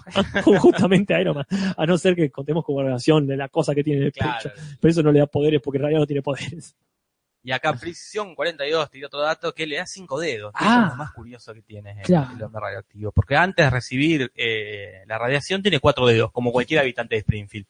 Justamente 0.60 1.20
Iron 1.20 1.36
Man. 1.36 1.46
A 1.76 1.86
no 1.86 1.98
ser 1.98 2.16
que 2.16 2.30
contemos 2.30 2.64
como 2.64 2.84
relación 2.84 3.26
de 3.26 3.38
la 3.38 3.50
cosa 3.50 3.74
que 3.74 3.84
tiene 3.84 4.02
en 4.02 4.06
el 4.08 4.12
claro. 4.12 4.38
pecho. 4.44 4.56
Pero 4.80 4.92
eso 4.92 5.02
no 5.04 5.12
le 5.12 5.20
da 5.20 5.28
poderes 5.28 5.62
porque 5.62 5.78
en 5.78 5.82
realidad 5.82 6.02
no 6.02 6.08
tiene 6.08 6.22
poderes. 6.22 6.76
Y 7.46 7.52
acá 7.52 7.74
Prisión 7.74 8.36
42 8.36 8.90
tiene 8.90 9.08
otro 9.08 9.20
dato 9.20 9.54
que 9.54 9.68
le 9.68 9.76
da 9.78 9.86
cinco 9.86 10.18
dedos. 10.20 10.54
que 10.54 10.60
Ah. 10.64 10.84
es 10.86 10.92
lo 10.92 10.98
más 10.98 11.12
curioso 11.12 11.54
que 11.54 11.62
tiene 11.62 11.92
el, 11.92 12.02
Claro. 12.04 12.36
el 12.36 12.44
hombre 12.44 12.62
radioactivo. 12.62 13.12
Porque 13.12 13.36
antes 13.36 13.66
de 13.66 13.70
recibir 13.70 14.32
eh, 14.36 15.04
la 15.08 15.18
radiación 15.18 15.62
tiene 15.62 15.80
cuatro 15.80 16.08
dedos, 16.08 16.32
como 16.32 16.52
cualquier 16.54 16.80
habitante 16.80 17.16
de 17.16 17.20
Springfield. 17.20 17.66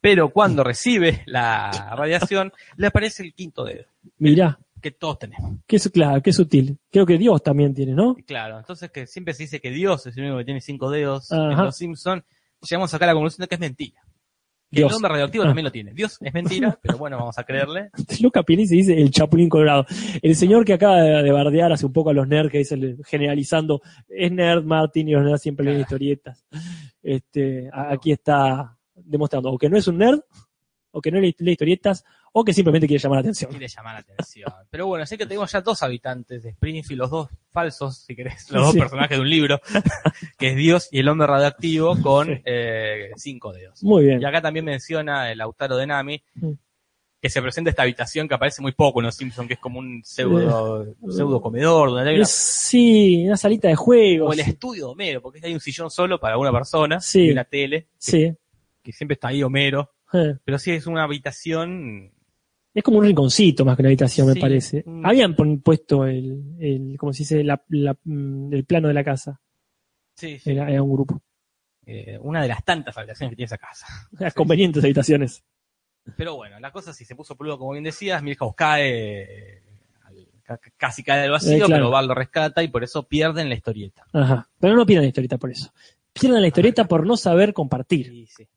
Pero 0.00 0.30
cuando 0.30 0.64
recibe 0.64 1.22
la 1.26 1.70
radiación, 1.96 2.52
le 2.76 2.88
aparece 2.88 3.22
el 3.22 3.32
quinto 3.34 3.62
dedo, 3.64 3.84
Mirá, 4.18 4.58
que 4.80 4.90
todos 4.90 5.20
tenemos. 5.20 5.58
qué, 5.68 5.78
su- 5.78 5.92
claro, 5.92 6.20
qué 6.20 6.32
sutil. 6.32 6.76
Creo 6.90 7.06
que 7.06 7.16
Dios 7.18 7.40
también 7.44 7.72
tiene, 7.72 7.92
¿no? 7.92 8.16
Claro, 8.26 8.58
entonces 8.58 8.90
que 8.90 9.06
siempre 9.06 9.32
se 9.34 9.44
dice 9.44 9.60
que 9.60 9.70
Dios 9.70 10.04
es 10.06 10.16
el 10.16 10.24
único 10.24 10.38
que 10.38 10.44
tiene 10.44 10.60
cinco 10.60 10.90
dedos 10.90 11.30
Ajá. 11.30 11.52
en 11.52 11.56
los 11.66 11.76
Simpsons, 11.76 12.24
llegamos 12.68 12.92
acá 12.92 13.04
a 13.04 13.08
la 13.08 13.14
conclusión 13.14 13.42
de 13.44 13.48
que 13.48 13.54
es 13.54 13.60
mentira. 13.60 14.00
Dios. 14.72 14.90
el 14.90 14.96
hombre 14.96 15.10
radioactivo 15.10 15.44
también 15.44 15.64
lo 15.66 15.70
tiene. 15.70 15.92
Dios 15.92 16.18
es 16.20 16.32
mentira, 16.34 16.78
pero 16.82 16.96
bueno, 16.96 17.18
vamos 17.18 17.38
a 17.38 17.44
creerle. 17.44 17.90
Luca 18.20 18.42
Pilisi 18.42 18.76
dice 18.76 19.00
el 19.00 19.10
Chapulín 19.10 19.48
Colorado. 19.48 19.86
El 20.22 20.34
señor 20.34 20.64
que 20.64 20.72
acaba 20.72 21.00
de 21.00 21.22
de 21.22 21.30
bardear 21.30 21.72
hace 21.72 21.86
un 21.86 21.92
poco 21.92 22.10
a 22.10 22.14
los 22.14 22.26
nerds, 22.26 22.50
que 22.50 22.58
dice 22.58 22.96
generalizando, 23.04 23.82
es 24.08 24.32
nerd 24.32 24.64
Martin 24.64 25.08
y 25.08 25.12
los 25.12 25.24
nerds 25.24 25.42
siempre 25.42 25.66
leen 25.66 25.80
historietas. 25.80 26.44
Este, 27.02 27.68
aquí 27.72 28.12
está 28.12 28.76
demostrando 28.94 29.50
o 29.50 29.58
que 29.58 29.68
no 29.68 29.76
es 29.76 29.86
un 29.88 29.98
nerd, 29.98 30.20
o 30.90 31.00
que 31.00 31.10
no 31.10 31.20
lee 31.20 31.34
historietas, 31.38 32.04
o 32.34 32.44
que 32.44 32.52
simplemente 32.54 32.86
quiere 32.86 33.02
llamar 33.02 33.16
la 33.16 33.20
atención. 33.20 33.50
quiere 33.50 33.68
llamar 33.68 33.94
la 33.94 34.00
atención. 34.00 34.50
Pero 34.70 34.86
bueno, 34.86 35.04
sé 35.06 35.18
que 35.18 35.26
tenemos 35.26 35.52
ya 35.52 35.60
dos 35.60 35.82
habitantes 35.82 36.42
de 36.42 36.50
Springfield, 36.50 36.98
los 37.00 37.10
dos 37.10 37.28
falsos, 37.50 37.98
si 37.98 38.16
querés, 38.16 38.50
los 38.50 38.62
dos 38.64 38.72
Sí. 38.72 38.78
personajes 38.80 39.18
de 39.18 39.20
un 39.22 39.28
libro, 39.30 39.60
que 40.38 40.48
es 40.50 40.56
Dios 40.56 40.88
y 40.90 41.00
el 41.00 41.08
hombre 41.08 41.26
radioactivo 41.26 42.00
con 42.00 42.28
Sí. 42.28 42.42
eh, 42.44 43.10
cinco 43.16 43.52
dedos. 43.52 43.82
Muy 43.82 44.04
bien. 44.06 44.22
Y 44.22 44.24
acá 44.24 44.40
también 44.40 44.64
menciona 44.64 45.30
el 45.30 45.38
Lautaro 45.38 45.76
de 45.76 45.86
Nami, 45.86 46.22
Mm. 46.36 46.52
que 47.20 47.28
se 47.30 47.40
presenta 47.42 47.70
esta 47.70 47.82
habitación 47.82 48.26
que 48.26 48.34
aparece 48.34 48.62
muy 48.62 48.72
poco 48.72 49.00
en 49.00 49.06
los 49.06 49.14
Simpsons, 49.14 49.46
que 49.46 49.54
es 49.54 49.60
como 49.60 49.78
un 49.78 50.02
pseudo, 50.02 50.96
un 51.00 51.12
pseudo 51.12 51.40
comedor, 51.40 51.90
donde 51.90 52.10
hay 52.10 52.16
una- 52.16 52.24
sí, 52.24 53.24
una 53.26 53.36
salita 53.36 53.68
de 53.68 53.74
o 53.74 53.76
juegos. 53.76 54.32
el 54.34 54.40
estudio 54.40 54.86
de 54.86 54.90
Homero, 54.92 55.20
porque 55.22 55.38
hay 55.44 55.52
un 55.54 55.60
sillón 55.60 55.90
solo 55.90 56.18
para 56.18 56.36
una 56.38 56.50
persona 56.50 56.98
Sí. 57.00 57.26
y 57.26 57.30
una 57.30 57.44
tele, 57.44 57.82
que, 57.82 57.88
Sí. 57.98 58.34
que 58.82 58.92
siempre 58.92 59.14
está 59.14 59.28
ahí 59.28 59.42
Homero. 59.42 59.92
eh. 60.14 60.34
Pero 60.44 60.58
sí 60.58 60.72
es 60.72 60.86
una 60.86 61.04
habitación 61.04 62.10
Es 62.74 62.82
como 62.82 62.98
un 62.98 63.04
rinconcito 63.04 63.64
más 63.64 63.76
que 63.76 63.82
una 63.82 63.88
habitación, 63.88 64.26
me 64.28 64.36
parece. 64.36 64.82
Mm. 64.86 65.04
Habían 65.06 65.34
puesto 65.62 66.06
el, 66.06 66.56
el, 66.58 66.96
como 66.98 67.12
se 67.12 67.18
dice, 67.24 67.44
la, 67.44 67.62
la- 67.68 67.96
mm, 68.04 68.52
el 68.54 68.64
plano 68.64 68.88
de 68.88 68.94
la 68.94 69.04
casa. 69.04 69.40
sí, 70.14 70.38
sí, 70.38 70.50
Era, 70.52 70.70
era 70.70 70.82
un 70.82 70.92
grupo. 70.92 71.20
eh, 71.84 72.18
una 72.22 72.40
de 72.42 72.48
las 72.48 72.64
tantas 72.64 72.96
habitaciones 72.96 73.30
que 73.32 73.36
tiene 73.36 73.46
esa 73.46 73.58
casa. 73.58 73.86
Las 74.18 74.32
convenientes 74.34 74.82
habitaciones. 74.84 75.44
Pero 76.16 76.34
bueno, 76.36 76.58
la 76.60 76.72
cosa 76.72 76.92
sí 76.92 77.04
se 77.04 77.14
puso 77.14 77.36
peludo, 77.36 77.58
como 77.58 77.72
bien 77.72 77.84
decías, 77.84 78.22
Milhouse 78.22 78.54
cae, 78.56 79.62
casi 80.76 81.02
cae 81.04 81.22
del 81.22 81.30
vacío, 81.30 81.52
Eh, 81.52 81.58
claro. 81.58 81.74
pero 81.74 81.90
Val 81.90 82.08
lo 82.08 82.14
rescata 82.14 82.62
y 82.62 82.68
por 82.68 82.82
eso 82.84 83.06
pierden 83.06 83.48
la 83.48 83.54
historieta. 83.54 84.04
Ajá. 84.12 84.48
Pero 84.58 84.74
no 84.74 84.84
pierdan 84.86 85.04
la 85.04 85.08
historieta 85.08 85.38
por 85.38 85.50
eso. 85.50 85.72
Pierdan 86.12 86.40
la 86.42 86.48
historieta 86.48 86.86
por 86.88 87.06
no 87.06 87.16
saber 87.16 87.52
compartir. 87.52 88.06
Sí, 88.06 88.26
sí. 88.26 88.48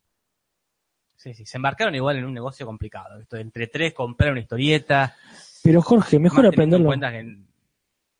Sí, 1.25 1.33
sí, 1.33 1.43
se 1.43 1.57
embarcaron 1.57 1.95
igual 1.95 2.17
en 2.17 2.25
un 2.25 2.35
negocio 2.35 2.67
complicado. 2.67 3.19
Esto 3.19 3.37
entre 3.37 3.65
tres 3.65 3.95
comprar 3.95 4.31
una 4.31 4.41
historieta. 4.41 5.15
Pero 5.63 5.81
Jorge, 5.81 6.19
mejor 6.19 6.45
aprenderlo. 6.45 6.85
cuenta 6.85 7.11
que 7.11 7.39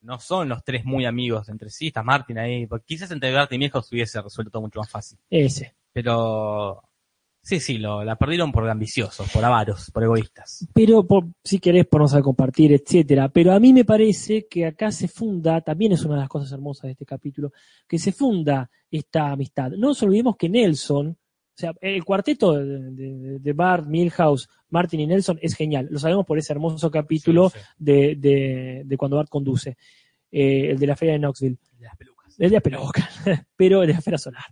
no 0.01 0.19
son 0.19 0.49
los 0.49 0.63
tres 0.63 0.85
muy 0.85 1.05
amigos 1.05 1.47
entre 1.49 1.69
sí. 1.69 1.87
Está 1.87 2.01
Martin 2.01 2.39
ahí. 2.39 2.65
porque 2.65 2.85
Quizás 2.87 3.11
entre 3.11 3.31
Bart 3.31 3.53
y 3.53 3.59
Milhouse 3.59 3.91
hubiese 3.91 4.19
resuelto 4.19 4.49
todo 4.49 4.63
mucho 4.63 4.79
más 4.79 4.89
fácil. 4.89 5.19
Ese. 5.29 5.75
Pero 5.93 6.81
sí, 7.43 7.59
sí, 7.59 7.77
lo, 7.77 8.03
la 8.03 8.15
perdieron 8.15 8.51
por 8.51 8.67
ambiciosos, 8.67 9.31
por 9.31 9.45
avaros, 9.45 9.91
por 9.91 10.03
egoístas. 10.03 10.67
Pero 10.73 11.05
por, 11.05 11.27
si 11.43 11.59
querés, 11.59 11.85
por 11.85 12.01
no 12.01 12.07
saber 12.07 12.23
compartir, 12.23 12.73
etcétera. 12.73 13.29
Pero 13.29 13.53
a 13.53 13.59
mí 13.59 13.71
me 13.71 13.85
parece 13.85 14.47
que 14.47 14.65
acá 14.65 14.91
se 14.91 15.07
funda, 15.07 15.61
también 15.61 15.91
es 15.91 16.03
una 16.03 16.15
de 16.15 16.21
las 16.21 16.29
cosas 16.29 16.51
hermosas 16.51 16.85
de 16.85 16.93
este 16.93 17.05
capítulo, 17.05 17.53
que 17.87 17.99
se 17.99 18.11
funda 18.11 18.67
esta 18.89 19.29
amistad. 19.29 19.69
No 19.73 19.89
nos 19.89 20.01
olvidemos 20.01 20.37
que 20.37 20.49
Nelson, 20.49 21.15
o 21.55 21.57
sea, 21.57 21.73
el 21.81 22.03
cuarteto 22.03 22.53
de, 22.53 22.91
de- 22.91 23.39
de 23.39 23.53
Bart, 23.53 23.87
Milhouse, 23.87 24.49
Martin 24.69 24.99
y 24.99 25.07
Nelson 25.07 25.39
es 25.41 25.55
genial. 25.55 25.87
Lo 25.89 25.99
sabemos 25.99 26.25
por 26.25 26.37
ese 26.37 26.51
hermoso 26.51 26.91
capítulo 26.91 27.49
Sí, 27.49 27.59
sí. 27.59 27.65
de, 27.77 28.15
de, 28.17 28.81
de 28.85 28.97
cuando 28.97 29.15
Bart 29.17 29.29
conduce, 29.29 29.77
eh, 30.31 30.71
el 30.71 30.77
de 30.79 30.87
la 30.87 30.95
feria 30.97 31.13
de 31.13 31.19
Knoxville. 31.19 31.57
De 31.77 31.85
las 31.85 31.95
pelucas. 31.95 32.35
El 32.37 32.49
de 32.49 32.55
la 32.55 32.59
peluca, 32.61 33.09
pero 33.55 33.79
de 33.81 33.87
la 33.87 33.93
esfera 33.99 34.17
solar. 34.17 34.43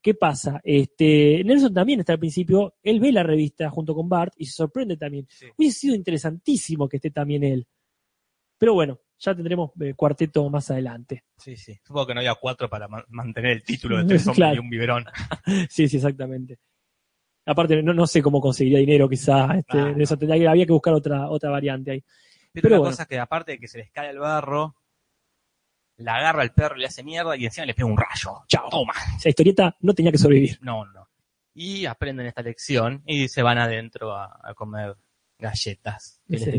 ¿Qué 0.00 0.14
pasa? 0.14 0.60
Este, 0.62 1.42
Nelson 1.44 1.74
también 1.74 1.98
está 1.98 2.12
al 2.12 2.20
principio, 2.20 2.74
él 2.84 3.00
ve 3.00 3.10
la 3.10 3.24
revista 3.24 3.68
junto 3.68 3.92
con 3.96 4.08
Bart 4.08 4.32
y 4.36 4.46
se 4.46 4.52
sorprende 4.52 4.96
también. 4.96 5.26
Sí. 5.28 5.46
Hubiese 5.58 5.78
sido 5.80 5.94
interesantísimo 5.96 6.88
que 6.88 6.98
esté 6.98 7.10
también 7.10 7.42
él. 7.42 7.66
Pero 8.58 8.74
bueno, 8.74 9.00
ya 9.24 9.34
tendremos 9.34 9.70
eh, 9.80 9.94
cuarteto 9.94 10.48
más 10.50 10.70
adelante. 10.70 11.24
Sí, 11.36 11.56
sí. 11.56 11.78
Supongo 11.84 12.08
que 12.08 12.14
no 12.14 12.20
había 12.20 12.34
cuatro 12.34 12.68
para 12.68 12.88
ma- 12.88 13.04
mantener 13.08 13.52
el 13.52 13.62
título 13.62 13.98
de 13.98 14.04
tres 14.08 14.22
hombres 14.26 14.36
Claro. 14.36 14.56
y 14.56 14.58
un 14.58 14.68
biberón. 14.70 15.04
Sí, 15.70 15.88
sí, 15.88 15.96
exactamente. 15.96 16.58
Aparte, 17.46 17.82
no, 17.82 17.92
no 17.92 18.06
sé 18.06 18.22
cómo 18.22 18.40
conseguiría 18.40 18.78
dinero, 18.78 19.08
quizá. 19.08 19.56
Este, 19.56 19.78
Ah, 19.78 19.94
eso 19.98 20.16
tendría 20.16 20.50
había 20.50 20.66
que 20.66 20.72
buscar 20.72 20.94
otra, 20.94 21.28
otra 21.28 21.50
variante 21.50 21.90
ahí. 21.92 22.04
Pero, 22.52 22.62
Pero 22.68 22.78
bueno. 22.78 22.90
cosa 22.90 23.02
es 23.02 23.08
que 23.08 23.18
aparte 23.18 23.52
de 23.52 23.58
que 23.58 23.66
se 23.68 23.78
les 23.78 23.90
cae 23.90 24.10
el 24.10 24.18
barro, 24.18 24.76
la 25.96 26.16
agarra 26.16 26.42
el 26.42 26.52
perro 26.52 26.76
y 26.76 26.80
le 26.80 26.86
hace 26.86 27.02
mierda 27.02 27.36
y 27.36 27.44
encima 27.44 27.66
le 27.66 27.74
pega 27.74 27.86
un 27.88 27.96
rayo. 27.96 28.42
Chao. 28.48 28.68
Toma. 28.70 28.92
Esa 29.16 29.28
historieta 29.28 29.76
no 29.80 29.94
tenía 29.94 30.10
que 30.12 30.18
sobrevivir. 30.18 30.58
No, 30.62 30.84
no. 30.86 31.08
Y 31.54 31.84
aprenden 31.86 32.26
esta 32.26 32.42
lección 32.42 33.02
y 33.06 33.28
se 33.28 33.42
van 33.42 33.58
adentro 33.58 34.12
a, 34.12 34.38
a 34.42 34.54
comer 34.54 34.96
galletas. 35.38 36.20
les 36.26 36.42
Ese, 36.42 36.58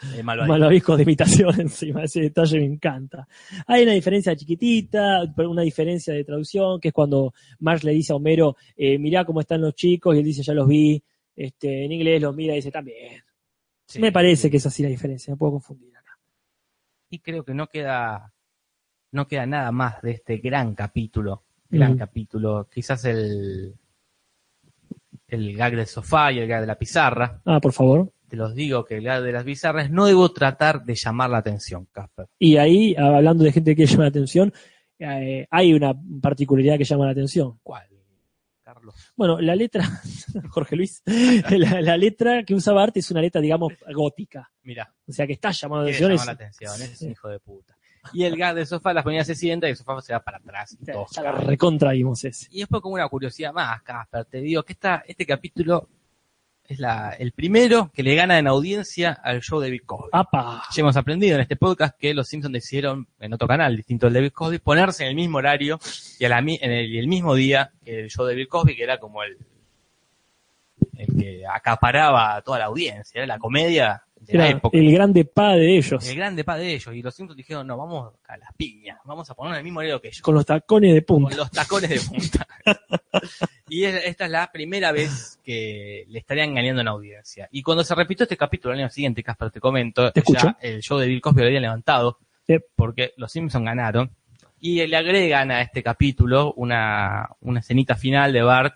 tenía 0.00 0.22
ma- 0.22 0.34
que 0.34 0.38
malvaviscos. 0.46 0.46
tomar. 0.46 0.46
Malvaviscos. 0.46 0.48
Malvaviscos 0.48 0.96
de 0.96 1.02
imitación 1.02 1.60
encima, 1.60 2.04
ese 2.04 2.20
detalle 2.20 2.58
me 2.58 2.64
encanta. 2.66 3.28
Hay 3.66 3.82
una 3.82 3.92
diferencia 3.92 4.34
chiquitita, 4.36 5.32
una 5.36 5.62
diferencia 5.62 6.12
de 6.14 6.24
traducción, 6.24 6.80
que 6.80 6.88
es 6.88 6.94
cuando 6.94 7.32
Marge 7.60 7.86
le 7.86 7.92
dice 7.92 8.12
a 8.12 8.16
Homero, 8.16 8.56
eh, 8.76 8.98
mirá 8.98 9.24
cómo 9.24 9.40
están 9.40 9.60
los 9.60 9.74
chicos, 9.74 10.14
y 10.14 10.18
él 10.18 10.24
dice, 10.24 10.42
ya 10.42 10.54
los 10.54 10.66
vi. 10.68 11.02
Este, 11.34 11.84
en 11.84 11.92
inglés 11.92 12.22
los 12.22 12.34
mira 12.34 12.54
y 12.54 12.56
dice, 12.56 12.70
también. 12.70 13.22
Sí. 13.86 14.00
Me 14.00 14.10
parece 14.10 14.50
que 14.50 14.56
es 14.56 14.66
así 14.66 14.82
la 14.82 14.88
diferencia, 14.88 15.32
me 15.32 15.36
puedo 15.36 15.52
confundir 15.52 15.94
acá. 15.96 16.18
Y 17.10 17.18
creo 17.20 17.44
que 17.44 17.54
no 17.54 17.66
queda, 17.68 18.32
no 19.12 19.28
queda 19.28 19.46
nada 19.46 19.70
más 19.70 20.00
de 20.02 20.12
este 20.12 20.38
gran 20.38 20.74
capítulo. 20.74 21.42
Gran 21.68 21.94
Mm. 21.94 21.98
capítulo. 21.98 22.68
Quizás 22.72 23.04
el, 23.04 23.74
el 25.28 25.56
gag 25.56 25.76
del 25.76 25.86
sofá 25.86 26.32
y 26.32 26.38
el 26.38 26.48
gag 26.48 26.60
de 26.62 26.66
la 26.68 26.78
pizarra. 26.78 27.40
Ah, 27.44 27.60
por 27.60 27.72
favor. 27.72 28.12
Te 28.28 28.36
los 28.36 28.54
digo 28.54 28.84
que 28.84 29.00
gag 29.00 29.22
de 29.22 29.32
las 29.32 29.44
pizarras 29.44 29.90
no 29.90 30.06
debo 30.06 30.32
tratar 30.32 30.84
de 30.84 30.94
llamar 30.94 31.30
la 31.30 31.38
atención, 31.38 31.86
Casper. 31.92 32.26
Y 32.38 32.56
ahí, 32.56 32.94
hablando 32.96 33.44
de 33.44 33.52
gente 33.52 33.76
que 33.76 33.86
llama 33.86 34.04
la 34.04 34.08
atención, 34.08 34.52
eh, 34.98 35.46
hay 35.50 35.72
una 35.72 35.94
particularidad 36.20 36.76
que 36.78 36.84
llama 36.84 37.04
la 37.06 37.12
atención. 37.12 37.58
¿Cuál, 37.62 37.86
Carlos? 38.62 38.94
Bueno, 39.14 39.40
la 39.40 39.54
letra, 39.54 39.84
Jorge 40.50 40.74
Luis, 40.76 41.02
la, 41.50 41.80
la 41.80 41.96
letra 41.96 42.42
que 42.42 42.54
usa 42.54 42.72
Bart 42.72 42.96
es 42.96 43.10
una 43.10 43.20
letra, 43.20 43.40
digamos, 43.40 43.72
gótica. 43.94 44.50
Mira, 44.62 44.92
O 45.06 45.12
sea, 45.12 45.26
que 45.26 45.34
está 45.34 45.52
llamando 45.52 45.84
la 45.84 45.90
atención. 45.90 46.10
llamar 46.10 46.26
la 46.26 46.32
atención, 46.32 46.82
es 46.82 46.98
Sí. 46.98 47.04
un 47.06 47.12
hijo 47.12 47.28
de 47.28 47.38
puta. 47.38 47.76
Y 48.12 48.22
el 48.22 48.36
gag 48.36 48.54
del 48.54 48.66
sofá, 48.66 48.92
la 48.92 49.02
familia 49.02 49.24
se 49.24 49.34
sienta 49.34 49.66
y 49.66 49.70
el 49.70 49.76
sofá 49.76 50.00
se 50.00 50.12
va 50.12 50.20
para 50.20 50.38
atrás. 50.38 50.76
Y, 50.80 50.84
todos 50.84 51.10
ya 51.10 51.22
la 51.22 51.32
recontraímos 51.32 52.24
ese. 52.24 52.46
y 52.50 52.60
después 52.60 52.80
como 52.80 52.94
una 52.94 53.08
curiosidad 53.08 53.52
más, 53.52 53.82
Casper, 53.82 54.24
te 54.26 54.38
digo 54.40 54.62
que 54.62 54.74
esta, 54.74 55.02
este 55.06 55.26
capítulo 55.26 55.88
es 56.68 56.78
la, 56.78 57.10
el 57.18 57.32
primero 57.32 57.90
que 57.92 58.02
le 58.02 58.14
gana 58.14 58.38
en 58.38 58.46
audiencia 58.46 59.12
al 59.12 59.40
show 59.42 59.60
de 59.60 59.70
Bill 59.70 59.84
Cosby. 59.84 60.10
¡Apa! 60.12 60.62
Ya 60.72 60.80
hemos 60.80 60.96
aprendido 60.96 61.36
en 61.36 61.42
este 61.42 61.56
podcast 61.56 61.96
que 61.98 62.14
los 62.14 62.28
Simpsons 62.28 62.52
decidieron, 62.52 63.08
en 63.20 63.32
otro 63.32 63.48
canal 63.48 63.76
distinto 63.76 64.06
al 64.06 64.12
de 64.12 64.20
Bill 64.20 64.32
Cosby, 64.32 64.58
ponerse 64.58 65.04
en 65.04 65.10
el 65.10 65.14
mismo 65.16 65.38
horario 65.38 65.78
y 66.18 66.24
a 66.24 66.28
la, 66.28 66.38
en 66.38 66.70
el, 66.70 66.96
el 66.96 67.08
mismo 67.08 67.34
día 67.34 67.72
que 67.84 68.00
el 68.00 68.10
show 68.10 68.24
de 68.26 68.34
Bill 68.34 68.48
Cosby, 68.48 68.76
que 68.76 68.82
era 68.82 68.98
como 68.98 69.22
el, 69.22 69.36
el 70.96 71.06
que 71.18 71.42
acaparaba 71.46 72.36
a 72.36 72.42
toda 72.42 72.58
la 72.58 72.66
audiencia, 72.66 73.18
era 73.18 73.26
la 73.26 73.38
comedia 73.38 74.05
de 74.26 74.38
la 74.38 74.48
Era 74.48 74.56
época. 74.58 74.76
el 74.78 74.92
grande 74.92 75.24
pa 75.24 75.54
de 75.54 75.76
ellos, 75.76 76.08
El 76.08 76.16
grande 76.16 76.44
pa 76.44 76.56
de 76.58 76.74
ellos. 76.74 76.94
Y 76.94 77.02
los 77.02 77.14
Simpsons 77.14 77.36
dijeron, 77.36 77.66
no, 77.66 77.76
vamos 77.76 78.12
a 78.28 78.36
las 78.36 78.52
piñas, 78.56 78.98
vamos 79.04 79.28
a 79.30 79.34
poner 79.34 79.56
el 79.58 79.64
mismo 79.64 79.78
horario 79.80 80.00
que 80.00 80.08
ellos. 80.08 80.20
con 80.22 80.34
los 80.34 80.44
tacones 80.46 80.92
de 80.94 81.02
punta. 81.02 81.28
Con 81.30 81.38
los 81.38 81.50
tacones 81.50 81.90
de 81.90 82.00
punta. 82.00 82.46
y 83.68 83.84
es- 83.84 84.04
esta 84.06 84.24
es 84.26 84.30
la 84.30 84.50
primera 84.52 84.92
vez 84.92 85.38
que 85.44 86.04
le 86.08 86.18
estarían 86.18 86.54
ganando 86.54 86.80
en 86.80 86.88
audiencia. 86.88 87.48
Y 87.52 87.62
cuando 87.62 87.84
se 87.84 87.94
repitió 87.94 88.24
este 88.24 88.36
capítulo 88.36 88.74
el 88.74 88.80
año 88.80 88.90
siguiente, 88.90 89.22
Casper, 89.22 89.50
te 89.50 89.60
comento, 89.60 90.10
Te 90.12 90.22
ya 90.32 90.56
el 90.60 90.80
show 90.82 90.98
de 90.98 91.06
Bill 91.06 91.20
Cosby 91.20 91.40
lo 91.40 91.46
habían 91.46 91.62
levantado, 91.62 92.18
porque 92.74 93.12
los 93.16 93.30
Simpsons 93.32 93.64
ganaron. 93.64 94.10
Y 94.58 94.84
le 94.86 94.96
agregan 94.96 95.50
a 95.50 95.60
este 95.60 95.82
capítulo 95.82 96.52
una, 96.54 97.28
una 97.40 97.60
escenita 97.60 97.94
final 97.94 98.32
de 98.32 98.42
Bart 98.42 98.74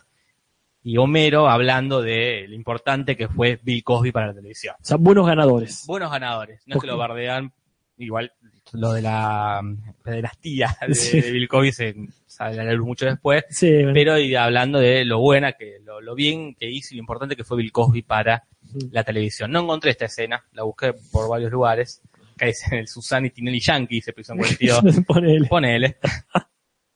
y 0.82 0.96
Homero 0.96 1.48
hablando 1.48 2.00
de 2.02 2.46
lo 2.48 2.54
importante 2.54 3.16
que 3.16 3.28
fue 3.28 3.58
Bill 3.62 3.84
Cosby 3.84 4.12
para 4.12 4.28
la 4.28 4.34
televisión. 4.34 4.74
O 4.80 4.84
sea, 4.84 4.96
buenos 4.96 5.26
ganadores. 5.26 5.84
Buenos 5.86 6.10
ganadores, 6.10 6.62
no 6.66 6.76
es 6.76 6.80
que 6.80 6.86
lo 6.86 6.96
bardean, 6.96 7.52
igual 7.98 8.32
lo 8.72 8.92
de 8.92 9.02
la 9.02 9.60
pederastía 10.02 10.76
de, 10.86 10.94
Sí. 10.94 11.20
de 11.20 11.32
Bill 11.32 11.48
Cosby 11.48 11.72
se 11.72 11.94
sale 12.26 12.60
a 12.60 12.64
la 12.64 12.72
luz 12.72 12.86
mucho 12.86 13.04
después, 13.04 13.44
Sí, 13.50 13.70
pero 13.92 14.18
y 14.18 14.34
hablando 14.36 14.78
de 14.78 15.04
lo 15.04 15.18
buena, 15.18 15.52
que 15.52 15.78
lo, 15.84 16.00
lo 16.00 16.14
bien 16.14 16.54
que 16.54 16.70
hizo 16.70 16.94
y 16.94 16.96
lo 16.98 17.00
importante 17.00 17.34
que 17.36 17.44
fue 17.44 17.56
Bill 17.58 17.72
Cosby 17.72 18.02
para 18.02 18.44
la 18.92 19.02
televisión. 19.04 19.50
No 19.50 19.60
encontré 19.60 19.90
esta 19.90 20.04
escena, 20.04 20.44
la 20.52 20.62
busqué 20.62 20.94
por 21.12 21.28
varios 21.28 21.50
lugares, 21.50 22.00
que 22.38 22.50
es 22.50 22.64
en 22.72 22.78
el 22.78 22.86
Susana 22.88 23.26
y 23.26 23.30
Tinelli 23.30 23.58
Yankee, 23.60 24.00
se 24.00 24.12
prisión 24.12 24.38
42, 24.60 25.04
Ponele. 25.04 25.48
ponele. 25.48 25.96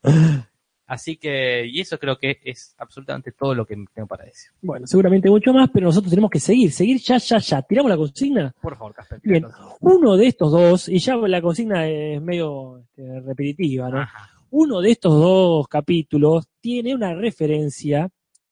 Así 0.87 1.17
que, 1.17 1.65
y 1.65 1.81
eso 1.81 1.97
creo 1.97 2.17
que 2.17 2.39
es 2.43 2.75
absolutamente 2.77 3.31
todo 3.31 3.55
lo 3.55 3.65
que 3.65 3.75
tengo 3.91 4.07
para 4.07 4.25
decir. 4.25 4.51
Bueno, 4.61 4.85
seguramente 4.85 5.29
mucho 5.29 5.51
más, 5.51 5.69
pero 5.73 5.87
nosotros 5.87 6.11
tenemos 6.11 6.29
que 6.29 6.39
seguir, 6.39 6.71
seguir 6.71 6.99
ya, 6.99 7.17
ya, 7.17 7.39
ya. 7.39 7.61
¿Tiramos 7.63 7.89
la 7.89 7.97
consigna? 7.97 8.53
Por 8.61 8.77
favor, 8.77 8.93
Casper. 8.93 9.19
Bien. 9.23 9.45
Uno 9.79 10.15
de 10.15 10.27
estos 10.27 10.51
dos, 10.51 10.87
y 10.87 10.99
ya 10.99 11.15
la 11.15 11.41
consigna 11.41 11.87
es 11.87 12.21
medio 12.21 12.77
este, 12.79 13.19
repetitiva, 13.21 13.89
¿no? 13.89 14.01
Ajá. 14.01 14.29
Uno 14.51 14.79
de 14.79 14.91
estos 14.91 15.11
dos 15.11 15.67
capítulos 15.67 16.47
tiene 16.61 16.93
una 16.93 17.13
referencia 17.13 18.09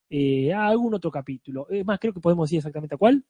eh, 0.09 0.51
a 0.51 0.67
algún 0.67 0.93
otro 0.95 1.11
capítulo. 1.11 1.67
Es 1.69 1.85
más, 1.85 1.99
creo 1.99 2.13
que 2.13 2.19
podemos 2.19 2.49
decir 2.49 2.57
exactamente 2.57 2.95
a 2.95 2.97
cuál. 2.97 3.23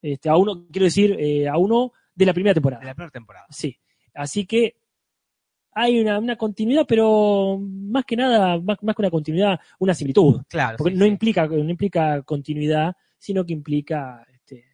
Este, 0.00 0.28
a 0.28 0.36
uno, 0.36 0.66
quiero 0.70 0.84
decir, 0.84 1.16
eh, 1.18 1.48
a 1.48 1.58
uno 1.58 1.92
de 2.14 2.24
la 2.24 2.32
primera 2.32 2.54
temporada. 2.54 2.80
De 2.80 2.86
la 2.86 2.94
primera 2.94 3.10
temporada. 3.10 3.46
Sí. 3.50 3.78
Así 4.14 4.46
que 4.46 4.76
hay 5.78 6.00
una, 6.00 6.18
una 6.18 6.36
continuidad, 6.36 6.86
pero 6.88 7.58
más 7.60 8.04
que 8.06 8.16
nada, 8.16 8.58
más, 8.58 8.82
más 8.82 8.96
que 8.96 9.02
una 9.02 9.10
continuidad, 9.10 9.60
una 9.78 9.92
similitud. 9.92 10.40
Claro. 10.48 10.78
Porque 10.78 10.92
sí, 10.94 10.98
no 10.98 11.04
sí. 11.04 11.10
implica, 11.10 11.46
no 11.46 11.68
implica 11.70 12.22
continuidad, 12.22 12.96
sino 13.18 13.44
que 13.44 13.52
implica 13.52 14.26
este, 14.32 14.64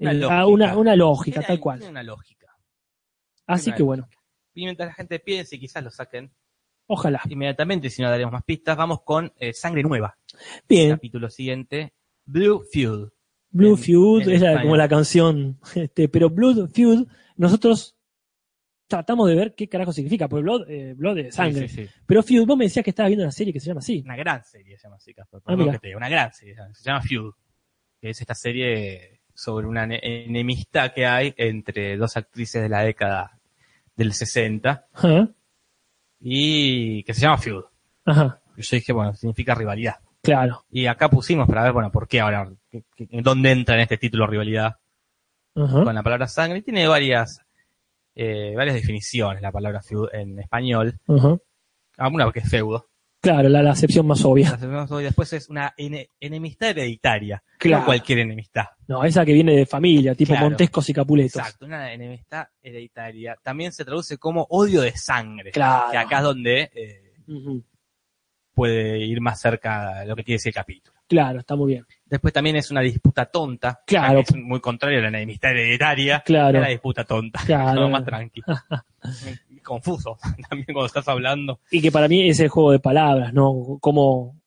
Una 0.00 0.12
lógica. 0.12 0.46
una, 0.46 0.76
una 0.76 0.96
lógica, 0.96 1.40
tal 1.42 1.60
cual. 1.60 1.82
Una 1.88 2.02
lógica. 2.02 2.48
Así 3.46 3.72
que 3.72 3.82
bueno, 3.84 4.08
Y 4.54 4.64
mientras 4.64 4.88
la 4.88 4.94
gente 4.94 5.20
piense 5.20 5.54
y 5.54 5.60
quizás 5.60 5.84
lo 5.84 5.90
saquen 5.90 6.32
ojalá. 6.86 7.20
inmediatamente, 7.28 7.88
si 7.90 8.02
no 8.02 8.10
daremos 8.10 8.32
más 8.32 8.42
pistas, 8.44 8.76
vamos 8.76 9.02
con 9.02 9.32
eh, 9.38 9.52
Sangre 9.52 9.82
Nueva. 9.84 10.18
Bien, 10.68 10.90
Capítulo 10.90 11.30
siguiente, 11.30 11.92
Blue 12.24 12.64
Fuel. 12.72 13.10
Blue 13.50 13.70
en- 13.70 13.78
Feud 13.78 14.22
en 14.22 14.30
es 14.34 14.40
la- 14.42 14.62
como 14.62 14.76
la 14.76 14.88
canción, 14.88 15.60
este, 15.76 16.08
pero 16.08 16.28
Blood 16.28 16.70
Feud, 16.70 17.06
nosotros 17.36 17.96
tratamos 18.86 19.28
de 19.28 19.34
ver 19.34 19.54
qué 19.54 19.68
carajo 19.68 19.92
significa, 19.92 20.28
porque 20.28 20.42
Blood, 20.42 20.70
eh, 20.70 20.94
blood 20.94 21.18
es 21.18 21.34
sangre. 21.34 21.68
Sí, 21.68 21.76
sí, 21.76 21.86
sí. 21.86 21.90
Pero 22.06 22.22
Feud, 22.22 22.46
vos 22.46 22.56
me 22.56 22.64
decías 22.64 22.84
que 22.84 22.90
estabas 22.90 23.08
viendo 23.10 23.24
una 23.24 23.32
serie 23.32 23.52
que 23.52 23.60
se 23.60 23.66
llama 23.66 23.80
así. 23.80 24.02
Una 24.04 24.16
gran 24.16 24.44
serie 24.44 24.76
se 24.76 24.84
llama 24.84 24.96
así, 24.96 25.12
Casper. 25.14 25.40
Ah, 25.40 25.46
Perdón 25.46 25.60
mira. 25.66 25.72
que 25.72 25.78
te 25.80 25.86
diga, 25.88 25.96
una 25.98 26.08
gran 26.08 26.32
serie. 26.32 26.54
Se 26.72 26.84
llama 26.84 27.02
Feud. 27.02 27.32
Que 28.00 28.10
es 28.10 28.20
esta 28.20 28.34
serie 28.34 29.20
sobre 29.34 29.66
una 29.66 29.86
ne- 29.86 30.00
enemistad 30.02 30.92
que 30.92 31.06
hay 31.06 31.34
entre 31.36 31.96
dos 31.96 32.16
actrices 32.16 32.62
de 32.62 32.68
la 32.68 32.82
década 32.82 33.38
del 33.96 34.12
60 34.12 34.86
Ajá, 34.92 35.28
y 36.20 37.02
que 37.04 37.14
se 37.14 37.20
llama 37.22 37.38
Feud. 37.38 37.64
ajá, 38.04 38.40
Y 38.56 38.62
yo 38.62 38.76
dije, 38.76 38.92
bueno, 38.92 39.14
significa 39.14 39.54
rivalidad. 39.54 39.96
claro. 40.22 40.64
Y 40.70 40.86
acá 40.86 41.08
pusimos 41.08 41.46
para 41.48 41.62
ver, 41.64 41.72
bueno, 41.72 41.90
por 41.90 42.06
qué 42.08 42.20
ahora, 42.20 42.50
¿Qué- 42.70 42.84
qué- 42.94 43.08
en 43.10 43.22
dónde 43.22 43.50
entra 43.52 43.74
en 43.74 43.82
este 43.82 43.98
título 43.98 44.26
rivalidad 44.26 44.76
Ajá, 45.56 45.84
con 45.84 45.94
la 45.94 46.02
palabra 46.02 46.26
sangre. 46.28 46.58
Y 46.58 46.62
tiene 46.62 46.86
varias, 46.88 47.43
eh, 48.14 48.52
varias 48.56 48.76
definiciones 48.76 49.42
la 49.42 49.52
palabra 49.52 49.82
feud 49.82 50.08
en 50.12 50.38
español. 50.38 50.98
ajá, 51.08 51.36
Ah, 51.96 52.08
Una 52.08 52.30
que 52.32 52.40
es 52.40 52.48
feudo, 52.50 52.88
Claro, 53.20 53.48
la, 53.48 53.62
la 53.62 53.70
acepción 53.70 54.06
más 54.06 54.22
obvia. 54.24 54.58
Y 55.00 55.02
después 55.02 55.32
es 55.32 55.48
una 55.48 55.72
ene- 55.78 56.08
enemistad 56.20 56.70
hereditaria. 56.70 57.42
Claro. 57.58 57.80
No 57.80 57.86
cualquier 57.86 58.18
enemistad. 58.18 58.64
No, 58.86 59.02
esa 59.02 59.24
que 59.24 59.32
viene 59.32 59.56
de 59.56 59.64
familia, 59.64 60.14
tipo 60.14 60.32
Claro. 60.34 60.50
Montescos 60.50 60.90
y 60.90 60.92
Capuletos. 60.92 61.36
Exacto, 61.40 61.64
una 61.64 61.90
enemistad 61.92 62.48
hereditaria. 62.60 63.34
También 63.42 63.72
se 63.72 63.82
traduce 63.84 64.18
como 64.18 64.46
odio 64.50 64.82
de 64.82 64.94
sangre. 64.94 65.52
Claro. 65.52 65.90
Que 65.90 65.96
acá 65.96 66.18
es 66.18 66.22
donde 66.24 66.70
eh. 66.74 67.14
Puede 68.54 68.98
ir 68.98 69.20
más 69.20 69.40
cerca 69.40 70.00
a 70.00 70.04
lo 70.04 70.16
que 70.16 70.24
quiere 70.24 70.36
decir 70.36 70.50
el 70.50 70.54
capítulo. 70.54 70.96
Claro, 71.06 71.40
está 71.40 71.56
muy 71.56 71.72
bien. 71.72 71.86
Después 72.06 72.32
también 72.32 72.56
es 72.56 72.70
una 72.70 72.80
disputa 72.80 73.26
tonta. 73.26 73.80
Claro. 73.86 74.22
que 74.22 74.38
Es 74.38 74.42
muy 74.42 74.60
contrario 74.60 75.00
a 75.00 75.02
la 75.02 75.08
enemistad 75.08 75.50
hereditaria. 75.50 76.20
Claro. 76.20 76.58
Es 76.58 76.62
la 76.62 76.70
disputa 76.70 77.04
tonta. 77.04 77.40
Claro. 77.46 77.82
No, 77.82 77.90
más 77.90 78.04
tranqui. 78.04 78.40
Y 79.50 79.58
Confuso 79.62 80.16
también 80.48 80.66
cuando 80.66 80.86
estás 80.86 81.08
hablando. 81.08 81.60
Y 81.70 81.82
que 81.82 81.92
para 81.92 82.08
mí 82.08 82.28
es 82.28 82.40
el 82.40 82.48
juego 82.48 82.72
de 82.72 82.78
palabras, 82.78 83.34
¿no? 83.34 83.78
Como 83.80 84.40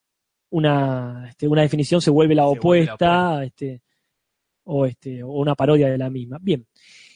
una, 0.49 1.27
este, 1.29 1.47
una 1.47 1.61
definición 1.61 2.01
se 2.01 2.09
vuelve 2.09 2.35
la 2.35 2.43
Se 2.43 2.59
vuelve 2.59 2.85
la 2.85 2.91
opuesta, 2.93 3.43
este, 3.43 3.81
o 4.63 4.85
este, 4.85 5.21
o 5.23 5.29
una 5.29 5.55
parodia 5.55 5.89
de 5.89 5.97
la 5.97 6.09
misma. 6.09 6.37
Bien. 6.41 6.65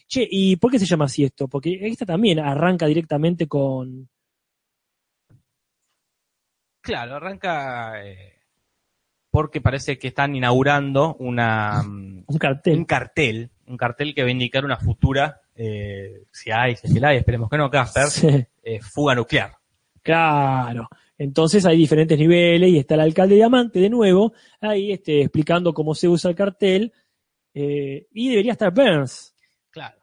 Che, 0.07 0.27
¿y 0.29 0.57
por 0.57 0.71
qué 0.71 0.77
se 0.77 0.85
llama 0.85 1.05
así 1.05 1.23
esto? 1.23 1.47
Porque 1.47 1.79
esta 1.87 2.05
también 2.05 2.39
arranca 2.39 2.85
directamente 2.85 3.47
con. 3.47 4.09
Claro, 6.81 7.15
arranca 7.15 8.03
eh, 8.05 8.39
porque 9.29 9.61
parece 9.61 9.97
que 9.97 10.09
están 10.09 10.35
inaugurando 10.35 11.15
una, 11.15 11.83
mm, 11.83 12.23
un 12.27 12.37
cartel. 12.37 12.77
un 12.79 12.85
cartel, 12.85 13.49
un 13.67 13.77
cartel 13.77 14.13
que 14.15 14.23
va 14.23 14.27
a 14.27 14.31
indicar 14.31 14.65
una 14.65 14.77
futura, 14.77 15.41
eh, 15.55 16.23
si 16.31 16.51
hay, 16.51 16.75
si 16.75 16.99
la 16.99 17.09
hay, 17.09 17.17
esperemos 17.17 17.49
que 17.49 17.57
no, 17.57 17.69
Casper, 17.69 18.07
Sí, 18.07 18.27
eh, 18.63 18.79
fuga 18.81 19.15
nuclear. 19.15 19.53
claro. 20.01 20.87
Entonces 21.17 21.63
hay 21.67 21.77
diferentes 21.77 22.17
niveles 22.17 22.67
y 22.71 22.79
está 22.79 22.95
el 22.95 23.01
alcalde 23.01 23.35
Diamante 23.35 23.79
de 23.79 23.91
nuevo 23.91 24.33
ahí 24.59 24.91
este, 24.91 25.21
explicando 25.21 25.71
cómo 25.71 25.93
se 25.93 26.07
usa 26.07 26.31
el 26.31 26.35
cartel. 26.35 26.91
eh, 27.53 28.07
y 28.11 28.29
debería 28.29 28.53
estar 28.53 28.73
Burns. 28.73 29.35
Claro. 29.69 29.97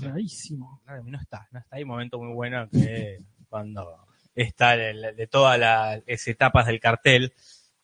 Rarísimo. 0.00 0.80
Claro, 0.84 1.04
no 1.04 1.18
está, 1.20 1.46
no 1.52 1.60
está. 1.60 1.76
Hay 1.76 1.84
un 1.84 1.90
momento 1.90 2.18
muy 2.18 2.34
bueno 2.34 2.68
que 2.68 3.18
cuando 3.48 4.05
está 4.42 4.74
el- 4.74 5.16
de 5.16 5.26
todas 5.26 5.58
las 5.58 6.02
etapas 6.28 6.66
del 6.66 6.78
cartel, 6.80 7.32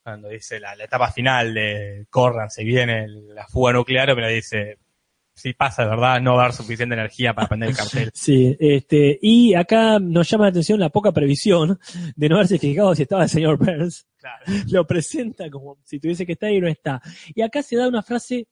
cuando 0.03 0.29
dice 0.29 0.61
la, 0.61 0.75
la 0.77 0.85
etapa 0.85 1.11
final 1.11 1.55
de 1.55 2.07
corran, 2.11 2.51
se 2.51 2.65
viene 2.65 3.07
la 3.09 3.47
fuga 3.47 3.73
nuclear, 3.73 4.15
pero 4.15 4.29
dice, 4.29 4.79
si 5.35 5.55
pasa, 5.55 5.85
de 5.85 5.91
verdad, 5.91 6.21
no 6.21 6.35
va 6.35 6.43
a 6.43 6.45
dar 6.47 6.53
suficiente 6.53 6.95
energía 6.95 7.35
para 7.35 7.49
prender 7.49 7.71
el 7.71 7.77
cartel. 7.77 8.11
Sí, 8.13 8.57
este, 8.61 9.19
y 9.23 9.55
acá 9.55 9.99
nos 9.99 10.29
llama 10.29 10.45
la 10.45 10.51
atención 10.51 10.79
la 10.81 10.91
poca 10.91 11.13
previsión 11.13 11.79
de 12.17 12.29
no 12.29 12.37
haberse 12.37 12.59
fijado 12.59 12.95
si 12.95 13.03
estaba 13.03 13.23
el 13.25 13.29
señor 13.29 13.57
Burns. 13.59 14.07
Claro. 14.19 14.45
Lo 14.71 14.87
presenta 14.87 15.49
como 15.51 15.79
si 15.85 15.99
tuviese 16.01 16.27
que 16.27 16.33
estar 16.33 16.51
y 16.51 16.61
no 16.61 16.69
está. 16.69 17.01
Y 17.35 17.43
acá 17.43 17.63
se 17.63 17.77
da 17.77 17.89
una 17.89 18.03
frase 18.03 18.47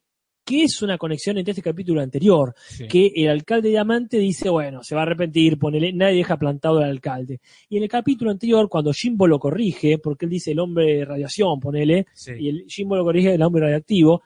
que 0.51 0.65
es 0.65 0.83
una 0.83 0.99
conexión 0.99 1.39
entre 1.39 1.53
este 1.53 1.63
capítulo 1.63 2.01
anterior, 2.01 2.55
Sí. 2.69 2.89
que 2.89 3.13
el 3.15 3.29
alcalde 3.29 3.69
Diamante 3.69 4.19
dice, 4.19 4.49
bueno, 4.49 4.83
se 4.83 4.95
va 4.97 5.03
a 5.03 5.05
arrepentir, 5.05 5.59
ponele, 5.59 5.93
nadie 5.93 6.17
deja 6.17 6.37
plantado 6.37 6.79
al 6.79 6.91
alcalde. 6.91 7.41
Y 7.69 7.77
en 7.77 7.85
el 7.85 7.89
capítulo 7.89 8.31
anterior, 8.33 8.69
cuando 8.69 8.93
Jimbo 8.93 9.27
lo 9.29 9.39
corrige, 9.39 9.99
porque 9.99 10.25
él 10.27 10.31
dice 10.31 10.51
el 10.53 10.59
hombre 10.59 10.87
de 10.97 11.05
radiación, 11.05 11.61
ponele, 11.61 12.07
Sí. 12.15 12.33
y 12.39 12.49
el 12.49 12.65
Jimbo 12.69 12.97
lo 12.97 13.05
corrige 13.05 13.33
el 13.35 13.43
hombre 13.43 13.63
radioactivo, 13.63 14.23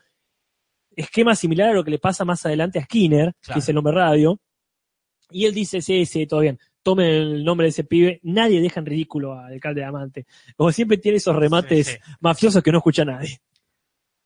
esquema 0.96 1.34
similar 1.34 1.70
a 1.70 1.74
lo 1.74 1.84
que 1.84 1.90
le 1.90 1.98
pasa 1.98 2.24
más 2.24 2.44
adelante 2.46 2.78
a 2.78 2.84
Skinner, 2.84 3.34
Claro. 3.40 3.54
que 3.54 3.58
es 3.58 3.68
el 3.68 3.76
hombre 3.76 3.92
radio, 3.94 4.40
y 5.30 5.44
él 5.44 5.52
dice, 5.54 5.80
sí, 5.82 6.06
sí, 6.06 6.26
todo 6.26 6.40
bien, 6.40 6.58
tomen 6.82 7.06
el 7.06 7.44
nombre 7.44 7.64
de 7.66 7.70
ese 7.70 7.84
pibe, 7.84 8.20
nadie 8.22 8.60
deja 8.60 8.80
en 8.80 8.86
ridículo 8.86 9.32
al 9.34 9.52
alcalde 9.54 9.80
Diamante. 9.80 10.26
Como 10.56 10.70
siempre 10.70 10.98
tiene 10.98 11.16
esos 11.18 11.34
remates 11.34 11.86
Sí, 11.86 11.92
sí. 11.94 11.98
mafiosos 12.20 12.62
que 12.62 12.70
no 12.72 12.78
escucha 12.78 13.04
nadie. 13.04 13.38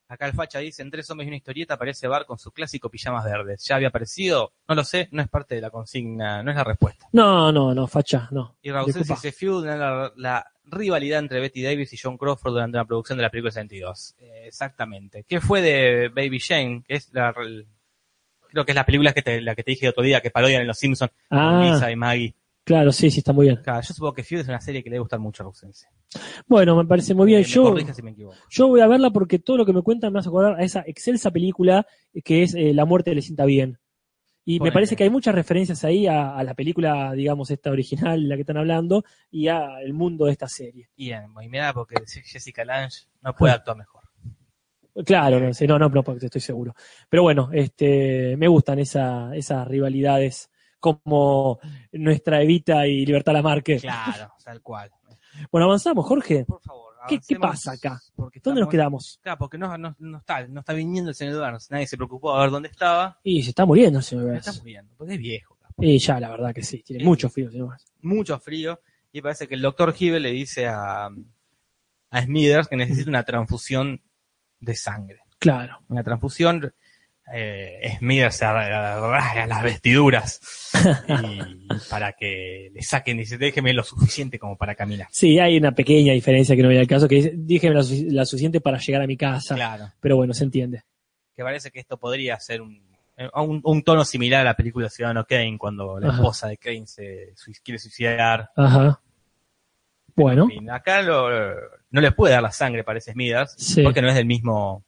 Acá 0.09 0.25
el 0.25 0.33
facha 0.33 0.59
dice, 0.59 0.81
en 0.81 0.89
Tres 0.91 1.09
hombres 1.11 1.27
y 1.27 1.29
una 1.29 1.37
historieta 1.37 1.75
aparece 1.75 2.07
Bar 2.07 2.25
con 2.25 2.37
su 2.39 2.51
clásico 2.51 2.89
pijamas 2.89 3.23
verdes. 3.23 3.63
¿Ya 3.65 3.75
había 3.75 3.89
aparecido? 3.89 4.53
No 4.67 4.75
lo 4.75 4.83
sé, 4.83 5.07
no 5.11 5.21
es 5.21 5.29
parte 5.29 5.55
de 5.55 5.61
la 5.61 5.69
consigna, 5.69 6.41
no 6.43 6.49
es 6.51 6.57
la 6.57 6.63
respuesta. 6.63 7.07
No, 7.11 7.51
no, 7.51 7.73
no, 7.75 7.87
facha, 7.87 8.27
no. 8.31 8.57
Y 8.61 8.71
Raúl 8.71 8.87
dice, 9.15 9.31
Feud, 9.31 9.65
la, 9.65 10.11
la 10.15 10.45
rivalidad 10.65 11.19
entre 11.19 11.39
Betty 11.39 11.61
Davis 11.61 11.93
y 11.93 11.97
John 12.01 12.17
Crawford 12.17 12.53
durante 12.53 12.77
la 12.77 12.85
producción 12.85 13.17
de 13.17 13.21
la 13.23 13.29
película 13.29 13.51
62. 13.51 14.15
Eh, 14.19 14.43
exactamente. 14.47 15.25
¿Qué 15.27 15.39
fue 15.39 15.61
de 15.61 16.09
Baby 16.09 16.39
Jane? 16.39 16.83
Que 16.87 16.95
es 16.95 17.13
la, 17.13 17.33
el- 17.37 17.67
creo 18.49 18.65
que 18.65 18.71
es 18.71 18.75
la 18.75 18.85
película 18.85 19.13
que 19.13 19.21
te, 19.21 19.41
la 19.41 19.53
que 19.55 19.63
te 19.63 19.71
dije 19.71 19.87
otro 19.89 20.01
día, 20.01 20.21
que 20.21 20.31
parodian 20.31 20.61
en 20.61 20.67
Los 20.67 20.79
Simpsons, 20.79 21.11
Ah, 21.29 21.61
Lisa 21.63 21.91
y 21.91 21.95
Maggie. 21.95 22.33
Claro, 22.69 22.91
sí, 22.91 23.09
sí, 23.09 23.17
está 23.21 23.33
muy 23.33 23.47
bien. 23.47 23.59
Claro, 23.63 23.81
yo 23.81 23.93
supongo 23.95 24.13
que 24.13 24.23
Feud 24.23 24.41
es 24.41 24.47
una 24.47 24.61
serie 24.61 24.83
que 24.83 24.91
le 24.91 24.93
debe 24.93 25.01
gustar 25.01 25.19
mucho 25.19 25.41
a 25.41 25.47
Rusense. 25.47 25.87
Bueno, 26.45 26.75
me 26.75 26.85
parece 26.85 27.15
muy 27.15 27.25
bien. 27.25 27.41
Eh, 27.41 27.45
Yo, 27.45 27.63
corrija 27.63 27.95
si 27.95 28.03
me 28.03 28.11
equivoco. 28.11 28.37
yo 28.47 28.67
voy 28.67 28.81
a 28.81 28.87
verla 28.87 29.09
porque 29.09 29.39
todo 29.39 29.57
lo 29.57 29.65
que 29.65 29.73
me 29.73 29.81
cuentan 29.81 30.13
me 30.13 30.19
hace 30.19 30.29
acordar 30.29 30.59
a 30.59 30.63
esa 30.63 30.83
excelsa 30.85 31.31
película 31.31 31.87
que 32.23 32.43
es 32.43 32.53
eh, 32.53 32.75
La 32.75 32.85
muerte 32.85 33.15
le 33.15 33.23
sienta 33.23 33.45
bien. 33.45 33.79
Y 34.45 34.59
me 34.59 34.71
parece 34.71 34.95
que 34.95 35.03
hay 35.03 35.09
muchas 35.09 35.33
referencias 35.33 35.83
ahí 35.83 36.05
a, 36.05 36.35
a 36.35 36.43
la 36.43 36.53
película, 36.53 37.13
digamos, 37.13 37.49
esta 37.49 37.71
original, 37.71 38.29
la 38.29 38.35
que 38.35 38.41
están 38.41 38.57
hablando, 38.57 39.03
y 39.31 39.47
a 39.47 39.81
el 39.81 39.93
mundo 39.93 40.25
de 40.25 40.31
esta 40.31 40.47
serie. 40.47 40.89
Y, 40.95 41.09
en, 41.11 41.25
y 41.41 41.49
mirá, 41.49 41.73
porque 41.73 41.95
Jessica 42.23 42.63
Lange 42.63 43.07
no 43.21 43.33
puede 43.33 43.53
actuar 43.53 43.77
mejor. 43.77 44.03
Claro, 45.05 45.39
no 45.39 45.53
sé, 45.53 45.65
no, 45.65 45.79
no, 45.79 45.87
no, 45.89 46.03
porque 46.03 46.25
estoy 46.25 46.41
seguro. 46.41 46.75
Pero 47.09 47.23
bueno, 47.23 47.49
este, 47.53 48.35
me 48.37 48.47
gustan 48.47 48.79
esa, 48.79 49.33
esas 49.35 49.65
rivalidades 49.67 50.49
como 50.79 51.59
nuestra 51.91 52.41
Evita 52.41 52.87
y 52.87 53.05
Libertad 53.05 53.33
Lamarque. 53.33 53.77
Claro, 53.79 54.33
tal 54.43 54.61
cual. 54.61 54.89
Bueno, 55.51 55.65
avanzamos, 55.65 56.05
Jorge. 56.05 56.45
Por 56.45 56.61
favor, 56.61 56.93
¿Qué- 57.07 57.19
qué 57.25 57.35
pasa 57.37 57.71
acá? 57.73 57.99
Porque 58.15 58.39
¿Dónde 58.43 58.61
nos 58.61 58.69
quedamos? 58.69 59.19
Claro, 59.21 59.37
porque 59.39 59.57
no, 59.57 59.77
no, 59.77 59.95
no 59.99 60.17
está, 60.17 60.45
no 60.47 60.59
está 60.59 60.73
viniendo 60.73 61.09
el 61.09 61.15
señor 61.15 61.39
Burns. 61.39 61.71
Nadie 61.71 61.87
se 61.87 61.95
preocupó 61.97 62.33
a 62.35 62.41
ver 62.41 62.51
dónde 62.51 62.69
estaba. 62.69 63.19
Y 63.23 63.41
se 63.43 63.49
está 63.49 63.65
muriendo 63.65 63.99
el 63.99 64.03
señor 64.05 64.25
Se 64.25 64.29
Burns. 64.31 64.47
está 64.47 64.59
muriendo, 64.61 64.93
porque 64.97 65.13
es 65.13 65.19
viejo. 65.19 65.55
capaz. 65.55 65.73
Y 65.79 65.97
ya, 65.97 66.19
la 66.19 66.29
verdad 66.29 66.53
que 66.53 66.61
sí, 66.63 66.83
tiene 66.83 67.01
Sí. 67.01 67.05
mucho 67.07 67.29
frío 67.29 67.45
el 67.45 67.51
señor 67.53 67.67
Burns. 67.67 67.85
Mucho 68.01 68.37
frío. 68.39 68.81
Y 69.11 69.21
parece 69.21 69.47
que 69.47 69.55
el 69.55 69.61
doctor 69.61 69.95
Hibel 69.97 70.23
le 70.23 70.31
dice 70.31 70.67
a, 70.67 71.05
a 72.11 72.21
Smithers 72.21 72.67
que 72.67 72.75
necesita 72.75 73.09
una 73.09 73.23
transfusión 73.23 74.01
de 74.59 74.75
sangre. 74.75 75.21
Claro. 75.39 75.79
Una 75.87 76.03
transfusión. 76.03 76.73
Eh, 77.33 77.95
Smithers 77.99 78.35
se 78.35 78.45
rasga 78.45 79.45
las 79.45 79.63
vestiduras 79.63 80.41
y 81.07 81.89
para 81.89 82.13
que 82.13 82.71
le 82.73 82.81
saquen, 82.81 83.17
dice, 83.17 83.37
déjeme 83.37 83.73
lo 83.73 83.83
suficiente 83.83 84.39
como 84.39 84.57
para 84.57 84.73
caminar. 84.75 85.07
Sí, 85.11 85.37
hay 85.39 85.57
una 85.57 85.73
pequeña 85.73 86.13
diferencia 86.13 86.55
que 86.55 86.63
no 86.63 86.69
viene 86.69 86.81
al 86.81 86.87
caso, 86.87 87.07
que 87.07 87.15
dice, 87.35 87.35
sufic- 87.37 88.09
la 88.11 88.25
suficiente 88.25 88.61
para 88.61 88.77
llegar 88.79 89.01
a 89.03 89.07
mi 89.07 89.15
casa. 89.17 89.55
Claro. 89.55 89.91
Pero 89.99 90.15
bueno, 90.15 90.33
se 90.33 90.43
entiende. 90.43 90.83
que 91.35 91.43
parece 91.43 91.69
que 91.71 91.79
esto 91.79 91.97
podría 91.97 92.39
ser 92.39 92.61
un, 92.61 92.81
eh, 93.17 93.29
un, 93.35 93.61
un 93.63 93.83
tono 93.83 94.03
similar 94.05 94.41
a 94.41 94.45
la 94.45 94.55
película 94.55 94.89
Ciudadano 94.89 95.25
Kane, 95.25 95.57
cuando 95.57 95.99
la 95.99 96.07
Ajá. 96.09 96.17
esposa 96.17 96.47
de 96.47 96.57
Kane 96.57 96.87
se 96.87 97.33
quiere 97.63 97.77
suicidar. 97.79 98.49
Ajá. 98.55 99.01
Bueno, 100.15 100.43
En 100.45 100.49
fin, 100.49 100.69
acá 100.71 101.01
lo- 101.01 101.29
no 101.91 102.01
le 102.01 102.11
puede 102.11 102.33
dar 102.33 102.43
la 102.43 102.51
sangre, 102.51 102.83
parece 102.83 103.13
Smithers, 103.13 103.53
Sí. 103.57 103.83
porque 103.83 104.01
no 104.01 104.09
es 104.09 104.15
del 104.15 104.25
mismo, 104.25 104.83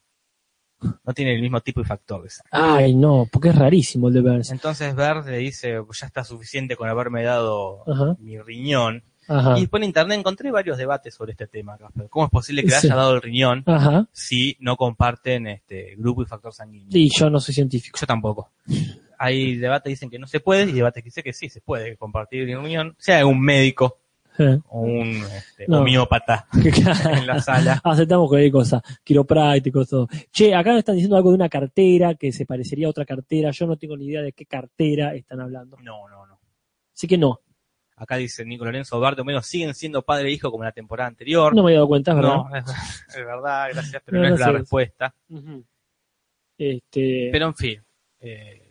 no 1.04 1.12
tiene 1.14 1.34
el 1.34 1.40
mismo 1.42 1.60
tipo 1.60 1.80
y 1.80 1.84
factor 1.84 2.22
de 2.22 2.30
sangre. 2.30 2.50
ay 2.52 2.94
no, 2.94 3.26
porque 3.30 3.48
es 3.50 3.54
rarísimo 3.56 4.08
el 4.08 4.14
de 4.14 4.20
Burns. 4.20 4.50
Entonces 4.50 4.94
Bert 4.94 5.26
le 5.26 5.38
dice, 5.38 5.82
"Pues 5.82 6.00
ya 6.00 6.06
está 6.06 6.24
suficiente 6.24 6.76
con 6.76 6.88
haberme 6.88 7.22
dado 7.22 7.82
Ajá. 7.88 8.16
mi 8.18 8.38
riñón. 8.38 9.02
Ajá. 9.28 9.56
Y 9.56 9.60
después 9.62 9.80
en 9.82 9.86
internet 9.88 10.18
encontré 10.18 10.50
varios 10.50 10.76
debates 10.76 11.14
sobre 11.14 11.30
este 11.32 11.46
tema, 11.46 11.78
Casper. 11.78 12.08
¿Cómo 12.10 12.24
es 12.26 12.30
posible 12.30 12.62
que 12.62 12.68
le 12.70 12.74
haya 12.76 12.96
dado 12.96 13.14
el 13.14 13.22
riñón 13.22 13.62
Ajá. 13.66 14.08
si 14.12 14.56
no 14.58 14.76
comparten 14.76 15.46
este 15.46 15.94
grupo 15.96 16.22
y 16.22 16.26
factor 16.26 16.52
sanguíneo? 16.52 16.88
Y 16.90 17.08
yo 17.16 17.30
no 17.30 17.38
soy 17.38 17.54
científico. 17.54 17.98
Yo 18.00 18.06
tampoco. 18.06 18.50
Hay 19.18 19.56
debates 19.56 19.84
que 19.84 19.90
dicen 19.90 20.10
que 20.10 20.18
no 20.18 20.26
se 20.26 20.40
puede 20.40 20.64
y 20.64 20.72
debates 20.72 21.02
que 21.02 21.06
dicen 21.06 21.22
que 21.22 21.32
sí 21.32 21.48
se 21.48 21.60
puede 21.60 21.96
compartir 21.96 22.48
en 22.50 22.58
unión, 22.58 22.96
sea 22.98 23.24
un 23.24 23.40
médico 23.40 23.98
Eh. 24.38 24.58
o 24.68 24.80
un 24.80 25.08
este, 25.22 25.66
No. 25.68 25.80
homeópata 25.80 26.46
en 26.54 27.26
la 27.26 27.40
sala. 27.40 27.80
Aceptamos 27.84 28.28
cualquier 28.28 28.52
cosa, 28.52 28.82
quiroprácticos, 29.04 29.88
todo. 29.88 30.08
Che, 30.30 30.54
acá 30.54 30.72
me 30.72 30.78
están 30.78 30.94
diciendo 30.94 31.16
algo 31.16 31.30
de 31.30 31.36
una 31.36 31.48
cartera 31.48 32.14
que 32.14 32.32
se 32.32 32.46
parecería 32.46 32.86
a 32.86 32.90
otra 32.90 33.04
cartera. 33.04 33.50
Yo 33.50 33.66
no 33.66 33.76
tengo 33.76 33.96
ni 33.96 34.06
idea 34.06 34.22
de 34.22 34.32
qué 34.32 34.46
cartera 34.46 35.14
están 35.14 35.40
hablando. 35.40 35.76
No, 35.82 36.08
no, 36.08 36.26
no. 36.26 36.40
Así 36.94 37.06
que 37.06 37.18
no, 37.18 37.40
Acá 37.94 38.16
dice 38.16 38.44
Nico 38.44 38.64
Lorenzo 38.64 38.98
Barto, 38.98 39.24
menos 39.24 39.46
siguen 39.46 39.74
siendo 39.74 40.02
padre 40.02 40.28
e 40.28 40.32
hijo 40.32 40.50
como 40.50 40.64
en 40.64 40.66
la 40.68 40.72
temporada 40.72 41.08
anterior. 41.08 41.54
no 41.54 41.62
me 41.62 41.70
he 41.70 41.74
dado 41.74 41.86
cuenta, 41.86 42.10
es 42.10 42.16
verdad. 42.16 42.34
No, 42.34 42.56
es, 42.56 42.64
es 43.08 43.24
verdad, 43.24 43.68
gracias, 43.72 44.02
pero 44.04 44.22
No, 44.22 44.34
es 44.34 44.40
la 44.40 44.52
respuesta. 44.52 45.14
Este, 46.58 47.28
Pero 47.32 47.46
en 47.46 47.54
fin, 47.54 47.82
eh, 48.20 48.61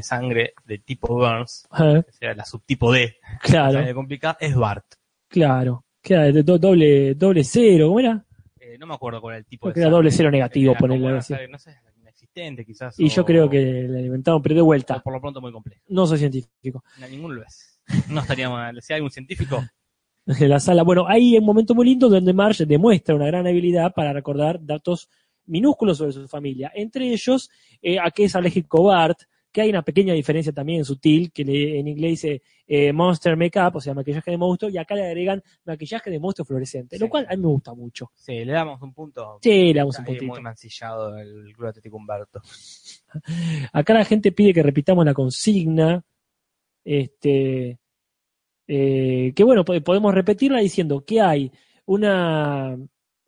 sangre 0.00 0.54
de 0.64 0.78
tipo 0.78 1.14
Burns, 1.14 1.66
eh, 1.78 2.02
que 2.06 2.12
sea 2.12 2.34
la 2.34 2.44
subtipo 2.44 2.92
D, 2.92 3.16
claro, 3.42 3.72
sangre 3.74 3.94
complicada, 3.94 4.36
es 4.40 4.54
Bart. 4.54 4.86
claro. 5.28 5.84
Queda 6.02 6.22
de 6.32 6.42
do- 6.42 6.58
doble, 6.58 7.14
doble 7.14 7.44
cero, 7.44 7.88
¿cómo 7.88 8.00
era? 8.00 8.24
Eh, 8.58 8.78
no 8.78 8.86
me 8.86 8.94
acuerdo 8.94 9.20
cuál 9.20 9.34
era 9.34 9.38
el 9.40 9.44
tipo 9.44 9.64
Creo 9.66 9.70
de 9.70 9.74
que 9.74 9.80
era 9.82 9.90
doble 9.90 10.10
cero 10.10 10.30
negativo, 10.30 10.74
ponerle 10.74 11.18
así. 11.18 11.34
No 11.50 11.58
sé, 11.58 11.76
inexistente 12.00 12.64
quizás. 12.64 12.98
Y 12.98 13.10
yo 13.10 13.22
creo 13.26 13.50
que 13.50 13.86
la 13.86 13.98
alimentaron, 13.98 14.40
pero 14.40 14.54
de 14.54 14.62
vuelta, 14.62 14.98
por 15.02 15.12
lo 15.12 15.20
pronto 15.20 15.42
muy 15.42 15.52
complejo. 15.52 15.82
no 15.88 16.06
soy 16.06 16.16
científico. 16.18 16.82
No, 16.98 17.06
ninguno 17.06 17.34
lo 17.34 17.42
es. 17.42 17.78
No 18.08 18.20
estaría 18.22 18.48
mal. 18.48 18.80
Si 18.80 18.94
hay 18.94 19.02
un 19.02 19.10
científico, 19.10 19.62
en 20.26 20.48
la 20.48 20.58
sala. 20.58 20.84
Bueno, 20.84 21.06
hay 21.06 21.36
un 21.36 21.44
momento 21.44 21.74
muy 21.74 21.84
lindo 21.84 22.08
donde 22.08 22.32
Marge 22.32 22.64
demuestra 22.64 23.14
una 23.14 23.26
gran 23.26 23.46
habilidad 23.46 23.92
para 23.92 24.14
recordar 24.14 24.58
datos 24.64 25.10
minúsculos 25.44 25.98
sobre 25.98 26.12
su 26.12 26.28
familia. 26.28 26.72
Entre 26.74 27.12
ellos, 27.12 27.50
eh, 27.82 27.98
a 27.98 28.10
qué 28.10 28.24
es 28.24 28.34
alérgico 28.34 28.84
Bart, 28.84 29.18
que 29.52 29.62
hay 29.62 29.70
una 29.70 29.82
pequeña 29.82 30.14
diferencia 30.14 30.52
también 30.52 30.84
sutil, 30.84 31.32
que 31.32 31.44
le- 31.44 31.78
en 31.80 31.88
inglés 31.88 32.10
dice 32.22 32.42
eh, 32.66 32.92
Monster 32.92 33.36
Makeup, 33.36 33.74
o 33.76 33.80
sea, 33.80 33.94
maquillaje 33.94 34.30
de 34.30 34.36
monstruo, 34.36 34.70
y 34.70 34.78
acá 34.78 34.94
le 34.94 35.04
agregan 35.06 35.42
maquillaje 35.64 36.08
de 36.10 36.20
monstruo 36.20 36.44
fluorescente, 36.46 36.96
lo 36.98 37.06
cual 37.10 37.26
a 37.28 37.36
mí 37.36 37.42
me 37.42 37.48
gusta 37.48 37.74
mucho. 37.74 38.10
Sí, 38.14 38.44
le 38.44 38.52
damos 38.52 38.80
un 38.80 38.92
punto. 38.94 39.38
Sí, 39.42 39.72
le 39.72 39.80
damos 39.80 39.98
un 39.98 40.04
puntito. 40.04 40.32
muy 40.32 40.40
mancillado 40.42 41.18
el 41.18 41.52
Club 41.54 41.68
Atlético 41.68 41.96
Humberto. 41.96 42.40
Acá 43.72 43.94
la 43.94 44.04
gente 44.04 44.32
pide 44.32 44.52
que 44.54 44.62
repitamos 44.62 45.04
la 45.04 45.14
consigna. 45.14 46.04
Este, 46.84 47.78
eh, 48.66 49.32
que 49.34 49.44
bueno, 49.44 49.64
po- 49.64 49.80
podemos 49.82 50.14
repetirla 50.14 50.60
diciendo 50.60 51.04
que 51.04 51.20
hay 51.20 51.50
una, 51.86 52.76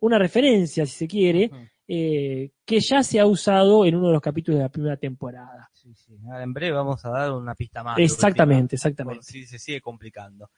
una 0.01 0.19
referencia, 0.19 0.87
si 0.87 0.93
se 0.93 1.09
quiere, 1.09 1.51
eh, 1.89 2.51
que 2.65 2.81
ya 2.81 3.03
se 3.03 3.19
ha 3.21 3.27
usado 3.27 3.85
en 3.85 3.97
uno 3.97 4.07
de 4.07 4.13
los 4.15 4.23
capítulos 4.23 4.59
de 4.59 4.63
la 4.65 4.71
primera 4.71 4.97
temporada. 4.97 5.69
Sí, 5.83 5.95
sí. 5.97 6.17
Ahora 6.27 6.45
en 6.45 6.53
breve 6.53 6.77
vamos 6.77 7.05
a 7.05 7.11
dar 7.11 7.33
una 7.33 7.55
pista 7.57 7.83
más. 7.83 7.99
exactamente, 7.99 8.77
exactamente. 8.77 9.25
si 9.25 9.45
se 9.47 9.59
sigue 9.59 9.81
complicando. 9.81 10.49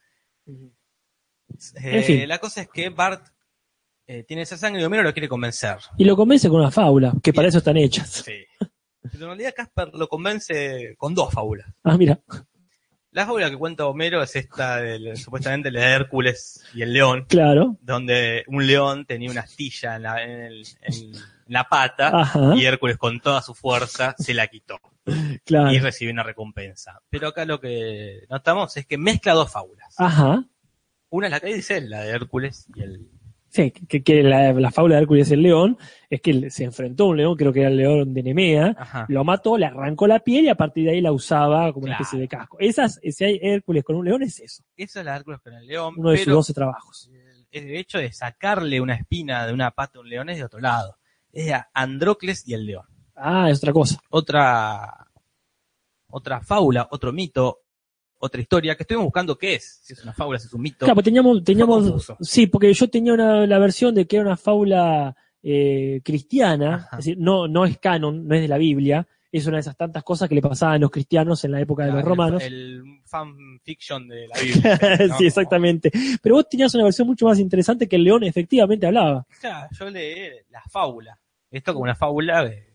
Eh, 1.83 2.03
fin. 2.03 2.29
La 2.29 2.39
cosa 2.39 2.63
es 2.63 2.69
que 2.69 2.89
Bart 2.91 3.27
eh, 4.07 4.25
tiene 4.25 4.43
esa 4.43 4.57
sangre 4.59 4.83
y 4.83 4.85
Homero 4.85 5.03
lo 5.03 5.13
quiere 5.13 5.29
convencer. 5.29 5.79
Y 5.97 6.05
lo 6.05 6.17
convence 6.17 6.49
con 6.49 6.61
una 6.61 6.71
fábula, 6.71 7.13
que 7.23 7.33
para 7.33 7.49
eso 7.49 7.59
están 7.59 7.77
hechas. 7.77 8.23
Sí. 8.25 8.45
Pero 9.01 9.25
en 9.25 9.29
realidad 9.31 9.55
Casper 9.57 9.91
lo 9.95 10.09
convence 10.09 10.95
con 10.97 11.15
dos 11.15 11.33
fábulas. 11.33 11.69
Ah, 11.85 11.97
mira, 11.97 12.21
La 13.13 13.27
fábula 13.27 13.49
que 13.51 13.57
cuenta 13.57 13.87
Homero 13.87 14.23
es 14.23 14.35
esta 14.37 14.77
del, 14.79 15.17
supuestamente 15.17 15.71
la 15.71 15.81
de 15.81 15.93
Hércules 15.93 16.65
y 16.75 16.83
el 16.83 16.93
león, 16.93 17.27
claro. 17.29 17.77
donde 17.81 18.45
un 18.49 18.67
león 18.67 19.05
tenía 19.07 19.31
una 19.31 19.43
astilla 19.43 19.97
en 19.97 20.03
la, 20.03 20.23
en 20.23 20.31
el- 20.43 20.67
en 20.83 21.13
la 21.49 21.65
pata 21.69 22.09
Ajá, 22.23 22.55
y 22.57 22.65
Hércules 22.65 22.97
con 22.97 23.21
toda 23.21 23.41
su 23.43 23.55
fuerza 23.55 24.15
se 24.19 24.33
la 24.35 24.47
quitó 24.49 24.79
claro. 25.45 25.73
y 25.73 25.79
recibió 25.79 26.13
una 26.13 26.23
recompensa. 26.23 27.01
Pero 27.11 27.29
acá 27.29 27.45
lo 27.45 27.61
que 27.61 28.25
notamos 28.31 28.77
es 28.77 28.87
que 28.87 28.99
mezcla 28.99 29.33
dos 29.35 29.51
fábulas. 29.53 29.95
Ajá. 29.99 30.45
Una 31.11 31.27
es 31.27 31.31
la 31.33 31.41
que 31.41 31.55
dice, 31.55 31.81
la 31.81 32.01
de 32.03 32.11
Hércules 32.11 32.67
y 32.75 32.83
el... 32.83 33.09
Sí, 33.49 33.71
que, 33.71 34.03
que 34.03 34.25
la, 34.25 34.53
la 34.53 34.73
fábula 34.73 34.97
de 34.97 35.03
Hércules 35.03 35.31
y 35.31 35.35
el 35.35 35.43
león 35.43 35.79
es 36.11 36.21
que 36.21 36.51
se 36.51 36.65
enfrentó 36.65 37.05
a 37.05 37.09
un 37.11 37.17
león, 37.19 37.37
creo 37.37 37.53
que 37.53 37.61
era 37.61 37.69
el 37.69 37.77
león 37.77 38.13
de 38.13 38.25
Nemea, 38.25 38.75
Ajá. 38.77 39.07
lo 39.09 39.23
mató, 39.23 39.57
le 39.57 39.67
arrancó 39.67 40.09
la 40.09 40.19
piel 40.19 40.47
y 40.47 40.49
a 40.49 40.57
partir 40.57 40.87
de 40.87 40.91
ahí 40.91 41.01
la 41.01 41.13
usaba 41.13 41.73
como 41.73 41.85
una 41.87 41.95
especie 41.95 42.19
de 42.19 42.27
casco. 42.27 42.57
Esas, 42.59 42.99
si 43.01 43.25
hay 43.25 43.39
Hércules 43.41 43.85
con 43.85 43.95
un 43.95 44.07
león, 44.07 44.25
es 44.25 44.41
eso, 44.41 44.65
Esa 44.77 44.99
es 44.99 45.07
la 45.07 45.15
Hércules 45.17 45.41
con 45.41 45.53
el 45.53 45.65
león, 45.69 45.95
uno 45.97 46.11
de 46.11 46.17
sus 46.17 46.25
pero 46.25 46.37
12 46.39 46.53
trabajos. 46.53 47.11
el 47.53 47.77
hecho 47.77 47.99
de 47.99 48.11
sacarle 48.13 48.81
una 48.81 48.95
espina 48.97 49.47
de 49.47 49.53
una 49.53 49.71
pata 49.71 49.99
a 49.99 50.01
un 50.03 50.09
león 50.09 50.31
es 50.31 50.39
de 50.39 50.45
otro 50.45 50.59
lado. 50.59 50.99
Es 51.33 51.47
de 51.47 51.57
Andrócles 51.75 52.49
y 52.49 52.55
el 52.55 52.67
león. 52.67 52.87
Ah, 53.17 53.51
es 53.51 53.59
otra 53.59 53.73
cosa. 53.73 53.99
Otra, 54.11 55.09
otra 56.09 56.41
fábula, 56.41 56.89
otro 56.91 57.13
mito, 57.13 57.63
otra 58.19 58.41
historia 58.41 58.77
que 58.77 58.83
estuvimos 58.83 59.07
buscando 59.07 59.37
qué 59.37 59.55
es. 59.55 59.81
Si 59.83 59.93
es 59.93 60.03
una 60.03 60.13
fábula, 60.13 60.39
si 60.39 60.47
es 60.47 60.55
un 60.55 60.63
mito. 60.63 60.79
Claro, 60.81 60.95
pues 60.95 61.05
teníamos, 61.05 61.45
teníamos, 61.45 62.13
sí, 62.21 62.47
porque 62.47 62.73
yo 62.73 62.89
tenía 62.89 63.15
una, 63.15 63.47
la 63.47 63.59
versión 63.59 63.95
de 63.95 64.07
que 64.07 64.17
era 64.17 64.25
una 64.25 64.37
fábula 64.37 65.17
eh, 65.43 66.01
cristiana, 66.05 66.75
Ajá. 66.77 66.89
es 66.93 67.05
decir, 67.05 67.19
no, 67.19 67.47
no 67.49 67.65
es 67.65 67.79
canon, 67.79 68.27
no 68.27 68.35
es 68.35 68.41
de 68.41 68.49
la 68.49 68.59
Biblia, 68.59 69.07
es 69.31 69.47
una 69.47 69.57
de 69.57 69.63
esas 69.63 69.77
tantas 69.77 70.05
cosas 70.05 70.29
que 70.29 70.37
le 70.37 70.41
pasaban 70.41 70.77
a 70.77 70.79
los 70.79 70.91
cristianos 70.93 71.45
en 71.45 71.51
la 71.51 71.61
época 71.61 71.85
de 71.85 71.93
los 71.93 72.05
romanos. 72.05 72.41
El, 72.43 72.55
el 72.55 72.83
fanfiction 73.05 74.07
de 74.07 74.29
la 74.29 74.41
Biblia. 74.41 74.79
¿no? 75.09 75.19
sí, 75.19 75.27
exactamente. 75.27 75.91
Pero 76.23 76.37
vos 76.37 76.49
tenías 76.49 76.73
una 76.77 76.85
versión 76.85 77.09
mucho 77.09 77.27
más 77.27 77.41
interesante 77.41 77.89
que 77.89 77.97
el 77.97 78.05
león 78.05 78.23
efectivamente 78.23 78.87
hablaba. 78.87 79.27
Claro, 79.41 79.69
yo 79.77 79.91
leí 79.91 80.31
la 80.51 80.63
fábula. 80.71 81.19
Esto 81.51 81.73
como 81.73 81.83
una 81.83 81.97
fábula, 81.97 82.47
eh, 82.47 82.74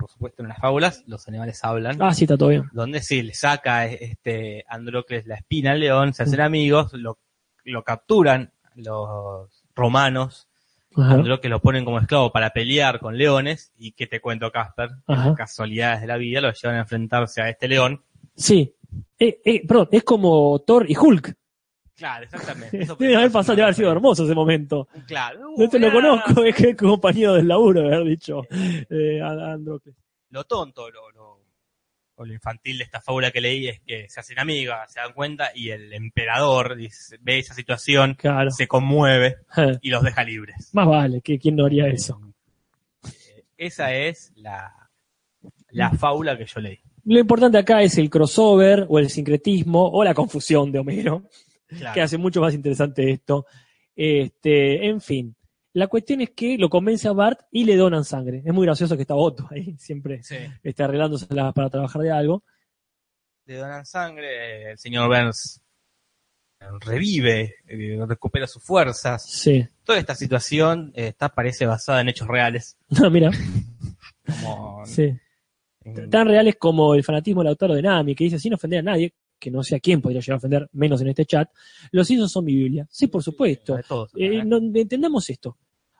por 0.00 0.10
supuesto 0.10 0.42
en 0.42 0.48
las 0.48 0.58
fábulas 0.58 1.04
los 1.06 1.28
animales 1.28 1.62
hablan. 1.62 2.00
Ah, 2.00 2.14
sí, 2.14 2.24
está 2.24 2.36
todo 2.36 2.48
bien. 2.48 2.64
donde 2.72 3.02
sí 3.02 3.22
le 3.22 3.34
saca 3.34 3.86
este 3.86 4.64
Andrócles 4.68 5.26
la 5.26 5.36
espina 5.36 5.72
al 5.72 5.80
león, 5.80 6.14
se 6.14 6.22
hacen 6.22 6.40
amigos, 6.40 6.92
lo, 6.94 7.18
lo 7.64 7.84
capturan 7.84 8.52
los 8.74 9.64
romanos, 9.74 10.48
Ajá. 10.96 11.14
Andrócles 11.14 11.50
lo 11.50 11.60
ponen 11.60 11.84
como 11.84 11.98
esclavo 12.00 12.32
para 12.32 12.50
pelear 12.50 12.98
con 12.98 13.16
leones, 13.16 13.72
y 13.78 13.92
que 13.92 14.06
te 14.06 14.20
cuento 14.20 14.50
Casper, 14.50 14.90
Ajá. 15.06 15.34
casualidades 15.34 16.00
de 16.00 16.06
la 16.08 16.16
vida, 16.16 16.40
lo 16.40 16.52
llevan 16.52 16.78
a 16.78 16.80
enfrentarse 16.80 17.42
a 17.42 17.48
este 17.48 17.68
león. 17.68 18.02
Sí. 18.34 18.74
Eh, 19.18 19.40
eh, 19.44 19.66
perdón, 19.66 19.88
es 19.92 20.02
como 20.02 20.58
Thor 20.66 20.90
y 20.90 20.96
Hulk. 20.96 21.36
Claro, 22.00 22.24
exactamente. 22.24 22.78
Eso 22.82 22.96
Debe 22.96 23.14
haber 23.16 23.30
pasado, 23.30 23.56
debe 23.56 23.64
haber 23.64 23.74
sido 23.74 23.92
hermoso 23.92 24.24
ese 24.24 24.34
momento. 24.34 24.88
Claro. 25.06 25.52
No 25.54 25.68
te 25.68 25.78
lo 25.78 25.92
conozco, 25.92 26.42
es 26.44 26.56
que 26.56 26.70
es 26.70 26.76
compañero 26.76 27.34
del 27.34 27.46
laburo, 27.46 27.80
haber 27.82 28.04
dicho 28.04 28.40
eh, 28.50 29.20
a-. 29.22 29.58
Lo 30.30 30.44
tonto, 30.44 30.88
lo, 30.90 31.10
lo, 31.10 31.40
o 32.14 32.24
lo 32.24 32.32
infantil 32.32 32.78
de 32.78 32.84
esta 32.84 33.02
fábula 33.02 33.30
que 33.30 33.42
leí 33.42 33.68
es 33.68 33.80
que 33.80 34.08
se 34.08 34.18
hacen 34.20 34.38
amigas, 34.38 34.90
se 34.90 35.00
dan 35.00 35.12
cuenta, 35.12 35.50
y 35.54 35.68
el 35.70 35.92
emperador 35.92 36.74
dice- 36.74 37.18
ve 37.20 37.38
esa 37.40 37.52
situación, 37.52 38.14
Claro. 38.14 38.50
se 38.50 38.66
conmueve 38.66 39.36
y 39.82 39.90
los 39.90 40.02
deja 40.02 40.24
libres. 40.24 40.70
Más 40.72 40.86
vale, 40.88 41.20
que 41.20 41.38
quién 41.38 41.56
no 41.56 41.66
haría 41.66 41.86
eso. 41.88 42.18
Eh, 43.04 43.44
Esa 43.58 43.92
es 43.94 44.32
la, 44.36 44.72
la 45.70 45.90
fábula 45.90 46.38
que 46.38 46.46
yo 46.46 46.60
leí. 46.60 46.78
Lo 47.04 47.18
importante 47.18 47.58
acá 47.58 47.82
es 47.82 47.98
el 47.98 48.08
crossover 48.08 48.86
o 48.88 48.98
el 48.98 49.10
sincretismo 49.10 49.86
o 49.90 50.02
la 50.04 50.14
confusión 50.14 50.70
de 50.72 50.78
Homero, 50.78 51.24
Claro. 51.78 51.94
que 51.94 52.00
hace 52.02 52.18
mucho 52.18 52.40
más 52.40 52.52
interesante 52.54 53.10
esto. 53.10 53.46
Este, 53.96 54.86
en 54.88 55.00
fin, 55.00 55.36
la 55.72 55.86
cuestión 55.86 56.20
es 56.20 56.30
que 56.30 56.56
lo 56.58 56.68
convence 56.68 57.06
a 57.08 57.12
Bart 57.12 57.40
y 57.52 57.64
le 57.64 57.76
donan 57.76 58.04
sangre. 58.04 58.42
Es 58.44 58.52
muy 58.52 58.66
gracioso 58.66 58.96
que 58.96 59.02
está 59.02 59.14
Otto 59.14 59.46
ahí, 59.50 59.74
siempre 59.78 60.22
Sí. 60.22 60.36
está 60.62 60.84
arreglándose 60.84 61.26
para 61.26 61.70
trabajar 61.70 62.02
de 62.02 62.10
algo. 62.10 62.42
Le 63.46 63.56
donan 63.56 63.84
sangre, 63.86 64.72
el 64.72 64.78
señor 64.78 65.08
Burns 65.08 65.60
revive, 66.80 67.54
eh, 67.66 67.98
recupera 68.06 68.46
sus 68.46 68.62
fuerzas. 68.62 69.24
Sí. 69.28 69.66
Toda 69.84 69.98
esta 69.98 70.14
situación 70.14 70.92
eh, 70.94 71.08
está, 71.08 71.28
parece 71.30 71.66
basada 71.66 72.00
en 72.00 72.08
hechos 72.10 72.28
reales. 72.28 72.76
No, 72.90 73.10
mira, 73.10 73.30
Como 74.42 74.84
sí. 74.86 75.12
en- 75.84 76.10
Tan 76.10 76.26
reales 76.28 76.56
como 76.58 76.94
el 76.94 77.02
fanatismo 77.02 77.40
del 77.42 77.48
autor 77.48 77.72
de 77.74 77.82
Nami, 77.82 78.14
que 78.14 78.24
dice 78.24 78.38
sin 78.38 78.52
ofender 78.54 78.80
a 78.80 78.82
nadie, 78.82 79.14
que 79.40 79.50
no 79.50 79.62
sé 79.64 79.74
a 79.76 79.80
quién 79.80 80.00
podría 80.00 80.20
llegar 80.20 80.34
a 80.34 80.38
ofender, 80.38 80.68
menos 80.72 81.00
en 81.00 81.08
este 81.08 81.24
chat, 81.26 81.50
los 81.90 82.06
Simpsons 82.06 82.30
son 82.30 82.44
mi 82.44 82.54
Biblia. 82.54 82.86
Sí, 82.90 83.08
por 83.08 83.22
supuesto. 83.22 83.76
todos, 83.88 84.12
Eh, 84.16 84.44
no- 84.44 84.58
entendamos 84.58 85.28
esto. 85.30 85.56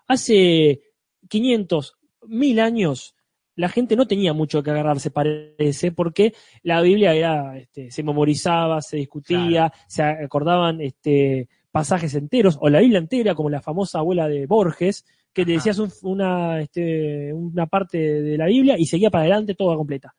Hace 0.07 0.81
500, 1.29 1.95
1000 2.27 2.61
años, 2.61 3.15
la 3.57 3.69
gente 3.69 3.97
no 3.97 4.07
tenía 4.07 4.33
mucho 4.33 4.63
que 4.63 4.71
agarrarse, 4.71 5.11
parece, 5.11 5.93
porque 5.93 6.35
la 6.63 6.81
Biblia 6.83 7.15
era, 7.15 7.59
este, 7.59 7.91
se 7.91 8.03
memorizaba, 8.03 8.81
se 8.83 8.97
discutía, 8.99 9.73
se 9.87 10.03
acordaban 10.03 10.81
este, 10.81 11.49
pasajes 11.71 12.15
enteros, 12.15 12.59
o 12.61 12.69
la 12.69 12.81
Biblia 12.81 12.99
entera, 12.99 13.35
como 13.35 13.51
la 13.51 13.61
famosa 13.63 13.99
abuela 14.01 14.29
de 14.29 14.47
Borges, 14.47 15.05
que 15.33 15.45
te 15.45 15.53
decías 15.53 15.79
un- 15.79 15.93
una, 16.03 16.61
este, 16.61 17.33
una 17.33 17.67
parte 17.67 17.99
de 17.99 18.37
la 18.37 18.47
Biblia 18.47 18.77
y 18.79 18.87
seguía 18.87 19.11
para 19.11 19.23
adelante 19.23 19.55
toda 19.55 19.77
completa. 19.77 20.15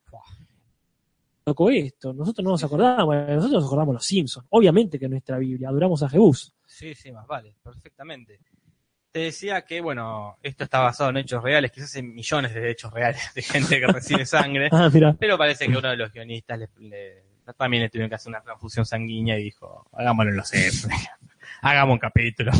Loco 1.45 1.69
esto, 1.71 2.13
nosotros 2.13 2.43
no 2.43 2.51
nos 2.51 2.63
acordamos, 2.63 3.15
nosotros 3.15 3.51
nos 3.51 3.65
acordamos 3.65 3.93
los 3.95 4.05
Simpsons, 4.05 4.45
obviamente 4.49 4.99
que 4.99 5.09
nuestra 5.09 5.37
Biblia, 5.39 5.69
adoramos 5.69 6.03
a 6.03 6.09
Jebús. 6.09 6.53
Sí, 6.65 6.93
sí, 6.93 7.11
más 7.11 7.25
vale, 7.25 7.55
perfectamente. 7.63 8.39
Te 9.11 9.19
decía 9.19 9.63
que, 9.63 9.81
bueno, 9.81 10.37
esto 10.41 10.63
está 10.63 10.79
basado 10.79 11.09
en 11.09 11.17
hechos 11.17 11.43
reales, 11.43 11.71
quizás 11.71 11.95
en 11.95 12.13
millones 12.13 12.53
de 12.53 12.71
hechos 12.71 12.93
reales 12.93 13.33
de 13.33 13.41
gente 13.41 13.79
que 13.79 13.87
recibe 13.87 14.25
sangre, 14.25 14.69
Ah, 14.71 14.89
pero 15.19 15.37
parece 15.37 15.67
que 15.67 15.75
uno 15.77 15.89
de 15.89 15.97
los 15.97 16.13
guionistas 16.13 16.59
le, 16.59 16.69
le- 16.79 17.23
también 17.57 17.83
le 17.83 17.89
tuvieron 17.89 18.07
que 18.09 18.15
hacer 18.15 18.29
una 18.29 18.41
transfusión 18.41 18.85
sanguínea 18.85 19.37
y 19.37 19.43
dijo, 19.43 19.85
hagámoslo 19.93 20.31
en 20.31 20.37
los 20.37 20.53
F, 20.53 20.87
hagamos 21.61 21.93
un 21.95 21.99
capítulo. 21.99 22.51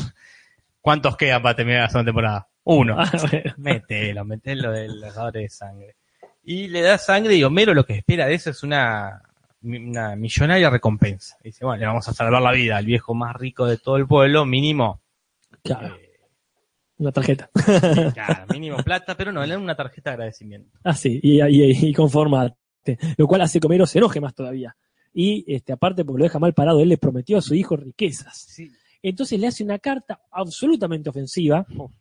¿Cuántos 0.82 1.16
quedan 1.16 1.42
para 1.44 1.56
terminar 1.56 1.84
la 1.84 1.90
segunda 1.90 2.10
temporada? 2.10 2.48
Uno. 2.64 2.96
Ah, 3.00 3.12
bueno. 3.30 3.54
Mételo, 3.58 4.26
mételo 4.26 4.72
del 4.72 5.00
dador 5.00 5.32
de 5.32 5.48
sangre. 5.50 5.96
Y 6.44 6.68
le 6.68 6.82
da 6.82 6.98
sangre 6.98 7.36
y 7.36 7.44
Homero 7.44 7.74
lo 7.74 7.86
que 7.86 7.94
espera 7.94 8.26
de 8.26 8.34
eso 8.34 8.50
es 8.50 8.64
una, 8.64 9.22
una 9.62 10.16
millonaria 10.16 10.70
recompensa. 10.70 11.38
Dice, 11.44 11.66
bueno, 11.66 11.80
le 11.80 11.86
vamos 11.86 12.08
a 12.08 12.14
salvar 12.14 12.42
la 12.42 12.52
vida 12.52 12.78
al 12.78 12.86
viejo 12.86 13.14
más 13.14 13.36
rico 13.36 13.66
de 13.66 13.78
todo 13.78 13.98
el 13.98 14.08
pueblo, 14.08 14.46
mínimo, 14.46 15.02
Claro, 15.64 15.96
eh, 15.96 16.20
una 16.98 17.12
tarjeta. 17.12 17.50
claro, 18.14 18.46
mínimo 18.52 18.78
plata, 18.78 19.16
pero 19.16 19.32
no, 19.32 19.44
le 19.44 19.54
dan 19.54 19.62
una 19.62 19.76
tarjeta 19.76 20.12
de 20.12 20.14
agradecimiento. 20.16 20.80
Ah, 20.84 20.94
sí, 20.94 21.20
y, 21.22 21.42
y, 21.42 21.90
y 21.90 21.94
conformate. 21.94 22.58
Lo 23.18 23.28
cual 23.28 23.42
hace 23.42 23.60
que 23.60 23.68
Homero 23.68 23.86
se 23.86 24.00
enoje 24.00 24.20
más 24.20 24.34
todavía. 24.34 24.76
Y 25.14 25.44
este, 25.54 25.74
aparte, 25.74 26.06
porque 26.06 26.20
lo 26.20 26.24
deja 26.24 26.40
mal 26.40 26.54
parado, 26.54 26.80
él 26.80 26.90
le 26.90 26.98
prometió 26.98 27.38
a 27.38 27.42
su 27.42 27.54
hijo 27.54 27.76
riquezas. 27.76 28.36
Sí, 28.38 28.72
Entonces 29.04 29.40
le 29.40 29.48
hace 29.48 29.64
una 29.64 29.78
carta 29.78 30.22
absolutamente 30.32 31.10
ofensiva. 31.10 31.66
Oh. 31.78 31.92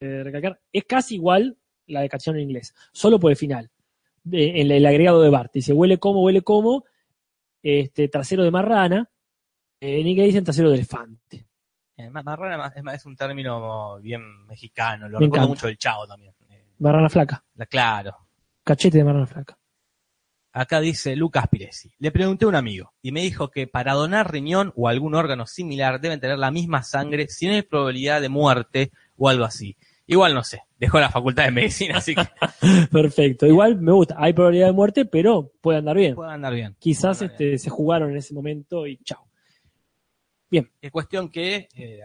Eh, 0.00 0.22
recalcar, 0.24 0.60
es 0.72 0.84
casi 0.84 1.14
igual 1.14 1.56
la 1.86 2.00
de 2.00 2.08
canción 2.08 2.36
en 2.36 2.42
inglés, 2.42 2.74
solo 2.92 3.18
por 3.20 3.30
el 3.30 3.36
final. 3.36 3.70
De- 4.24 4.60
en 4.60 4.70
el, 4.70 4.86
agregado 4.86 5.20
de 5.22 5.30
Bart. 5.30 5.52
Dice, 5.52 5.72
huele 5.72 5.98
como, 5.98 6.22
huele 6.22 6.42
como, 6.42 6.84
este, 7.62 8.08
trasero 8.08 8.44
de 8.44 8.50
marrana. 8.50 9.10
En 9.80 10.06
inglés 10.06 10.28
dicen 10.28 10.44
trasero 10.44 10.68
de 10.70 10.76
elefante. 10.76 11.46
Eh, 11.96 12.08
ma- 12.08 12.22
marrana 12.22 12.72
ma- 12.82 12.94
es, 12.94 13.04
un 13.04 13.16
término 13.16 13.98
bien 14.00 14.46
mexicano, 14.46 15.08
lo 15.08 15.18
Me 15.18 15.26
recuerdo 15.26 15.44
encanta. 15.44 15.48
mucho 15.48 15.66
del 15.66 15.76
chavo 15.78 16.06
también. 16.06 16.32
Eh, 16.48 16.64
Marrana 16.78 17.08
flaca. 17.08 17.44
la- 17.56 17.66
claro. 17.66 18.16
Cachete 18.64 18.98
de 18.98 19.04
marrana 19.04 19.26
flaca. 19.26 19.58
Acá 20.54 20.80
dice 20.80 21.16
Lucas 21.16 21.48
Piresi. 21.50 21.90
Le 21.98 22.12
pregunté 22.12 22.44
a 22.44 22.48
un 22.48 22.54
amigo 22.54 22.92
y 23.00 23.10
me 23.10 23.22
dijo 23.22 23.48
que 23.50 23.66
para 23.66 23.94
donar 23.94 24.30
riñón 24.30 24.72
o 24.76 24.86
algún 24.88 25.14
órgano 25.14 25.46
similar 25.46 25.98
deben 26.00 26.20
tener 26.20 26.38
la 26.38 26.50
misma 26.50 26.82
sangre 26.82 27.26
si 27.28 27.46
no 27.46 27.54
hay 27.54 27.62
probabilidad 27.62 28.20
de 28.20 28.28
muerte 28.28 28.92
o 29.16 29.28
algo 29.30 29.44
así. 29.44 29.76
Igual 30.06 30.34
no 30.34 30.42
sé, 30.42 30.62
dejó 30.78 30.98
la 31.00 31.10
facultad 31.10 31.44
de 31.44 31.52
medicina, 31.52 31.98
así 31.98 32.14
que 32.14 32.22
Perfecto. 32.92 33.46
Igual 33.46 33.80
me 33.80 33.92
gusta. 33.92 34.16
Hay 34.18 34.32
probabilidad 34.32 34.66
de 34.66 34.72
muerte, 34.72 35.04
pero 35.04 35.52
puede 35.60 35.78
andar 35.78 35.96
bien. 35.96 36.14
puede 36.14 36.32
andar 36.32 36.52
bien. 36.52 36.76
Quizás 36.78 37.20
bien. 37.20 37.30
este, 37.30 37.58
se 37.58 37.70
jugaron 37.70 38.10
en 38.10 38.16
ese 38.16 38.34
momento 38.34 38.86
y 38.86 38.98
chao. 38.98 39.26
Es 40.82 40.90
cuestión 40.90 41.30
que 41.30 41.68
eh, 41.74 42.00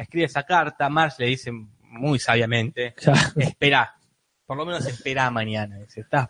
escribe 0.00 0.26
esa 0.26 0.42
carta, 0.42 0.88
Marge 0.90 1.22
le 1.24 1.30
dice 1.30 1.50
muy 1.50 2.18
sabiamente, 2.18 2.94
Ya. 3.00 3.14
espera, 3.36 3.94
por 4.44 4.56
lo 4.58 4.66
menos 4.66 4.84
espera 4.86 5.30
mañana. 5.30 5.78
Dice, 5.78 6.02
estás, 6.02 6.28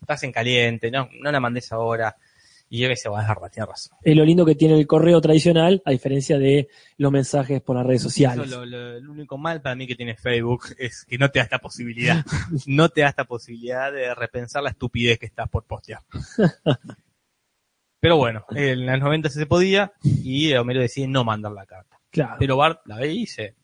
estás 0.00 0.22
en 0.22 0.30
caliente, 0.30 0.92
no, 0.92 1.08
no 1.20 1.32
la 1.32 1.40
mandes 1.40 1.72
ahora. 1.72 2.16
Y 2.74 2.78
yo 2.78 2.88
que 2.88 2.96
se 2.96 3.08
va 3.08 3.20
a 3.20 3.22
dejar, 3.22 3.38
tiene 3.50 3.66
razón. 3.66 3.96
Es 4.02 4.16
lo 4.16 4.24
lindo 4.24 4.44
que 4.44 4.56
tiene 4.56 4.76
el 4.76 4.88
correo 4.88 5.20
tradicional, 5.20 5.80
a 5.84 5.92
diferencia 5.92 6.40
de 6.40 6.66
los 6.96 7.12
mensajes 7.12 7.62
por 7.62 7.76
las 7.76 7.86
redes 7.86 8.02
sociales. 8.02 8.48
Eso 8.48 8.66
lo, 8.66 9.12
único 9.12 9.38
mal 9.38 9.62
para 9.62 9.76
mí 9.76 9.86
que 9.86 9.94
tiene 9.94 10.16
Facebook 10.16 10.64
es 10.76 11.04
que 11.04 11.16
no 11.16 11.30
te 11.30 11.38
da 11.38 11.44
esta 11.44 11.60
posibilidad. 11.60 12.24
no 12.66 12.88
te 12.88 13.02
da 13.02 13.10
esta 13.10 13.26
posibilidad 13.26 13.92
de 13.92 14.12
repensar 14.16 14.64
la 14.64 14.70
estupidez 14.70 15.20
que 15.20 15.26
estás 15.26 15.48
por 15.48 15.62
postear. 15.66 16.00
Pero 18.00 18.16
bueno, 18.16 18.44
en 18.50 18.84
los 18.84 18.98
90 18.98 19.28
se 19.28 19.46
podía 19.46 19.92
y 20.02 20.52
Homero 20.54 20.80
decide 20.80 21.06
no 21.06 21.22
mandar 21.22 21.52
la 21.52 21.66
carta. 21.66 22.00
Claro. 22.10 22.34
Pero 22.40 22.56
Bart 22.56 22.80
la 22.86 22.96
ve 22.96 23.12
y 23.12 23.18
dice, 23.18 23.54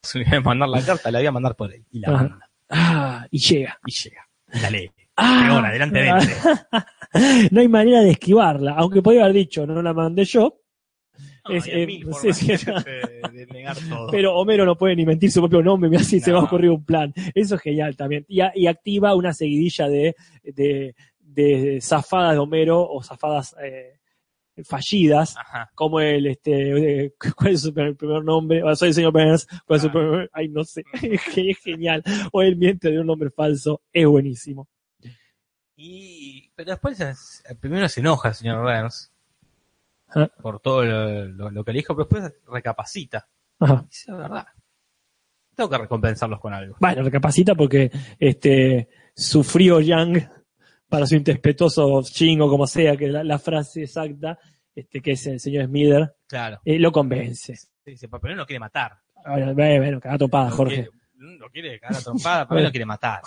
si 0.00 0.24
voy 0.24 0.34
a 0.34 0.40
mandar 0.40 0.70
la 0.70 0.82
carta, 0.82 1.10
la 1.10 1.18
voy 1.18 1.26
a 1.26 1.32
mandar 1.32 1.56
por 1.56 1.74
él. 1.74 1.84
Y 1.90 1.98
la 1.98 2.08
Ajá. 2.08 2.22
manda. 2.22 2.50
Ah, 2.70 3.26
y 3.30 3.38
llega. 3.38 3.78
Y 3.84 3.92
llega. 3.92 4.26
Y 4.50 4.60
la 4.60 4.70
lee. 4.70 4.90
Ah, 5.16 5.48
Ahora, 5.50 5.70
delante 5.72 6.00
de 6.00 6.08
él. 6.08 7.48
no 7.52 7.60
hay 7.60 7.68
manera 7.68 8.00
de 8.00 8.10
esquivarla, 8.10 8.72
aunque 8.76 9.00
podría 9.02 9.22
haber 9.24 9.36
dicho, 9.36 9.66
no 9.66 9.80
la 9.80 9.92
mandé 9.94 10.24
yo, 10.24 10.58
No, 11.48 11.54
Es, 11.54 11.66
eh, 11.68 11.86
mil 11.86 12.04
formas 12.04 12.36
sí. 12.36 12.46
de, 12.48 12.56
de 13.32 13.46
negar 13.52 13.76
todo. 13.88 14.08
pero 14.10 14.34
Homero 14.36 14.64
no 14.66 14.76
puede 14.76 14.96
ni 14.96 15.04
mentir 15.06 15.30
su 15.30 15.40
propio 15.40 15.62
nombre, 15.62 15.88
mira 15.88 16.02
si 16.02 16.18
se 16.18 16.30
No. 16.30 16.38
va 16.38 16.42
a 16.42 16.46
ocurrir 16.46 16.70
un 16.70 16.84
plan. 16.84 17.12
Eso 17.34 17.54
es 17.54 17.60
genial 17.60 17.96
también. 17.96 18.24
Y, 18.28 18.40
a- 18.40 18.50
y 18.54 18.66
activa 18.66 19.14
una 19.14 19.32
seguidilla 19.32 19.86
de, 19.88 20.16
de, 20.42 20.94
de 21.20 21.78
zafadas 21.80 22.32
de 22.32 22.38
Homero 22.38 22.82
o 22.82 23.00
zafadas 23.02 23.54
eh, 23.62 24.00
fallidas, 24.64 25.36
Ajá. 25.36 25.70
como 25.74 26.00
el, 26.00 26.26
este, 26.26 27.04
eh, 27.04 27.14
¿cuál 27.36 27.52
es 27.52 27.60
su 27.62 27.72
primer, 27.72 27.94
primer 27.96 28.24
nombre? 28.24 28.62
O 28.64 28.74
soy 28.74 28.88
el 28.88 28.94
señor 28.94 29.12
Burns, 29.12 29.46
¿cuál 29.66 29.76
es 29.76 29.82
su 29.82 29.88
Ah. 29.88 29.92
primer- 29.92 30.30
Ay, 30.32 30.48
no 30.48 30.64
sé, 30.64 30.82
es 31.02 31.58
genial. 31.62 32.02
O 32.32 32.42
él 32.42 32.56
miente 32.56 32.90
de 32.90 32.98
un 32.98 33.06
nombre 33.06 33.30
falso, 33.30 33.82
es 33.92 34.06
buenísimo. 34.06 34.66
Y, 35.76 36.50
pero 36.54 36.70
después 36.72 37.00
es- 37.00 37.42
primero 37.60 37.88
se 37.88 38.00
enoja 38.00 38.28
el 38.28 38.34
señor 38.34 38.62
Burns 38.62 39.10
por 40.40 40.60
todo 40.60 40.84
lo, 40.84 41.24
lo- 41.26 41.50
lo 41.50 41.64
que 41.64 41.72
le 41.72 41.78
dijo, 41.78 41.96
pero 41.96 42.08
después 42.08 42.32
recapacita. 42.46 43.26
Ajá. 43.58 43.84
Dice, 43.88 44.12
la 44.12 44.18
verdad. 44.18 44.46
Tengo 45.56 45.70
que 45.70 45.78
recompensarlos 45.78 46.40
con 46.40 46.52
algo. 46.52 46.76
Bueno, 46.80 47.02
recapacita 47.02 47.54
porque 47.54 47.90
este 48.18 48.88
sufrió 49.14 49.80
Yang 49.80 50.28
para 50.88 51.06
su 51.06 51.14
interpretuoso 51.16 52.02
chingo, 52.02 52.48
como 52.48 52.66
sea, 52.66 52.96
que 52.96 53.08
la, 53.08 53.24
la 53.24 53.38
frase 53.38 53.82
exacta, 53.84 54.38
este, 54.74 55.00
que 55.00 55.12
es 55.12 55.26
el 55.26 55.40
señor 55.40 55.66
Smither, 55.66 56.14
Claro. 56.28 56.60
eh, 56.64 56.78
lo 56.78 56.92
convence. 56.92 57.54
Dice, 57.84 58.08
pero 58.08 58.28
él 58.32 58.36
no 58.36 58.46
quiere 58.46 58.60
matar. 58.60 58.98
Bueno, 59.26 59.54
bueno, 59.54 60.00
caga 60.00 60.18
topada, 60.18 60.50
Jorge. 60.50 60.74
quiere- 60.74 61.38
Lo 61.38 61.48
quiere 61.50 61.80
cagar 61.80 61.98
a 62.00 62.02
trompada, 62.02 62.46
pero 62.48 62.58
él 62.60 62.64
no 62.66 62.70
quiere 62.70 62.86
matar. 62.86 63.22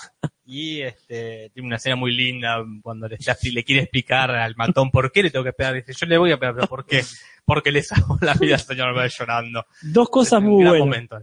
Y 0.50 0.82
este, 0.82 1.50
tiene 1.54 1.68
una 1.68 1.76
escena 1.76 1.98
muy 1.98 2.16
linda 2.16 2.64
cuando 2.82 3.10
le, 3.10 3.18
quiere 3.18 3.82
explicar 3.82 4.32
al 4.32 4.56
matón 4.56 4.90
por 4.90 5.12
qué 5.12 5.22
le 5.22 5.30
tengo 5.30 5.44
que 5.44 5.52
pegar. 5.52 5.74
Dice, 5.74 5.92
yo 5.92 6.06
le 6.06 6.18
voy 6.18 6.32
a 6.32 6.40
pegar, 6.40 6.56
pero 6.56 6.68
¿por 6.68 6.86
qué? 6.86 7.04
Porque 7.44 7.70
le 7.70 7.84
salvó 7.84 8.18
la 8.22 8.34
vida 8.34 8.56
al 8.56 8.62
señor 8.62 8.96
llorando. 9.10 9.66
Dos 9.82 10.10
cosas 10.10 10.42
muy 10.42 10.64
gran 10.64 10.80
buenas. 10.80 10.88
momento. 10.88 11.18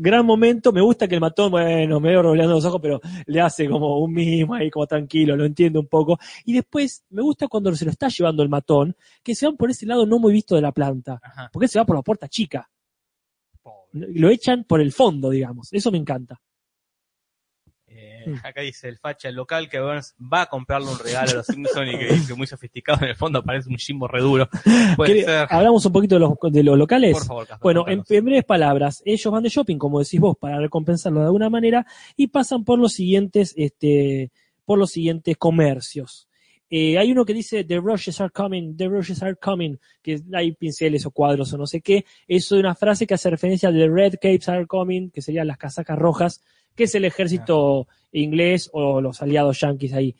Gran 0.00 0.24
momento, 0.24 0.72
me 0.72 0.80
gusta 0.80 1.08
que 1.08 1.16
el 1.16 1.20
matón, 1.20 1.50
bueno, 1.50 1.98
me 1.98 2.10
veo 2.10 2.22
roleando 2.22 2.54
los 2.54 2.64
ojos, 2.64 2.80
pero 2.80 3.00
le 3.26 3.40
hace 3.40 3.68
como 3.68 3.98
un 3.98 4.12
mimo 4.12 4.54
ahí, 4.54 4.70
como 4.70 4.86
tranquilo, 4.86 5.36
lo 5.36 5.44
entiende 5.44 5.80
un 5.80 5.88
poco. 5.88 6.16
Y 6.44 6.52
después, 6.52 7.04
me 7.10 7.20
gusta 7.20 7.48
cuando 7.48 7.74
se 7.74 7.84
lo 7.84 7.90
está 7.90 8.06
llevando 8.06 8.44
el 8.44 8.48
matón, 8.48 8.94
que 9.24 9.34
se 9.34 9.46
van 9.46 9.56
por 9.56 9.70
ese 9.70 9.86
lado 9.86 10.06
no 10.06 10.20
muy 10.20 10.32
visto 10.32 10.54
de 10.54 10.60
la 10.60 10.70
planta, 10.70 11.18
Ajá. 11.20 11.50
porque 11.52 11.66
se 11.66 11.80
va 11.80 11.84
por 11.84 11.96
la 11.96 12.02
puerta 12.02 12.28
chica. 12.28 12.70
Pobre. 13.60 14.06
Lo 14.14 14.30
echan 14.30 14.62
por 14.62 14.80
el 14.80 14.92
fondo, 14.92 15.30
digamos. 15.30 15.72
Eso 15.72 15.90
me 15.90 15.98
encanta. 15.98 16.40
Acá 18.44 18.60
dice 18.62 18.88
el 18.88 18.98
facha 18.98 19.30
local 19.30 19.68
que 19.68 19.80
Burns 19.80 20.14
va 20.20 20.42
a 20.42 20.46
comprarle 20.46 20.88
un 20.90 20.98
regalo 20.98 21.30
a 21.30 21.34
los 21.34 21.46
Simpsons 21.46 21.92
y 21.94 21.98
que 21.98 22.12
dice 22.12 22.34
muy 22.34 22.46
sofisticado 22.46 23.02
en 23.04 23.10
el 23.10 23.16
fondo 23.16 23.42
parece 23.42 23.68
un 23.68 23.76
Jimbo 23.76 24.06
re 24.08 24.20
duro. 24.20 24.48
Puede 24.96 25.14
¿Qué- 25.14 25.24
ser. 25.24 25.46
Hablamos 25.50 25.84
un 25.86 25.92
poquito 25.92 26.14
de 26.16 26.20
los, 26.20 26.32
de 26.52 26.62
los 26.62 26.78
locales. 26.78 27.12
Por 27.12 27.24
favor, 27.26 27.46
Casper, 27.46 27.62
Bueno, 27.62 27.84
en 27.88 28.24
breves 28.24 28.44
palabras, 28.44 29.02
ellos 29.04 29.32
van 29.32 29.42
de 29.42 29.48
shopping, 29.48 29.76
como 29.78 29.98
decís 30.00 30.20
vos, 30.20 30.36
para 30.38 30.58
recompensarlo 30.58 31.20
de 31.20 31.26
alguna 31.26 31.48
manera, 31.50 31.86
y 32.16 32.28
pasan 32.28 32.64
por 32.64 32.78
los 32.78 32.92
siguientes, 32.92 33.54
este, 33.56 34.30
por 34.64 34.78
los 34.78 34.90
siguientes 34.90 35.36
comercios. 35.36 36.26
Eh, 36.70 36.98
hay 36.98 37.10
uno 37.12 37.24
que 37.24 37.32
dice 37.32 37.64
The 37.64 37.78
rushes 37.78 38.20
are 38.20 38.30
coming, 38.30 38.76
the 38.76 38.88
rushes 38.88 39.22
are 39.22 39.34
coming, 39.36 39.78
que 40.02 40.20
hay 40.34 40.52
pinceles 40.52 41.06
o 41.06 41.10
cuadros 41.10 41.50
o 41.54 41.56
no 41.56 41.66
sé 41.66 41.80
qué. 41.80 42.04
Eso 42.26 42.56
es 42.56 42.60
una 42.60 42.74
frase 42.74 43.06
que 43.06 43.14
hace 43.14 43.30
referencia 43.30 43.70
a 43.70 43.72
The 43.72 43.88
red 43.88 44.14
capes 44.20 44.50
are 44.50 44.66
coming, 44.66 45.08
que 45.10 45.22
serían 45.22 45.46
las 45.46 45.56
casacas 45.56 45.98
rojas, 45.98 46.42
que 46.78 46.84
es 46.84 46.94
el 46.94 47.04
ejército 47.04 47.88
inglés 48.12 48.70
o 48.72 49.00
los 49.00 49.20
aliados 49.20 49.60
yanquis 49.60 49.92
ahí. 49.92 50.14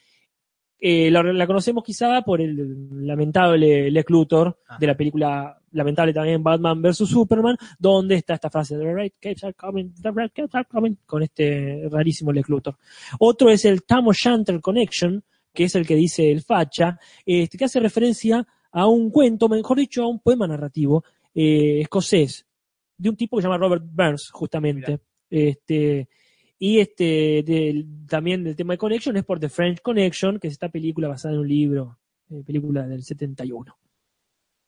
Eh, 0.80 1.10
la, 1.10 1.22
la 1.22 1.46
conocemos 1.46 1.82
quizá 1.82 2.22
por 2.22 2.40
el 2.40 3.06
lamentable 3.06 3.90
Lex 3.90 4.10
Luthor 4.10 4.58
Ah. 4.68 4.76
de 4.78 4.86
la 4.86 4.96
película 4.96 5.60
lamentable 5.72 6.12
también 6.12 6.42
Batman 6.42 6.80
vs 6.82 7.08
Superman, 7.08 7.56
donde 7.78 8.16
está 8.16 8.34
esta 8.34 8.50
frase 8.50 8.76
The 8.76 8.92
red 8.92 9.12
capes 9.20 9.44
are 9.44 9.54
coming, 9.54 9.92
the 10.00 10.10
red 10.10 10.30
capes 10.34 10.54
are 10.54 10.66
coming, 10.70 10.96
con 11.06 11.22
este 11.22 11.88
rarísimo 11.90 12.32
Lex 12.32 12.48
Luthor. 12.48 12.76
Otro 13.20 13.50
es 13.50 13.64
el 13.64 13.84
Tam 13.84 14.08
O'Shanter 14.08 14.60
Connection, 14.60 15.22
que 15.52 15.64
es 15.64 15.74
el 15.74 15.86
que 15.86 15.94
dice 15.94 16.30
el 16.30 16.42
facha, 16.42 16.98
este, 17.24 17.56
que 17.58 17.64
hace 17.64 17.80
referencia 17.80 18.46
a 18.70 18.86
un 18.86 19.10
cuento, 19.10 19.48
mejor 19.48 19.78
dicho, 19.78 20.02
a 20.02 20.08
un 20.08 20.20
poema 20.20 20.46
narrativo 20.46 21.04
eh, 21.34 21.80
escocés, 21.80 22.46
de 22.96 23.08
un 23.08 23.16
tipo 23.16 23.36
que 23.36 23.42
se 23.42 23.48
llama 23.48 23.58
Robert 23.58 23.84
Burns, 23.84 24.30
justamente. 24.30 25.00
Este, 25.30 26.08
y 26.58 26.80
este, 26.80 27.42
del- 27.44 27.86
también 28.08 28.42
del 28.44 28.56
tema 28.56 28.74
de 28.74 28.78
Connection 28.78 29.16
es 29.16 29.24
por 29.24 29.38
The 29.38 29.48
French 29.48 29.80
Connection, 29.80 30.38
que 30.40 30.48
es 30.48 30.52
esta 30.54 30.68
película 30.68 31.08
basada 31.08 31.34
en 31.34 31.40
un 31.40 31.48
libro, 31.48 31.98
eh, 32.30 32.42
película 32.44 32.86
del 32.86 33.02
71. 33.02 33.76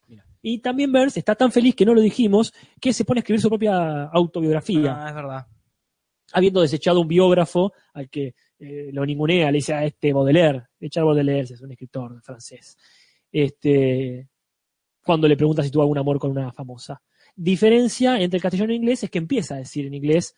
Mira. 0.09 0.25
Y 0.43 0.59
también 0.59 0.93
Burns 0.93 1.17
está 1.17 1.35
tan 1.35 1.51
feliz 1.53 1.75
que 1.75 1.85
no 1.85 1.95
lo 1.95 2.01
dijimos, 2.01 2.53
que 2.81 2.93
se 2.93 3.05
pone 3.05 3.19
a 3.19 3.23
escribir 3.23 3.41
su 3.41 3.49
propia 3.49 4.05
autobiografía 4.05 4.97
Ah, 5.05 5.09
es 5.09 5.15
verdad. 5.15 5.47
habiendo 6.33 6.61
desechado 6.61 7.01
un 7.01 7.09
biógrafo 7.09 7.73
al 7.95 8.09
que 8.09 8.35
eh, 8.59 8.91
lo 8.93 9.05
ningunea, 9.07 9.51
le 9.51 9.59
dice 9.59 9.75
a 9.75 9.85
este 9.85 10.13
Baudelaire, 10.13 10.65
Richard 10.79 11.05
Baudelaire 11.05 11.43
es 11.55 11.61
un 11.61 11.73
escritor 11.73 12.21
francés, 12.23 12.77
este, 13.33 14.29
cuando 15.03 15.27
le 15.27 15.37
pregunta 15.37 15.63
si 15.63 15.71
tuvo 15.71 15.83
algún 15.83 15.99
amor 15.99 16.19
con 16.19 16.31
una 16.31 16.53
famosa. 16.53 17.01
Diferencia 17.35 18.21
entre 18.21 18.37
el 18.37 18.43
castellano 18.43 18.73
e 18.73 18.77
inglés 18.77 19.03
es 19.05 19.11
que 19.11 19.19
empieza 19.19 19.55
a 19.55 19.59
decir 19.59 19.87
en 19.87 19.95
inglés, 19.95 20.35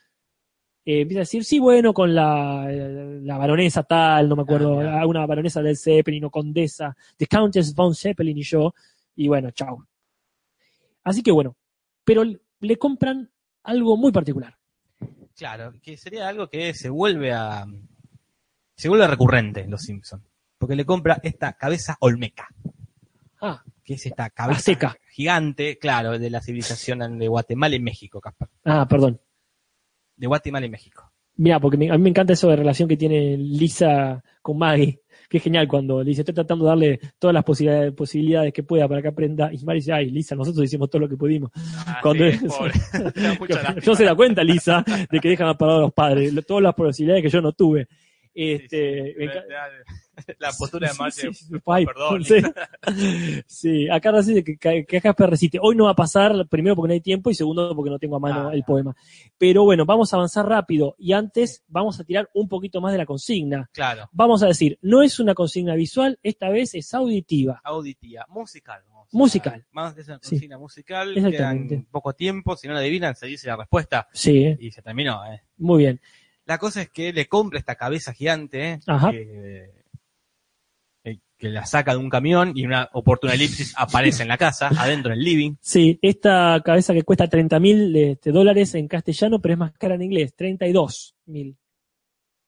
eh, 0.84 1.02
empieza 1.02 1.20
a 1.20 1.22
decir, 1.26 1.44
sí, 1.44 1.58
bueno, 1.58 1.92
con 1.94 2.14
la, 2.14 2.66
la 2.70 3.38
baronesa 3.38 3.82
tal, 3.84 4.28
no 4.28 4.36
me 4.36 4.42
acuerdo, 4.42 4.80
Ah, 4.80 5.06
una 5.06 5.24
baronesa 5.26 5.62
del 5.62 5.76
Zeppelin 5.76 6.24
o 6.24 6.30
condesa, 6.30 6.96
de 7.18 7.26
Countess 7.26 7.74
von 7.74 7.94
Zeppelin 7.94 8.36
y 8.38 8.42
yo, 8.42 8.74
y 9.16 9.28
bueno, 9.28 9.50
chao. 9.52 9.86
Así 11.04 11.22
que 11.22 11.30
bueno, 11.32 11.56
pero 12.04 12.22
le 12.60 12.76
compran 12.78 13.30
algo 13.64 13.96
muy 13.96 14.12
particular. 14.12 14.56
Claro, 15.36 15.72
que 15.82 15.96
sería 15.96 16.28
algo 16.28 16.48
que 16.48 16.74
se 16.74 16.88
vuelve 16.90 17.32
a. 17.32 17.64
Se 18.76 18.88
vuelve 18.88 19.06
recurrente 19.06 19.60
en 19.60 19.70
Los 19.70 19.82
Simpsons. 19.82 20.22
Porque 20.58 20.76
le 20.76 20.84
compra 20.84 21.18
esta 21.22 21.54
cabeza 21.54 21.96
olmeca. 22.00 22.48
Ah, 23.40 23.62
Que 23.84 23.94
es 23.94 24.06
esta 24.06 24.30
cabeza 24.30 24.96
gigante, 25.10 25.78
claro, 25.78 26.18
de 26.18 26.30
la 26.30 26.40
civilización 26.40 27.18
de 27.18 27.28
Guatemala 27.28 27.74
y 27.74 27.80
México, 27.80 28.20
Caspar. 28.20 28.48
ah, 28.64 28.86
perdón. 28.88 29.20
De 30.22 30.28
Guatemala 30.28 30.64
y 30.64 30.70
México. 30.70 31.10
Mira, 31.36 31.58
porque 31.58 31.76
me- 31.76 31.90
a 31.90 31.96
mí 31.96 32.02
me 32.04 32.10
encanta 32.10 32.32
eso 32.34 32.48
de 32.48 32.54
relación 32.56 32.88
que 32.88 32.96
tiene 32.96 33.36
Lisa 33.36 34.22
con 34.40 34.56
Maggie, 34.58 35.00
que 35.28 35.38
es 35.38 35.42
genial 35.42 35.66
cuando 35.66 36.00
le 36.02 36.10
dice, 36.10 36.20
estoy 36.20 36.34
tratando 36.34 36.64
de 36.64 36.68
darle 36.68 37.00
todas 37.18 37.32
las 37.34 37.42
posibilidades, 37.42 37.92
posibilidades 37.94 38.52
que 38.52 38.62
pueda 38.62 38.86
para 38.86 39.02
que 39.02 39.08
aprenda, 39.08 39.50
y 39.52 39.56
Maggie 39.64 39.80
dice, 39.80 39.92
ay, 39.94 40.10
Lisa, 40.10 40.34
nosotros 40.36 40.64
hicimos 40.64 40.88
todo 40.90 41.00
lo 41.00 41.08
que 41.08 41.16
pudimos. 41.16 41.50
Ah, 41.86 41.98
Cuando 42.02 42.24
sí, 42.30 42.30
es- 42.42 42.42
no 43.86 43.94
se 43.96 44.04
da 44.04 44.14
cuenta 44.14 44.44
Lisa 44.44 44.84
de 45.10 45.18
que 45.20 45.30
dejan 45.30 45.48
a 45.48 45.54
parar 45.58 45.76
a 45.76 45.80
los 45.80 45.92
padres, 45.92 46.32
todas 46.46 46.62
las 46.62 46.74
posibilidades 46.74 47.22
que 47.24 47.30
yo 47.30 47.40
no 47.40 47.52
tuve. 47.52 47.86
Sí, 47.86 48.30
Este, 48.34 49.12
sí, 49.12 49.14
me 49.18 49.24
La 50.38 50.50
postura 50.58 50.88
de 50.88 50.94
Marge. 50.98 51.32
Sí, 51.32 51.34
sí, 51.34 51.54
perdón. 51.86 52.24
sí. 52.24 52.34
Sí, 53.46 53.88
acá 53.88 54.12
dice 54.20 54.42
que, 54.44 54.56
que, 54.84 55.00
Casper 55.00 55.30
recite. 55.30 55.58
Hoy 55.60 55.76
no 55.76 55.84
va 55.84 55.90
a 55.90 55.96
pasar, 55.96 56.32
primero 56.48 56.74
porque 56.76 56.88
no 56.88 56.94
hay 56.94 57.00
tiempo 57.00 57.30
y 57.30 57.34
segundo 57.34 57.74
porque 57.74 57.90
no 57.90 57.98
tengo 57.98 58.16
a 58.16 58.20
mano 58.20 58.48
Ah, 58.48 58.54
el 58.54 58.64
poema. 58.64 58.94
Pero 59.38 59.64
bueno, 59.64 59.84
vamos 59.86 60.12
a 60.12 60.16
avanzar 60.16 60.46
rápido 60.46 60.94
y 60.98 61.12
antes 61.12 61.62
vamos 61.68 62.00
a 62.00 62.04
tirar 62.04 62.28
un 62.34 62.48
poquito 62.48 62.80
más 62.80 62.92
de 62.92 62.98
la 62.98 63.06
consigna. 63.06 63.68
Claro. 63.72 64.08
Vamos 64.12 64.42
a 64.42 64.46
decir, 64.46 64.78
no 64.82 65.02
es 65.02 65.20
una 65.20 65.34
consigna 65.34 65.74
visual, 65.74 66.18
esta 66.22 66.48
vez 66.48 66.74
es 66.74 66.92
auditiva. 66.94 67.60
Auditiva. 67.64 68.26
Musical. 68.28 68.82
Musical. 69.12 69.66
Más 69.72 69.94
de 69.94 70.02
una 70.04 70.18
Sí. 70.22 70.30
consigna 70.30 70.58
musical. 70.58 71.16
Exactamente. 71.16 71.74
Quedan 71.76 71.86
poco 71.90 72.14
tiempo. 72.14 72.56
Si 72.56 72.66
no 72.66 72.72
la 72.74 72.80
adivinan, 72.80 73.14
se 73.14 73.26
dice 73.26 73.46
la 73.48 73.56
respuesta. 73.56 74.08
Sí, 74.12 74.56
Y 74.58 74.70
se 74.70 74.80
terminó, 74.82 75.24
¿eh? 75.26 75.42
muy 75.58 75.78
bien. 75.82 76.00
La 76.46 76.58
cosa 76.58 76.82
es 76.82 76.90
que 76.90 77.12
le 77.12 77.26
compra 77.28 77.58
esta 77.58 77.76
cabeza 77.76 78.12
gigante, 78.12 78.70
¿eh? 78.72 78.80
Ajá. 78.86 79.10
Que, 79.12 79.20
eh, 79.22 79.70
que 81.42 81.48
la 81.48 81.66
saca 81.66 81.90
de 81.90 81.96
un 81.98 82.08
camión 82.08 82.52
y 82.54 82.64
una 82.64 82.88
oportuna 82.92 83.34
elipsis 83.34 83.74
aparece 83.76 84.22
en 84.22 84.28
la 84.28 84.38
casa, 84.38 84.68
adentro 84.78 85.12
en 85.12 85.18
el 85.18 85.24
living. 85.24 85.54
Sí, 85.60 85.98
esta 86.00 86.62
cabeza 86.64 86.94
que 86.94 87.02
cuesta 87.02 87.26
30 87.28 87.58
mil 87.58 87.96
este, 87.96 88.30
dólares 88.30 88.76
en 88.76 88.86
castellano, 88.86 89.40
pero 89.40 89.54
es 89.54 89.58
más 89.58 89.72
cara 89.72 89.96
en 89.96 90.02
inglés, 90.02 90.36
32 90.36 91.16
mil. 91.26 91.58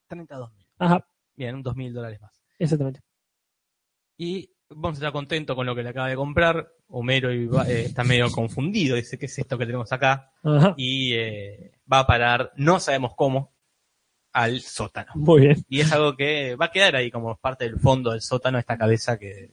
32 0.07 0.53
mil. 0.53 0.65
Ajá, 0.79 1.05
Bien, 1.35 1.55
un 1.55 1.61
2 1.63 1.75
mil 1.75 1.93
dólares 1.93 2.21
más. 2.21 2.41
exactamente. 2.57 3.01
Y 4.17 4.49
vamos 4.69 4.91
a 4.97 4.99
estar 4.99 5.11
contentos 5.11 5.55
con 5.57 5.65
lo 5.65 5.75
que 5.75 5.83
le 5.83 5.89
acaba 5.89 6.07
de 6.07 6.15
comprar. 6.15 6.71
Homero 6.87 7.33
y 7.33 7.47
va- 7.47 7.67
eh, 7.69 7.81
está 7.87 8.03
medio 8.05 8.31
confundido, 8.31 8.95
dice, 8.95 9.17
¿qué 9.17 9.25
es 9.25 9.37
esto 9.37 9.57
que 9.57 9.65
tenemos 9.65 9.91
acá? 9.91 10.31
Ajá, 10.43 10.73
Y 10.77 11.13
eh, 11.15 11.73
va 11.91 11.99
a 11.99 12.07
parar, 12.07 12.53
no 12.55 12.79
sabemos 12.79 13.11
cómo, 13.15 13.54
al 14.35 14.59
sótano. 14.59 15.13
muy 15.15 15.41
bien. 15.41 15.65
Y 15.69 15.79
es 15.79 15.91
algo 15.93 16.15
que 16.15 16.55
va 16.55 16.65
a 16.65 16.71
quedar 16.71 16.97
ahí 16.97 17.09
como 17.09 17.37
parte 17.37 17.63
del 17.63 17.79
fondo 17.79 18.11
del 18.11 18.21
sótano, 18.21 18.59
esta 18.59 18.77
cabeza 18.77 19.17
que 19.17 19.49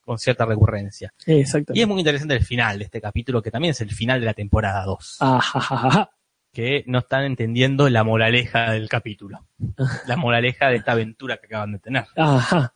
con 0.00 0.18
cierta 0.18 0.46
recurrencia. 0.46 1.12
Y 1.26 1.40
Exactamente. 1.40 1.80
es 1.82 1.86
muy 1.86 2.00
interesante 2.00 2.34
el 2.34 2.44
final 2.44 2.78
de 2.78 2.86
este 2.86 3.00
capítulo, 3.02 3.42
que 3.42 3.50
también 3.50 3.72
es 3.72 3.80
el 3.82 3.90
final 3.90 4.18
de 4.18 4.26
la 4.26 4.34
temporada 4.34 4.84
2. 4.84 5.18
Ajá. 5.20 6.10
Que 6.52 6.84
no 6.86 7.00
están 7.00 7.24
entendiendo 7.24 7.88
la 7.90 8.02
moraleja 8.02 8.72
del 8.72 8.88
capítulo. 8.88 9.46
La 10.06 10.16
moraleja 10.16 10.68
de 10.68 10.76
esta 10.76 10.92
aventura 10.92 11.36
que 11.36 11.46
acaban 11.46 11.72
de 11.72 11.78
tener. 11.78 12.04
Ajá. 12.16 12.74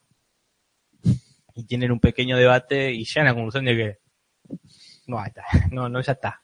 Y 1.54 1.64
tienen 1.64 1.90
un 1.92 2.00
pequeño 2.00 2.36
debate 2.36 2.92
y 2.92 3.04
llegan 3.04 3.26
a 3.26 3.30
la 3.30 3.34
conclusión 3.34 3.64
de 3.64 3.76
que 3.76 3.98
no, 5.06 5.24
está. 5.24 5.44
no, 5.70 5.88
no, 5.88 6.00
ya 6.02 6.12
está. 6.12 6.42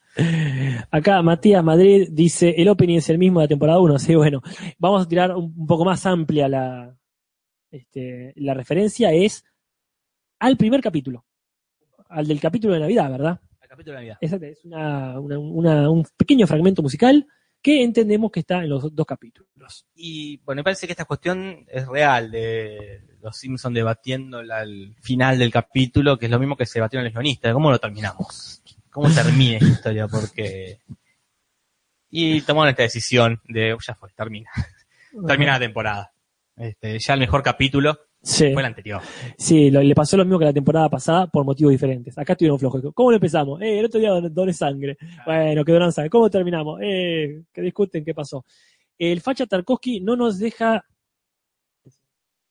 Acá 0.91 1.23
Matías 1.23 1.65
Madrid 1.65 2.09
dice, 2.11 2.55
el 2.57 2.69
opening 2.69 2.99
es 2.99 3.09
el 3.09 3.19
mismo 3.19 3.41
de 3.41 3.45
la 3.45 3.49
temporada 3.49 3.81
1, 3.81 3.99
sí, 3.99 4.15
bueno, 4.15 4.43
vamos 4.79 5.05
a 5.05 5.09
tirar 5.09 5.35
un, 5.35 5.55
un 5.57 5.67
poco 5.67 5.85
más 5.85 6.05
amplia 6.07 6.49
la, 6.49 6.95
este, 7.71 8.33
la 8.37 8.55
referencia, 8.55 9.13
es 9.13 9.45
al 10.39 10.57
primer 10.57 10.81
capítulo, 10.81 11.25
al 12.09 12.27
del 12.27 12.41
capítulo 12.41 12.75
de 12.75 12.81
Navidad, 12.81 13.11
¿verdad? 13.11 13.41
El 13.63 13.69
capítulo 13.69 13.93
de 13.95 13.99
Navidad. 14.01 14.19
Exacto, 14.21 14.47
es 14.47 14.65
una, 14.65 15.19
una- 15.21 15.39
una- 15.39 15.91
un 15.91 16.05
pequeño 16.17 16.47
fragmento 16.47 16.83
musical 16.83 17.27
que 17.63 17.83
entendemos 17.83 18.31
que 18.33 18.41
está 18.41 18.59
en 18.65 18.69
los 18.71 18.95
dos 18.95 19.07
capítulos. 19.07 19.87
Y 19.95 20.39
bueno, 20.39 20.61
me 20.61 20.65
parece 20.65 20.87
que 20.87 20.93
esta 20.93 21.05
cuestión 21.05 21.65
es 21.69 21.87
real 21.87 22.31
de 22.33 23.03
los 23.23 23.37
Simpsons 23.37 23.73
debatiendo 23.75 24.41
el 24.41 24.97
final 25.01 25.39
del 25.39 25.53
capítulo, 25.53 26.19
que 26.19 26.27
es 26.27 26.31
lo 26.33 26.41
mismo 26.41 26.57
que 26.57 26.67
se 26.67 26.81
debatieron 26.81 27.05
los 27.05 27.15
guionistas. 27.15 27.53
¿Cómo 27.55 27.71
lo 27.71 27.79
terminamos? 27.79 28.61
¿Cómo 28.93 29.11
termina 29.13 29.57
esta 29.57 29.67
historia? 29.69 30.07
Porque. 30.07 30.79
Y 32.11 32.43
tomaron 32.43 32.71
esta 32.71 32.83
decisión 32.83 33.41
de, 33.49 33.73
"Oh, 33.73 33.79
ya 33.85 33.95
fue, 33.95 34.11
termina. 34.15 34.51
Termina 35.27 35.53
la 35.53 35.59
temporada. 35.59 36.13
Este, 36.57 36.99
ya 36.99 37.15
el 37.15 37.21
mejor 37.21 37.43
capítulo 37.43 37.99
Sí, 38.23 38.53
fue 38.53 38.61
el 38.63 38.67
anterior. 38.67 39.01
sí 39.39 39.71
lo- 39.71 39.83
le 39.83 39.95
pasó 39.95 40.17
lo 40.19 40.25
mismo 40.25 40.39
que 40.39 40.45
la 40.45 40.53
temporada 40.53 40.89
pasada 40.91 41.27
por 41.27 41.45
motivos 41.45 41.73
diferentes. 41.73 42.17
Acá 42.19 42.35
estuvieron 42.35 42.59
flojos. 42.59 42.83
¿Cómo 42.95 43.11
lo 43.11 43.17
empezamos? 43.17 43.61
Eh, 43.63 43.79
el 43.79 43.87
otro 43.87 43.99
día 43.99 44.11
don- 44.11 44.33
doné 44.33 44.53
sangre. 44.53 44.97
Bueno, 45.25 45.65
que 45.65 45.73
donan 45.73 45.91
sangre. 45.93 46.11
¿Cómo 46.11 46.29
terminamos? 46.31 46.79
Eh, 46.83 47.43
que 47.53 47.63
discuten 47.63 48.05
qué 48.05 48.13
pasó. 48.15 48.45
El 48.99 49.21
facha 49.23 49.47
Tarkovsky 49.47 50.01
no 50.01 50.15
nos 50.17 50.39
deja 50.39 50.85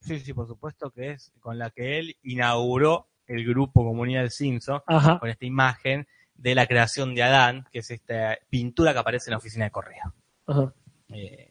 Sí, 0.01 0.19
sí, 0.19 0.33
por 0.33 0.47
supuesto 0.47 0.89
que 0.89 1.11
es 1.11 1.31
con 1.39 1.59
la 1.59 1.69
que 1.69 1.99
él 1.99 2.15
inauguró 2.23 3.07
el 3.27 3.45
grupo 3.45 3.83
Comunidad 3.83 4.21
del 4.21 4.31
Simpson, 4.31 4.81
Ajá, 4.87 5.19
con 5.19 5.29
esta 5.29 5.45
imagen 5.45 6.07
de 6.35 6.55
la 6.55 6.65
creación 6.67 7.13
de 7.15 7.23
Adán, 7.23 7.65
que 7.71 7.79
es 7.79 7.91
esta 7.91 8.37
pintura 8.49 8.93
que 8.93 8.99
aparece 8.99 9.29
en 9.29 9.31
la 9.31 9.37
oficina 9.37 9.65
de 9.65 9.71
correo. 9.71 10.13
ajá. 10.47 10.73
Eh, 11.09 11.47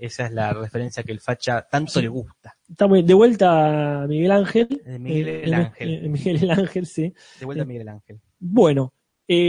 esa 0.00 0.26
es 0.26 0.32
la 0.32 0.52
referencia 0.52 1.02
que 1.02 1.10
el 1.12 1.20
facha 1.20 1.62
tanto 1.62 2.00
le 2.00 2.06
gusta. 2.08 2.56
Está 2.68 2.86
muy 2.86 3.02
de 3.02 3.14
vuelta 3.14 4.04
Miguel 4.08 4.30
Ángel. 4.30 4.68
De 4.84 4.98
Miguel 4.98 5.28
Eh, 5.28 5.42
el 5.44 5.54
Ángel. 5.54 6.04
eh, 6.04 6.08
Miguel 6.08 6.42
el 6.44 6.50
Ángel, 6.52 6.86
sí. 6.86 7.12
De 7.40 7.46
vuelta 7.46 7.64
Sí. 7.64 7.68
Miguel 7.68 7.88
Ángel. 7.88 8.20
Bueno, 8.38 8.92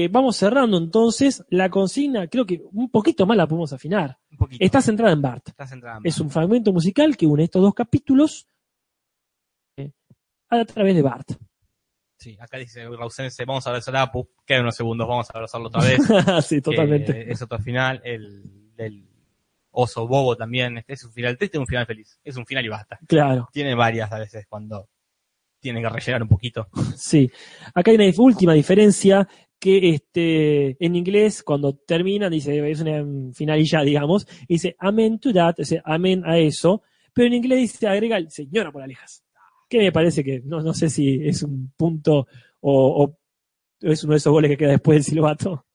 vamos 0.10 0.38
cerrando 0.38 0.78
entonces. 0.78 1.44
La 1.50 1.70
consigna, 1.70 2.28
creo 2.28 2.46
que 2.48 2.64
un 2.72 2.90
poquito 2.90 3.28
más 3.28 3.38
la 3.38 3.46
podemos 3.48 3.72
afinar. 3.74 4.18
Un 4.32 4.38
poquito. 4.40 4.66
Está 4.66 4.82
centrada 4.82 5.14
en 5.14 5.22
Bart. 5.22 5.50
Está 5.50 5.68
centrada 5.68 5.98
en 5.98 6.08
Es 6.08 6.20
un 6.20 6.32
fragmento 6.32 6.74
musical 6.74 7.16
que 7.16 7.28
une 7.28 7.44
estos 7.44 7.62
dos 7.62 7.74
capítulos 7.76 8.48
a 10.50 10.66
través 10.66 10.96
de 10.96 11.02
Bart. 11.04 11.32
Sí, 12.20 12.38
acá 12.38 12.58
dice 12.58 12.86
Rausense, 12.86 13.46
vamos 13.46 13.66
a 13.66 13.70
abrazar 13.70 13.96
a 13.96 14.02
Apu. 14.02 14.28
Quedan 14.46 14.64
unos 14.64 14.76
segundos, 14.76 15.08
vamos 15.08 15.30
a 15.30 15.34
abrazarlo 15.34 15.68
otra 15.68 15.82
vez. 15.82 16.00
sí, 16.46 16.60
totalmente. 16.60 17.32
Es 17.32 17.42
otro 17.42 17.58
final. 17.60 18.02
El 18.04 18.76
del 18.76 19.08
oso 19.72 20.06
bobo 20.06 20.36
también. 20.36 20.80
Este 20.80 20.94
es 20.94 21.04
un 21.06 21.14
final 21.14 21.38
triste 21.38 21.58
y 21.58 21.62
un 21.62 21.68
final 21.68 21.86
feliz. 21.86 22.20
Es 22.22 22.36
un 22.36 22.46
final 22.46 22.66
y 22.66 22.68
basta. 22.68 23.00
Claro, 23.08 23.48
Tiene 23.54 23.74
varias 23.74 24.12
a 24.12 24.20
veces 24.20 24.46
cuando 24.50 24.90
tienen 25.62 25.82
que 25.82 25.88
rellenar 25.88 26.24
un 26.24 26.28
poquito. 26.28 26.68
sí. 26.98 27.32
Acá 27.74 27.92
hay 27.92 27.96
una 27.96 28.12
última 28.18 28.54
diferencia 28.54 29.26
que 29.58 29.90
este, 29.90 30.86
en 30.86 30.96
inglés, 30.96 31.42
cuando 31.42 31.74
termina, 31.74 32.30
dice, 32.30 32.70
es 32.70 32.82
una 32.82 33.34
final 33.34 33.60
y 33.60 33.66
ya, 33.66 33.82
digamos, 33.82 34.28
dice 34.48 34.76
amen 34.80 35.20
to 35.20 35.34
that, 35.34 35.56
sea, 35.60 35.82
amen 35.84 36.24
a 36.26 36.38
eso, 36.38 36.82
pero 37.14 37.28
en 37.28 37.34
inglés 37.34 37.60
dice, 37.60 37.88
agrega 37.88 38.18
el 38.18 38.32
señora 38.32 38.72
por 38.72 38.82
alejas. 38.82 39.24
Que 39.70 39.78
me 39.78 39.92
parece 39.92 40.24
que, 40.24 40.42
no, 40.44 40.62
no 40.62 40.74
sé 40.74 40.90
si 40.90 41.26
es 41.28 41.44
un 41.44 41.72
punto 41.78 42.28
o, 42.62 43.04
o 43.04 43.20
es 43.82 44.04
uno 44.04 44.14
de 44.14 44.18
esos 44.18 44.34
goles 44.34 44.50
que 44.50 44.58
queda 44.58 44.72
después 44.72 44.98
del 44.98 45.04
silbato. 45.04 45.66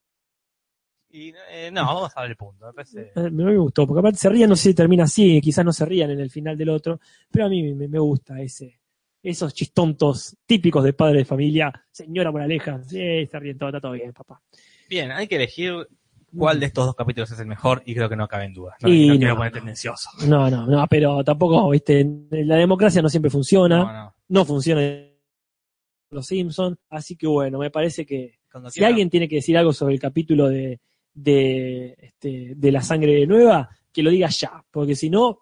Y 1.10 1.32
eh, 1.48 1.70
no, 1.72 1.84
vamos 1.86 2.12
a 2.16 2.22
ver 2.22 2.30
el 2.32 2.36
punto. 2.36 2.66
Me 2.66 2.72
parece. 2.72 3.12
Me, 3.14 3.30
me 3.30 3.56
gustó, 3.56 3.86
porque 3.86 4.00
aparte 4.00 4.18
se 4.18 4.28
rían, 4.28 4.50
no 4.50 4.56
sé 4.56 4.70
si 4.70 4.74
termina 4.74 5.04
así, 5.04 5.40
quizás 5.40 5.64
no 5.64 5.72
se 5.72 5.84
rían 5.84 6.10
en 6.10 6.18
el 6.18 6.28
final 6.28 6.58
del 6.58 6.70
otro, 6.70 7.00
pero 7.30 7.46
a 7.46 7.48
mí 7.48 7.72
me, 7.72 7.86
me 7.86 7.98
gusta 8.00 8.40
ese, 8.42 8.80
esos 9.22 9.54
chistontos 9.54 10.36
típicos 10.44 10.82
de 10.82 10.92
padre 10.92 11.18
de 11.18 11.24
familia, 11.24 11.72
señora 11.90 12.32
Moraleja, 12.32 12.82
sí, 12.82 13.26
se 13.26 13.38
ríen 13.38 13.56
todo, 13.56 13.68
está 13.68 13.80
todo 13.80 13.92
bien, 13.92 14.12
papá. 14.12 14.42
Bien, 14.88 15.12
hay 15.12 15.28
que 15.28 15.36
elegir 15.36 15.88
cuál 16.36 16.60
de 16.60 16.66
estos 16.66 16.86
dos 16.86 16.94
capítulos 16.94 17.30
es 17.30 17.38
el 17.38 17.46
mejor 17.46 17.82
y 17.86 17.94
creo 17.94 18.08
que 18.08 18.16
no 18.16 18.26
cabe 18.28 18.44
en 18.44 18.54
duda. 18.54 18.76
No, 18.82 18.88
Y 18.88 19.06
no 19.08 19.14
no, 19.14 19.18
quiero 19.18 19.36
poner 19.36 19.52
tendencioso. 19.52 20.10
No, 20.26 20.50
no, 20.50 20.66
no, 20.66 20.86
pero 20.88 21.22
tampoco, 21.24 21.70
viste, 21.70 22.04
la 22.30 22.56
democracia 22.56 23.00
no 23.02 23.08
siempre 23.08 23.30
funciona, 23.30 23.78
No, 23.78 23.92
no, 23.92 24.14
no. 24.28 24.44
funciona 24.44 24.80
los 26.10 26.26
Simpsons, 26.26 26.78
así 26.90 27.16
que 27.16 27.26
bueno, 27.26 27.58
me 27.58 27.70
parece 27.70 28.06
que 28.06 28.38
Cuando 28.50 28.70
si 28.70 28.74
quiera- 28.78 28.88
alguien 28.88 29.10
tiene 29.10 29.28
que 29.28 29.36
decir 29.36 29.56
algo 29.58 29.72
sobre 29.72 29.94
el 29.94 30.00
capítulo 30.00 30.48
de, 30.48 30.80
de, 31.12 31.96
este, 31.98 32.52
de 32.54 32.72
la 32.72 32.82
sangre 32.82 33.26
nueva, 33.26 33.68
que 33.92 34.02
lo 34.02 34.10
diga 34.10 34.28
ya, 34.28 34.64
porque 34.70 34.94
si 34.94 35.10
no, 35.10 35.40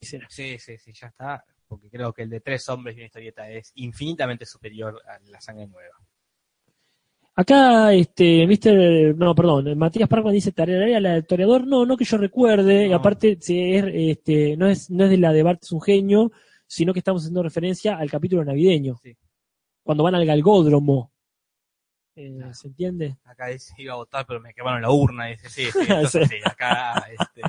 ¿qué 0.00 0.06
será? 0.06 0.26
Sí, 0.30 0.58
sí, 0.58 0.78
sí, 0.78 0.92
ya 0.92 1.08
está. 1.08 1.44
Porque 1.66 1.88
creo 1.90 2.12
que 2.12 2.22
el 2.22 2.30
de 2.30 2.40
tres 2.40 2.68
hombres 2.68 2.94
y 2.94 2.98
una 3.00 3.06
historieta 3.06 3.50
es 3.50 3.72
infinitamente 3.76 4.44
superior 4.46 5.00
a 5.08 5.18
la 5.30 5.40
sangre 5.40 5.66
nueva. 5.66 5.94
Acá, 7.36 7.92
este, 7.92 8.46
Mr. 8.46 9.16
No, 9.16 9.34
perdón, 9.34 9.76
Matías 9.76 10.08
Parkman 10.08 10.32
dice 10.32 10.52
tarea 10.52 11.00
la 11.00 11.14
del 11.14 11.26
toreador. 11.26 11.66
No, 11.66 11.84
no 11.84 11.96
que 11.96 12.04
yo 12.04 12.16
recuerde. 12.16 12.86
y 12.88 12.92
aparte, 12.92 13.38
si 13.40 13.74
es, 13.74 13.84
este, 13.92 14.56
no, 14.56 14.68
es, 14.68 14.88
no 14.90 15.04
es 15.04 15.10
de 15.10 15.16
la 15.16 15.32
de 15.32 15.42
Bart 15.42 15.60
es 15.62 15.72
un 15.72 15.80
genio, 15.80 16.30
sino 16.66 16.92
que 16.92 17.00
estamos 17.00 17.22
haciendo 17.22 17.42
referencia 17.42 17.96
al 17.96 18.10
capítulo 18.10 18.44
navideño. 18.44 18.98
Sí. 19.02 19.16
Cuando 19.82 20.04
van 20.04 20.14
al 20.14 20.26
galgódromo. 20.26 21.10
Eh, 22.16 22.32
Claro. 22.36 22.54
¿Se 22.54 22.68
entiende? 22.68 23.16
Acá 23.24 23.48
dice, 23.48 23.74
iba 23.78 23.94
a 23.94 23.96
votar, 23.96 24.24
pero 24.24 24.40
me 24.40 24.54
quemaron 24.54 24.80
la 24.80 24.90
urna. 24.92 25.26
Dice, 25.26 25.50
sí, 25.50 25.64
sí, 25.72 25.78
entonces 25.88 26.28
sí, 26.28 26.36
acá, 26.44 27.04
este, 27.10 27.42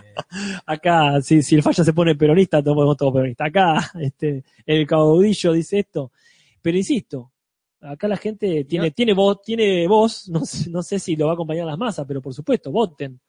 Acá, 0.66 1.22
si, 1.22 1.44
si 1.44 1.54
el 1.54 1.62
falla 1.62 1.84
se 1.84 1.94
pone 1.94 2.16
peronista, 2.16 2.64
todos 2.64 2.76
podemos 2.76 2.98
todos 2.98 3.14
peronistas. 3.14 3.48
Acá, 3.48 3.92
este, 4.00 4.44
el 4.66 4.88
caudillo 4.88 5.54
dice 5.54 5.78
esto. 5.78 6.12
Pero 6.64 6.78
insisto, 6.78 7.32
acá 7.86 8.08
la 8.08 8.18
gente 8.18 8.66
tiene, 8.66 8.88
No. 8.88 8.94
tiene 8.94 9.14
voz, 9.14 9.42
tiene 9.44 9.88
voz, 9.88 10.28
no, 10.30 10.46
sé- 10.46 10.70
no 10.70 10.82
sé 10.84 11.00
si 11.00 11.16
lo 11.16 11.26
va 11.26 11.32
a 11.32 11.34
acompañar 11.36 11.66
las 11.66 11.78
masas, 11.78 12.06
pero 12.08 12.22
por 12.22 12.34
supuesto, 12.34 12.72
voten. 12.72 13.20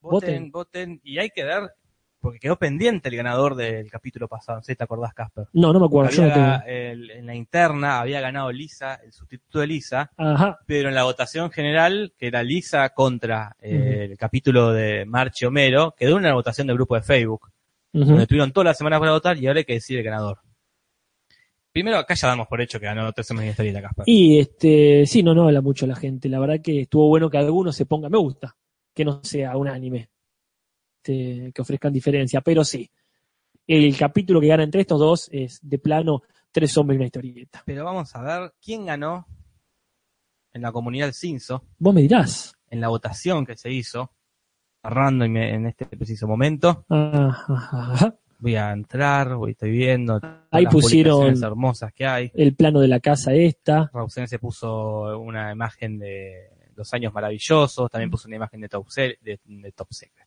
voten, 0.00 0.50
voten. 0.50 1.00
Y 1.02 1.18
hay 1.18 1.30
que 1.30 1.44
ver, 1.44 1.70
porque 2.20 2.38
quedó 2.38 2.58
pendiente 2.58 3.08
el 3.08 3.16
ganador 3.16 3.54
del 3.54 3.90
capítulo 3.90 4.28
pasado. 4.28 4.58
No 4.58 4.62
sé 4.62 4.72
si 4.72 4.76
te 4.76 4.84
acordás, 4.84 5.12
Casper. 5.14 5.46
No, 5.52 5.72
no 5.72 5.80
me 5.80 5.86
acuerdo, 5.86 6.10
no 6.26 6.62
el- 6.66 7.10
en 7.10 7.26
la 7.26 7.34
interna 7.34 8.00
había 8.00 8.20
ganado 8.20 8.50
Lisa, 8.52 8.94
el 9.04 9.12
sustituto 9.12 9.60
de 9.60 9.66
Lisa, 9.66 10.10
Ajá, 10.16 10.58
pero 10.66 10.88
en 10.88 10.94
la 10.94 11.04
votación 11.04 11.50
general, 11.50 12.12
que 12.18 12.26
era 12.26 12.42
Lisa 12.42 12.90
contra 12.90 13.56
eh, 13.60 14.08
el 14.10 14.16
capítulo 14.18 14.72
de 14.72 15.04
Marche 15.06 15.46
Homero, 15.46 15.94
quedó 15.96 16.16
una 16.16 16.32
votación 16.34 16.66
del 16.66 16.76
grupo 16.76 16.94
de 16.96 17.02
Facebook. 17.02 17.50
Donde 17.92 18.26
tuvieron 18.26 18.50
toda 18.52 18.64
la 18.64 18.74
semana 18.74 18.98
para 18.98 19.12
votar 19.12 19.38
y 19.38 19.46
ahora 19.46 19.60
hay 19.60 19.64
que 19.64 19.74
decir 19.74 19.96
el 19.98 20.04
ganador. 20.04 20.38
Primero, 21.74 21.98
acá 21.98 22.14
ya 22.14 22.28
damos 22.28 22.46
por 22.46 22.60
hecho 22.60 22.78
que 22.78 22.86
ganó 22.86 23.12
tres 23.12 23.28
hombres 23.32 23.46
y 23.46 23.48
una 23.48 23.50
historieta, 23.50 23.82
Casper. 23.82 24.04
Y 24.06 24.38
este, 24.38 25.04
sí, 25.06 25.24
no, 25.24 25.34
no 25.34 25.42
habla 25.48 25.60
mucho 25.60 25.88
la 25.88 25.96
gente. 25.96 26.28
La 26.28 26.38
verdad 26.38 26.60
que 26.62 26.82
estuvo 26.82 27.08
bueno 27.08 27.28
que 27.28 27.36
algunos 27.36 27.74
se 27.74 27.84
pongan, 27.84 28.12
me 28.12 28.18
gusta, 28.18 28.56
que 28.94 29.04
no 29.04 29.24
sea 29.24 29.56
un 29.56 29.66
anime, 29.66 30.08
este, 30.98 31.50
que 31.52 31.60
ofrezcan 31.62 31.92
diferencia, 31.92 32.40
pero 32.42 32.62
sí. 32.62 32.88
El 33.66 33.96
capítulo 33.96 34.40
que 34.40 34.46
gana 34.46 34.62
entre 34.62 34.82
estos 34.82 35.00
dos 35.00 35.28
es 35.32 35.58
de 35.62 35.80
plano 35.80 36.22
tres 36.52 36.78
hombres 36.78 36.94
y 36.94 36.98
una 36.98 37.06
historieta. 37.06 37.64
Pero 37.66 37.84
vamos 37.84 38.14
a 38.14 38.22
ver 38.22 38.54
quién 38.62 38.86
ganó 38.86 39.26
en 40.52 40.62
la 40.62 40.70
comunidad 40.70 41.06
del 41.06 41.14
Cinso, 41.14 41.64
Vos 41.78 41.92
me 41.92 42.02
dirás. 42.02 42.54
en 42.70 42.80
la 42.80 42.86
votación 42.86 43.44
que 43.44 43.56
se 43.56 43.72
hizo, 43.72 44.12
random 44.84 45.36
en 45.38 45.66
este 45.66 45.86
preciso 45.86 46.28
momento. 46.28 46.86
Ah, 46.88 47.46
ajá, 47.48 47.92
ajá. 47.92 48.18
Voy 48.38 48.56
a 48.56 48.72
entrar, 48.72 49.34
voy, 49.36 49.52
estoy 49.52 49.70
viendo 49.70 50.20
Ahí 50.50 50.64
las 50.64 50.72
pusieron- 50.72 51.42
hermosas 51.42 51.92
que 51.92 52.06
hay. 52.06 52.30
El 52.34 52.54
plano 52.54 52.80
de 52.80 52.88
la 52.88 53.00
casa 53.00 53.32
esta. 53.32 53.90
Rausen 53.92 54.28
se 54.28 54.38
puso 54.38 55.18
una 55.18 55.50
imagen 55.52 55.98
de 55.98 56.50
los 56.76 56.92
años 56.92 57.12
maravillosos, 57.14 57.90
también 57.90 58.10
puso 58.10 58.26
una 58.28 58.36
imagen 58.36 58.60
de 58.60 58.68
Top, 58.68 58.86
Se- 58.88 59.18
de, 59.22 59.40
de 59.44 59.72
Top 59.72 59.88
Secret, 59.92 60.26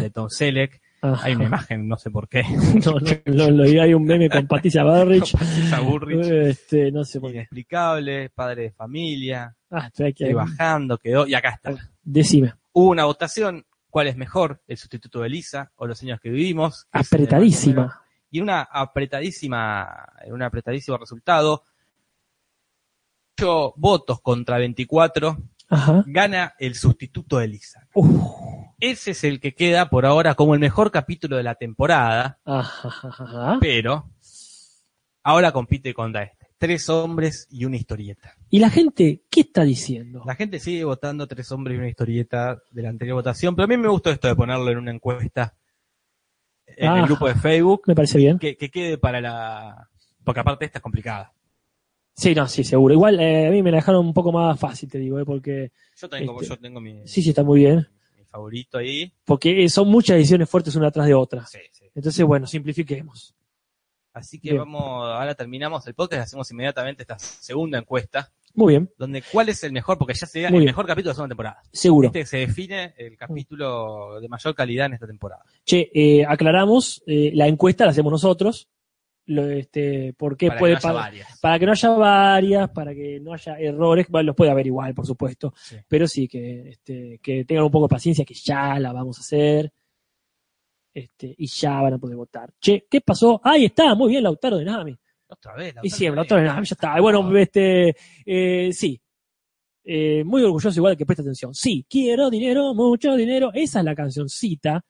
de 0.00 0.10
Tom 0.10 0.28
Selleck. 0.30 0.80
Ajá. 1.04 1.26
Hay 1.26 1.34
una 1.34 1.46
imagen, 1.46 1.88
no 1.88 1.96
sé 1.96 2.10
por 2.12 2.28
qué. 2.28 2.42
No, 2.86 2.94
no, 3.26 3.50
no, 3.50 3.62
hay 3.82 3.92
un 3.92 4.04
meme 4.04 4.30
con 4.30 4.46
Patricia 4.46 4.84
Barrich. 4.84 5.32
Patricia 5.38 5.80
Bullrich. 5.80 6.24
Este, 6.30 6.92
no 6.92 7.04
sé 7.04 7.18
por 7.20 7.30
qué. 7.32 7.38
Inexplicable, 7.38 8.30
padre 8.30 8.62
de 8.62 8.70
familia, 8.70 9.54
Ah, 9.68 9.86
espera 9.88 10.12
que 10.12 10.24
estoy 10.24 10.34
bajando, 10.34 10.96
quedó, 10.98 11.26
y 11.26 11.34
acá 11.34 11.50
está. 11.50 11.74
Decime. 12.04 12.52
Hubo 12.72 12.90
una 12.90 13.04
votación, 13.06 13.64
¿cuál 13.92 14.06
es 14.06 14.16
mejor? 14.16 14.62
¿El 14.66 14.78
sustituto 14.78 15.20
de 15.20 15.28
Lisa 15.28 15.70
o 15.76 15.86
los 15.86 16.02
años 16.02 16.18
que 16.18 16.30
vivimos? 16.30 16.86
Que. 16.86 16.98
Apretadísima. 16.98 18.00
Y 18.30 18.40
una 18.40 18.62
apretadísima, 18.62 20.08
un 20.28 20.42
apretadísimo 20.42 20.96
resultado, 20.96 21.62
8 23.38 23.74
votos 23.76 24.22
contra 24.22 24.56
24, 24.56 25.36
Ajá. 25.68 26.04
gana 26.06 26.54
el 26.58 26.74
sustituto 26.74 27.36
de 27.36 27.48
Lisa. 27.48 27.86
Uf. 27.92 28.08
Ese 28.80 29.10
es 29.10 29.24
el 29.24 29.40
que 29.40 29.54
queda 29.54 29.90
por 29.90 30.06
ahora 30.06 30.34
como 30.34 30.54
el 30.54 30.60
mejor 30.60 30.90
capítulo 30.90 31.36
de 31.36 31.42
la 31.42 31.56
temporada, 31.56 32.40
Ajá, 32.46 33.58
pero 33.60 34.10
ahora 35.22 35.52
compite 35.52 35.92
contra 35.92 36.22
este. 36.22 36.41
Tres 36.62 36.88
hombres 36.90 37.48
y 37.50 37.64
una 37.64 37.74
historieta. 37.76 38.36
¿Y 38.48 38.60
la 38.60 38.70
gente 38.70 39.24
qué 39.28 39.40
está 39.40 39.64
diciendo? 39.64 40.22
La 40.24 40.36
gente 40.36 40.60
sigue 40.60 40.84
votando 40.84 41.26
tres 41.26 41.50
hombres 41.50 41.74
y 41.74 41.78
una 41.78 41.88
historieta 41.88 42.62
de 42.70 42.82
la 42.82 42.88
anterior 42.88 43.16
votación, 43.16 43.56
pero 43.56 43.64
a 43.64 43.66
mí 43.66 43.76
me 43.76 43.88
gustó 43.88 44.10
esto 44.10 44.28
de 44.28 44.36
ponerlo 44.36 44.70
en 44.70 44.78
una 44.78 44.92
encuesta 44.92 45.56
en 46.66 46.88
Ah. 46.88 47.00
el 47.00 47.06
grupo 47.06 47.26
de 47.26 47.34
Facebook, 47.34 47.82
Me 47.88 47.96
parece 47.96 48.16
bien. 48.18 48.38
que, 48.38 48.56
que 48.56 48.70
quede 48.70 48.96
para 48.96 49.20
la... 49.20 49.88
Porque 50.22 50.38
aparte 50.38 50.64
esta 50.66 50.78
es 50.78 50.82
complicada. 50.84 51.32
Sí, 52.14 52.32
no, 52.32 52.46
sí, 52.46 52.62
seguro. 52.62 52.94
Igual 52.94 53.18
eh, 53.18 53.48
a 53.48 53.50
mí 53.50 53.60
me 53.60 53.72
la 53.72 53.78
dejaron 53.78 54.06
un 54.06 54.14
poco 54.14 54.30
más 54.30 54.56
fácil, 54.60 54.88
te 54.88 54.98
digo, 54.98 55.18
eh, 55.18 55.24
porque 55.24 55.72
Yo 55.96 56.08
tengo, 56.08 56.40
Este, 56.40 56.54
yo 56.54 56.60
tengo 56.60 56.80
mi, 56.80 57.08
sí, 57.08 57.22
sí, 57.22 57.30
está 57.30 57.42
muy 57.42 57.58
bien. 57.58 57.88
mi 58.16 58.24
favorito 58.24 58.78
ahí. 58.78 59.12
Porque 59.24 59.64
eh, 59.64 59.68
son 59.68 59.88
muchas 59.88 60.14
ediciones 60.16 60.48
fuertes 60.48 60.76
una 60.76 60.92
tras 60.92 61.08
de 61.08 61.14
otra. 61.14 61.44
Sí, 61.44 61.58
sí. 61.72 61.86
Entonces, 61.92 62.24
bueno, 62.24 62.46
simplifiquemos. 62.46 63.34
Así 64.12 64.38
que 64.38 64.50
Bien. 64.50 64.58
vamos, 64.58 64.82
ahora 65.08 65.34
terminamos 65.34 65.86
el 65.86 65.94
podcast 65.94 66.20
y 66.20 66.22
hacemos 66.24 66.50
inmediatamente 66.50 67.02
esta 67.02 67.18
segunda 67.18 67.78
encuesta, 67.78 68.30
Muy 68.54 68.74
bien, 68.74 68.90
donde 68.98 69.22
cuál 69.22 69.48
es 69.48 69.64
el 69.64 69.72
mejor, 69.72 69.96
porque 69.96 70.12
ya 70.14 70.26
sería 70.26 70.50
Muy 70.50 70.58
el 70.58 70.64
bien. 70.64 70.70
mejor 70.72 70.86
capítulo 70.86 71.08
de 71.08 71.12
la 71.12 71.14
segunda 71.14 71.32
temporada. 71.32 71.62
seguro. 71.72 72.06
Este 72.08 72.26
se 72.26 72.36
define 72.38 72.94
el 72.98 73.16
capítulo 73.16 74.20
de 74.20 74.28
mayor 74.28 74.54
calidad 74.54 74.86
en 74.86 74.94
esta 74.94 75.06
temporada. 75.06 75.42
Che, 75.64 75.90
eh, 75.94 76.24
aclaramos, 76.28 77.02
eh, 77.06 77.30
la 77.34 77.46
encuesta 77.48 77.84
la 77.86 77.92
hacemos 77.92 78.12
nosotros. 78.12 78.68
Lo, 79.24 79.48
este, 79.48 80.14
porque 80.18 80.48
para 80.48 80.58
puede 80.58 80.74
que 80.76 80.80
no 80.82 80.88
haya 80.88 80.94
pa- 80.98 81.00
varias. 81.04 81.38
para 81.40 81.58
que 81.60 81.66
no 81.66 81.72
haya 81.72 81.88
varias, 81.90 82.70
para 82.70 82.92
que 82.92 83.20
no 83.20 83.32
haya 83.32 83.56
errores, 83.56 84.08
bueno, 84.08 84.26
los 84.26 84.36
puede 84.36 84.50
haber 84.50 84.66
igual, 84.66 84.94
por 84.94 85.06
supuesto, 85.06 85.54
Sí. 85.56 85.76
pero 85.86 86.08
sí 86.08 86.26
que, 86.26 86.70
este, 86.70 87.20
que 87.22 87.44
tengan 87.44 87.64
un 87.64 87.70
poco 87.70 87.86
de 87.86 87.94
paciencia, 87.94 88.24
que 88.24 88.34
ya 88.34 88.80
la 88.80 88.92
vamos 88.92 89.18
a 89.18 89.20
hacer, 89.20 89.72
este, 90.92 91.34
y 91.38 91.46
ya 91.46 91.80
van 91.80 91.94
a 91.94 91.98
poder 91.98 92.16
votar. 92.16 92.52
Che, 92.60 92.86
¿qué 92.90 93.00
pasó? 93.00 93.40
Ahí 93.42 93.66
está, 93.66 93.94
muy 93.94 94.10
bien, 94.10 94.22
Lautaro 94.22 94.58
de 94.58 94.64
Nami. 94.64 94.96
Otra 95.28 95.54
vez. 95.54 95.74
Y 95.82 95.90
siempre, 95.90 96.16
Lautaro 96.16 96.40
de 96.42 96.48
Nami, 96.48 96.66
ya 96.66 96.74
está. 96.74 97.00
Bueno, 97.00 97.36
este, 97.36 97.96
eh, 98.26 98.72
sí. 98.72 99.00
Eh, 99.84 100.22
muy 100.24 100.42
orgulloso 100.44 100.78
igual 100.78 100.96
que 100.96 101.06
presta 101.06 101.22
atención. 101.22 101.54
Sí, 101.54 101.84
quiero 101.88 102.30
dinero, 102.30 102.74
mucho 102.74 103.14
dinero. 103.16 103.50
Esa 103.52 103.80
es 103.80 103.84
la 103.84 103.94
cancioncita. 103.94 104.84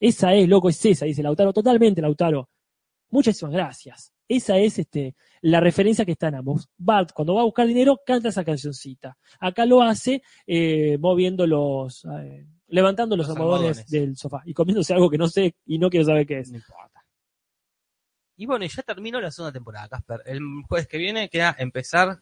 Esa 0.00 0.34
es, 0.34 0.48
loco, 0.48 0.68
es 0.68 0.84
esa, 0.84 1.04
dice 1.04 1.22
Lautaro. 1.22 1.52
Totalmente, 1.52 2.00
Lautaro. 2.00 2.48
Muchísimas 3.10 3.52
gracias. 3.52 4.12
Esa 4.26 4.58
es 4.58 4.78
este, 4.78 5.14
la 5.42 5.60
referencia 5.60 6.04
que 6.04 6.12
está 6.12 6.28
en 6.28 6.36
ambos. 6.36 6.68
Bart, 6.78 7.12
cuando 7.12 7.34
va 7.34 7.42
a 7.42 7.44
buscar 7.44 7.66
dinero, 7.66 8.00
canta 8.04 8.30
esa 8.30 8.44
cancioncita. 8.44 9.16
Acá 9.38 9.66
lo 9.66 9.82
hace 9.82 10.22
eh, 10.46 10.96
moviendo 10.98 11.46
los, 11.46 12.04
eh, 12.06 12.46
levantando 12.74 13.16
los, 13.16 13.28
Los 13.28 13.36
almohadones 13.36 13.78
almohadones. 13.78 13.90
del 13.90 14.16
sofá 14.16 14.42
y 14.44 14.52
comiéndose 14.54 14.92
algo 14.94 15.08
que 15.10 15.18
no 15.18 15.28
sé 15.28 15.54
y 15.66 15.78
no 15.78 15.88
quiero 15.90 16.06
saber 16.06 16.26
qué 16.26 16.40
es. 16.40 16.50
No 16.50 16.56
importa. 16.58 17.04
Y 18.36 18.46
bueno, 18.46 18.64
y 18.64 18.68
ya 18.68 18.82
terminó 18.82 19.20
la 19.20 19.30
segunda 19.30 19.52
temporada, 19.52 19.88
Casper. 19.88 20.22
El 20.26 20.40
jueves 20.68 20.88
que 20.88 20.98
viene 20.98 21.28
queda 21.30 21.54
empezar 21.58 22.20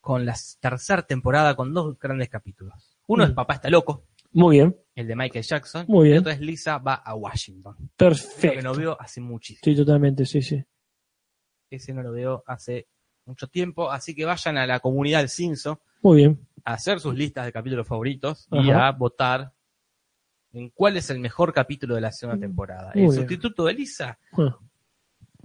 con 0.00 0.24
la 0.24 0.36
tercera 0.60 1.02
temporada 1.02 1.54
con 1.56 1.74
dos 1.74 1.98
grandes 1.98 2.28
capítulos. 2.28 2.96
Uno 3.08 3.24
Mm. 3.24 3.28
es 3.28 3.34
Papá 3.34 3.54
está 3.54 3.68
loco, 3.70 4.04
Muy 4.32 4.56
bien, 4.58 4.76
el 4.94 5.08
de 5.08 5.16
Michael 5.16 5.44
Jackson. 5.44 5.84
Muy 5.88 6.06
Y 6.06 6.10
bien. 6.10 6.20
otro 6.20 6.30
es 6.32 6.40
Lisa 6.40 6.78
va 6.78 6.94
a 6.94 7.14
Washington. 7.16 7.74
Creo 7.74 7.88
que 7.88 7.96
perfecto. 7.96 8.62
no 8.62 8.74
veo 8.74 8.96
hace 9.00 9.20
muchísimo. 9.20 9.60
Sí, 9.64 9.74
totalmente, 9.76 10.24
sí, 10.24 10.40
sí. 10.42 10.64
Ese 11.68 11.92
no 11.92 12.02
lo 12.02 12.12
veo 12.12 12.44
hace 12.46 12.86
mucho 13.26 13.48
tiempo. 13.48 13.90
Así 13.90 14.14
que 14.14 14.24
vayan 14.24 14.56
a 14.58 14.66
la 14.66 14.78
comunidad 14.78 15.18
del 15.18 15.28
Cinso 15.28 15.82
Muy 16.02 16.16
bien. 16.18 16.46
a 16.64 16.74
hacer 16.74 17.00
sus 17.00 17.14
listas 17.14 17.46
de 17.46 17.52
capítulos 17.52 17.86
favoritos 17.86 18.46
y 18.52 18.70
Ajá. 18.70 18.88
a 18.88 18.92
votar 18.92 19.52
en 20.52 20.68
cuál 20.70 20.96
es 20.96 21.08
el 21.10 21.18
mejor 21.20 21.52
capítulo 21.52 21.94
de 21.94 22.00
la 22.02 22.12
segunda 22.12 22.40
temporada. 22.40 22.92
Muy 22.94 23.04
¿El 23.04 23.10
bien. 23.10 23.12
sustituto 23.20 23.64
de 23.64 23.72
Lisa 23.74 24.18
Bueno. 24.32 24.58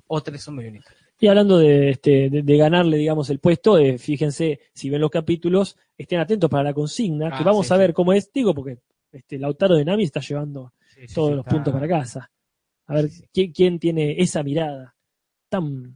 o 0.08 0.22
Tres 0.24 0.48
Hombres 0.48 0.76
y? 0.76 1.26
Y 1.26 1.28
hablando 1.28 1.58
de, 1.60 1.92
este, 1.92 2.30
de, 2.30 2.42
de 2.44 2.58
ganarle, 2.58 2.98
digamos, 2.98 3.30
el 3.30 3.40
puesto, 3.40 3.78
eh, 3.78 3.98
fíjense, 3.98 4.60
si 4.74 4.90
ven 4.90 5.00
los 5.00 5.10
capítulos, 5.10 5.78
estén 5.98 6.20
atentos 6.20 6.50
para 6.50 6.64
la 6.64 6.74
consigna, 6.74 7.30
que 7.30 7.38
Ah, 7.38 7.44
vamos 7.46 7.68
sí, 7.68 7.74
a 7.74 7.78
sí. 7.78 7.80
ver 7.80 7.94
cómo 7.94 8.12
es, 8.12 8.32
digo, 8.34 8.54
porque 8.54 8.80
este 9.14 9.40
Lautaro 9.40 9.76
de 9.76 9.86
Nami 9.86 10.04
está 10.04 10.20
llevando 10.20 10.74
Sí, 10.94 11.06
todos 11.14 11.32
los 11.32 11.40
está- 11.46 11.52
puntos 11.52 11.74
para 11.74 11.88
casa. 11.88 12.30
A 12.88 12.96
ver. 12.96 13.10
¿quién, 13.34 13.52
quién 13.54 13.80
tiene 13.80 14.22
esa 14.22 14.44
mirada 14.44 14.94
tan, 15.48 15.96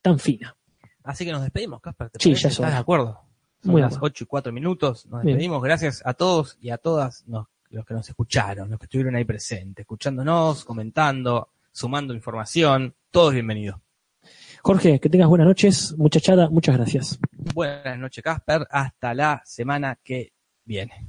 tan 0.00 0.18
fina. 0.18 0.56
Así 1.02 1.26
que 1.26 1.32
nos 1.32 1.42
despedimos, 1.42 1.80
Casper. 1.82 2.08
¿te 2.10 2.18
Sí, 2.20 2.30
ya 2.34 2.48
es 2.48 2.54
¿Estás 2.54 2.72
de 2.72 2.78
acuerdo? 2.78 3.20
Son 3.64 3.72
Muy 3.72 3.80
las 3.80 3.96
acuerdo. 3.96 4.12
8 4.12 4.24
y 4.24 4.26
4 4.26 4.52
minutos. 4.52 5.06
Nos 5.06 5.22
Bien. 5.22 5.36
despedimos. 5.36 5.62
Gracias 5.62 6.02
a 6.04 6.12
todos 6.14 6.56
y 6.60 6.70
a 6.70 6.78
todas 6.78 7.26
nos- 7.26 7.46
los 7.70 7.84
que 7.84 7.94
nos 7.94 8.08
escucharon, 8.08 8.70
los 8.70 8.78
que 8.78 8.84
estuvieron 8.86 9.16
ahí 9.16 9.24
presentes, 9.24 9.82
escuchándonos, 9.82 10.64
comentando, 10.64 11.48
sumando 11.72 12.14
información. 12.14 12.94
Todos 13.10 13.32
bienvenidos. 13.32 13.80
Jorge, 14.62 15.00
que 15.00 15.08
tengas 15.08 15.28
buenas 15.28 15.46
noches, 15.46 15.94
muchachada, 15.98 16.48
muchas 16.50 16.76
gracias. 16.76 17.18
Buenas 17.54 17.98
noches, 17.98 18.22
Casper. 18.22 18.66
Hasta 18.70 19.12
la 19.14 19.42
semana 19.44 19.98
que 20.02 20.32
viene. 20.64 21.06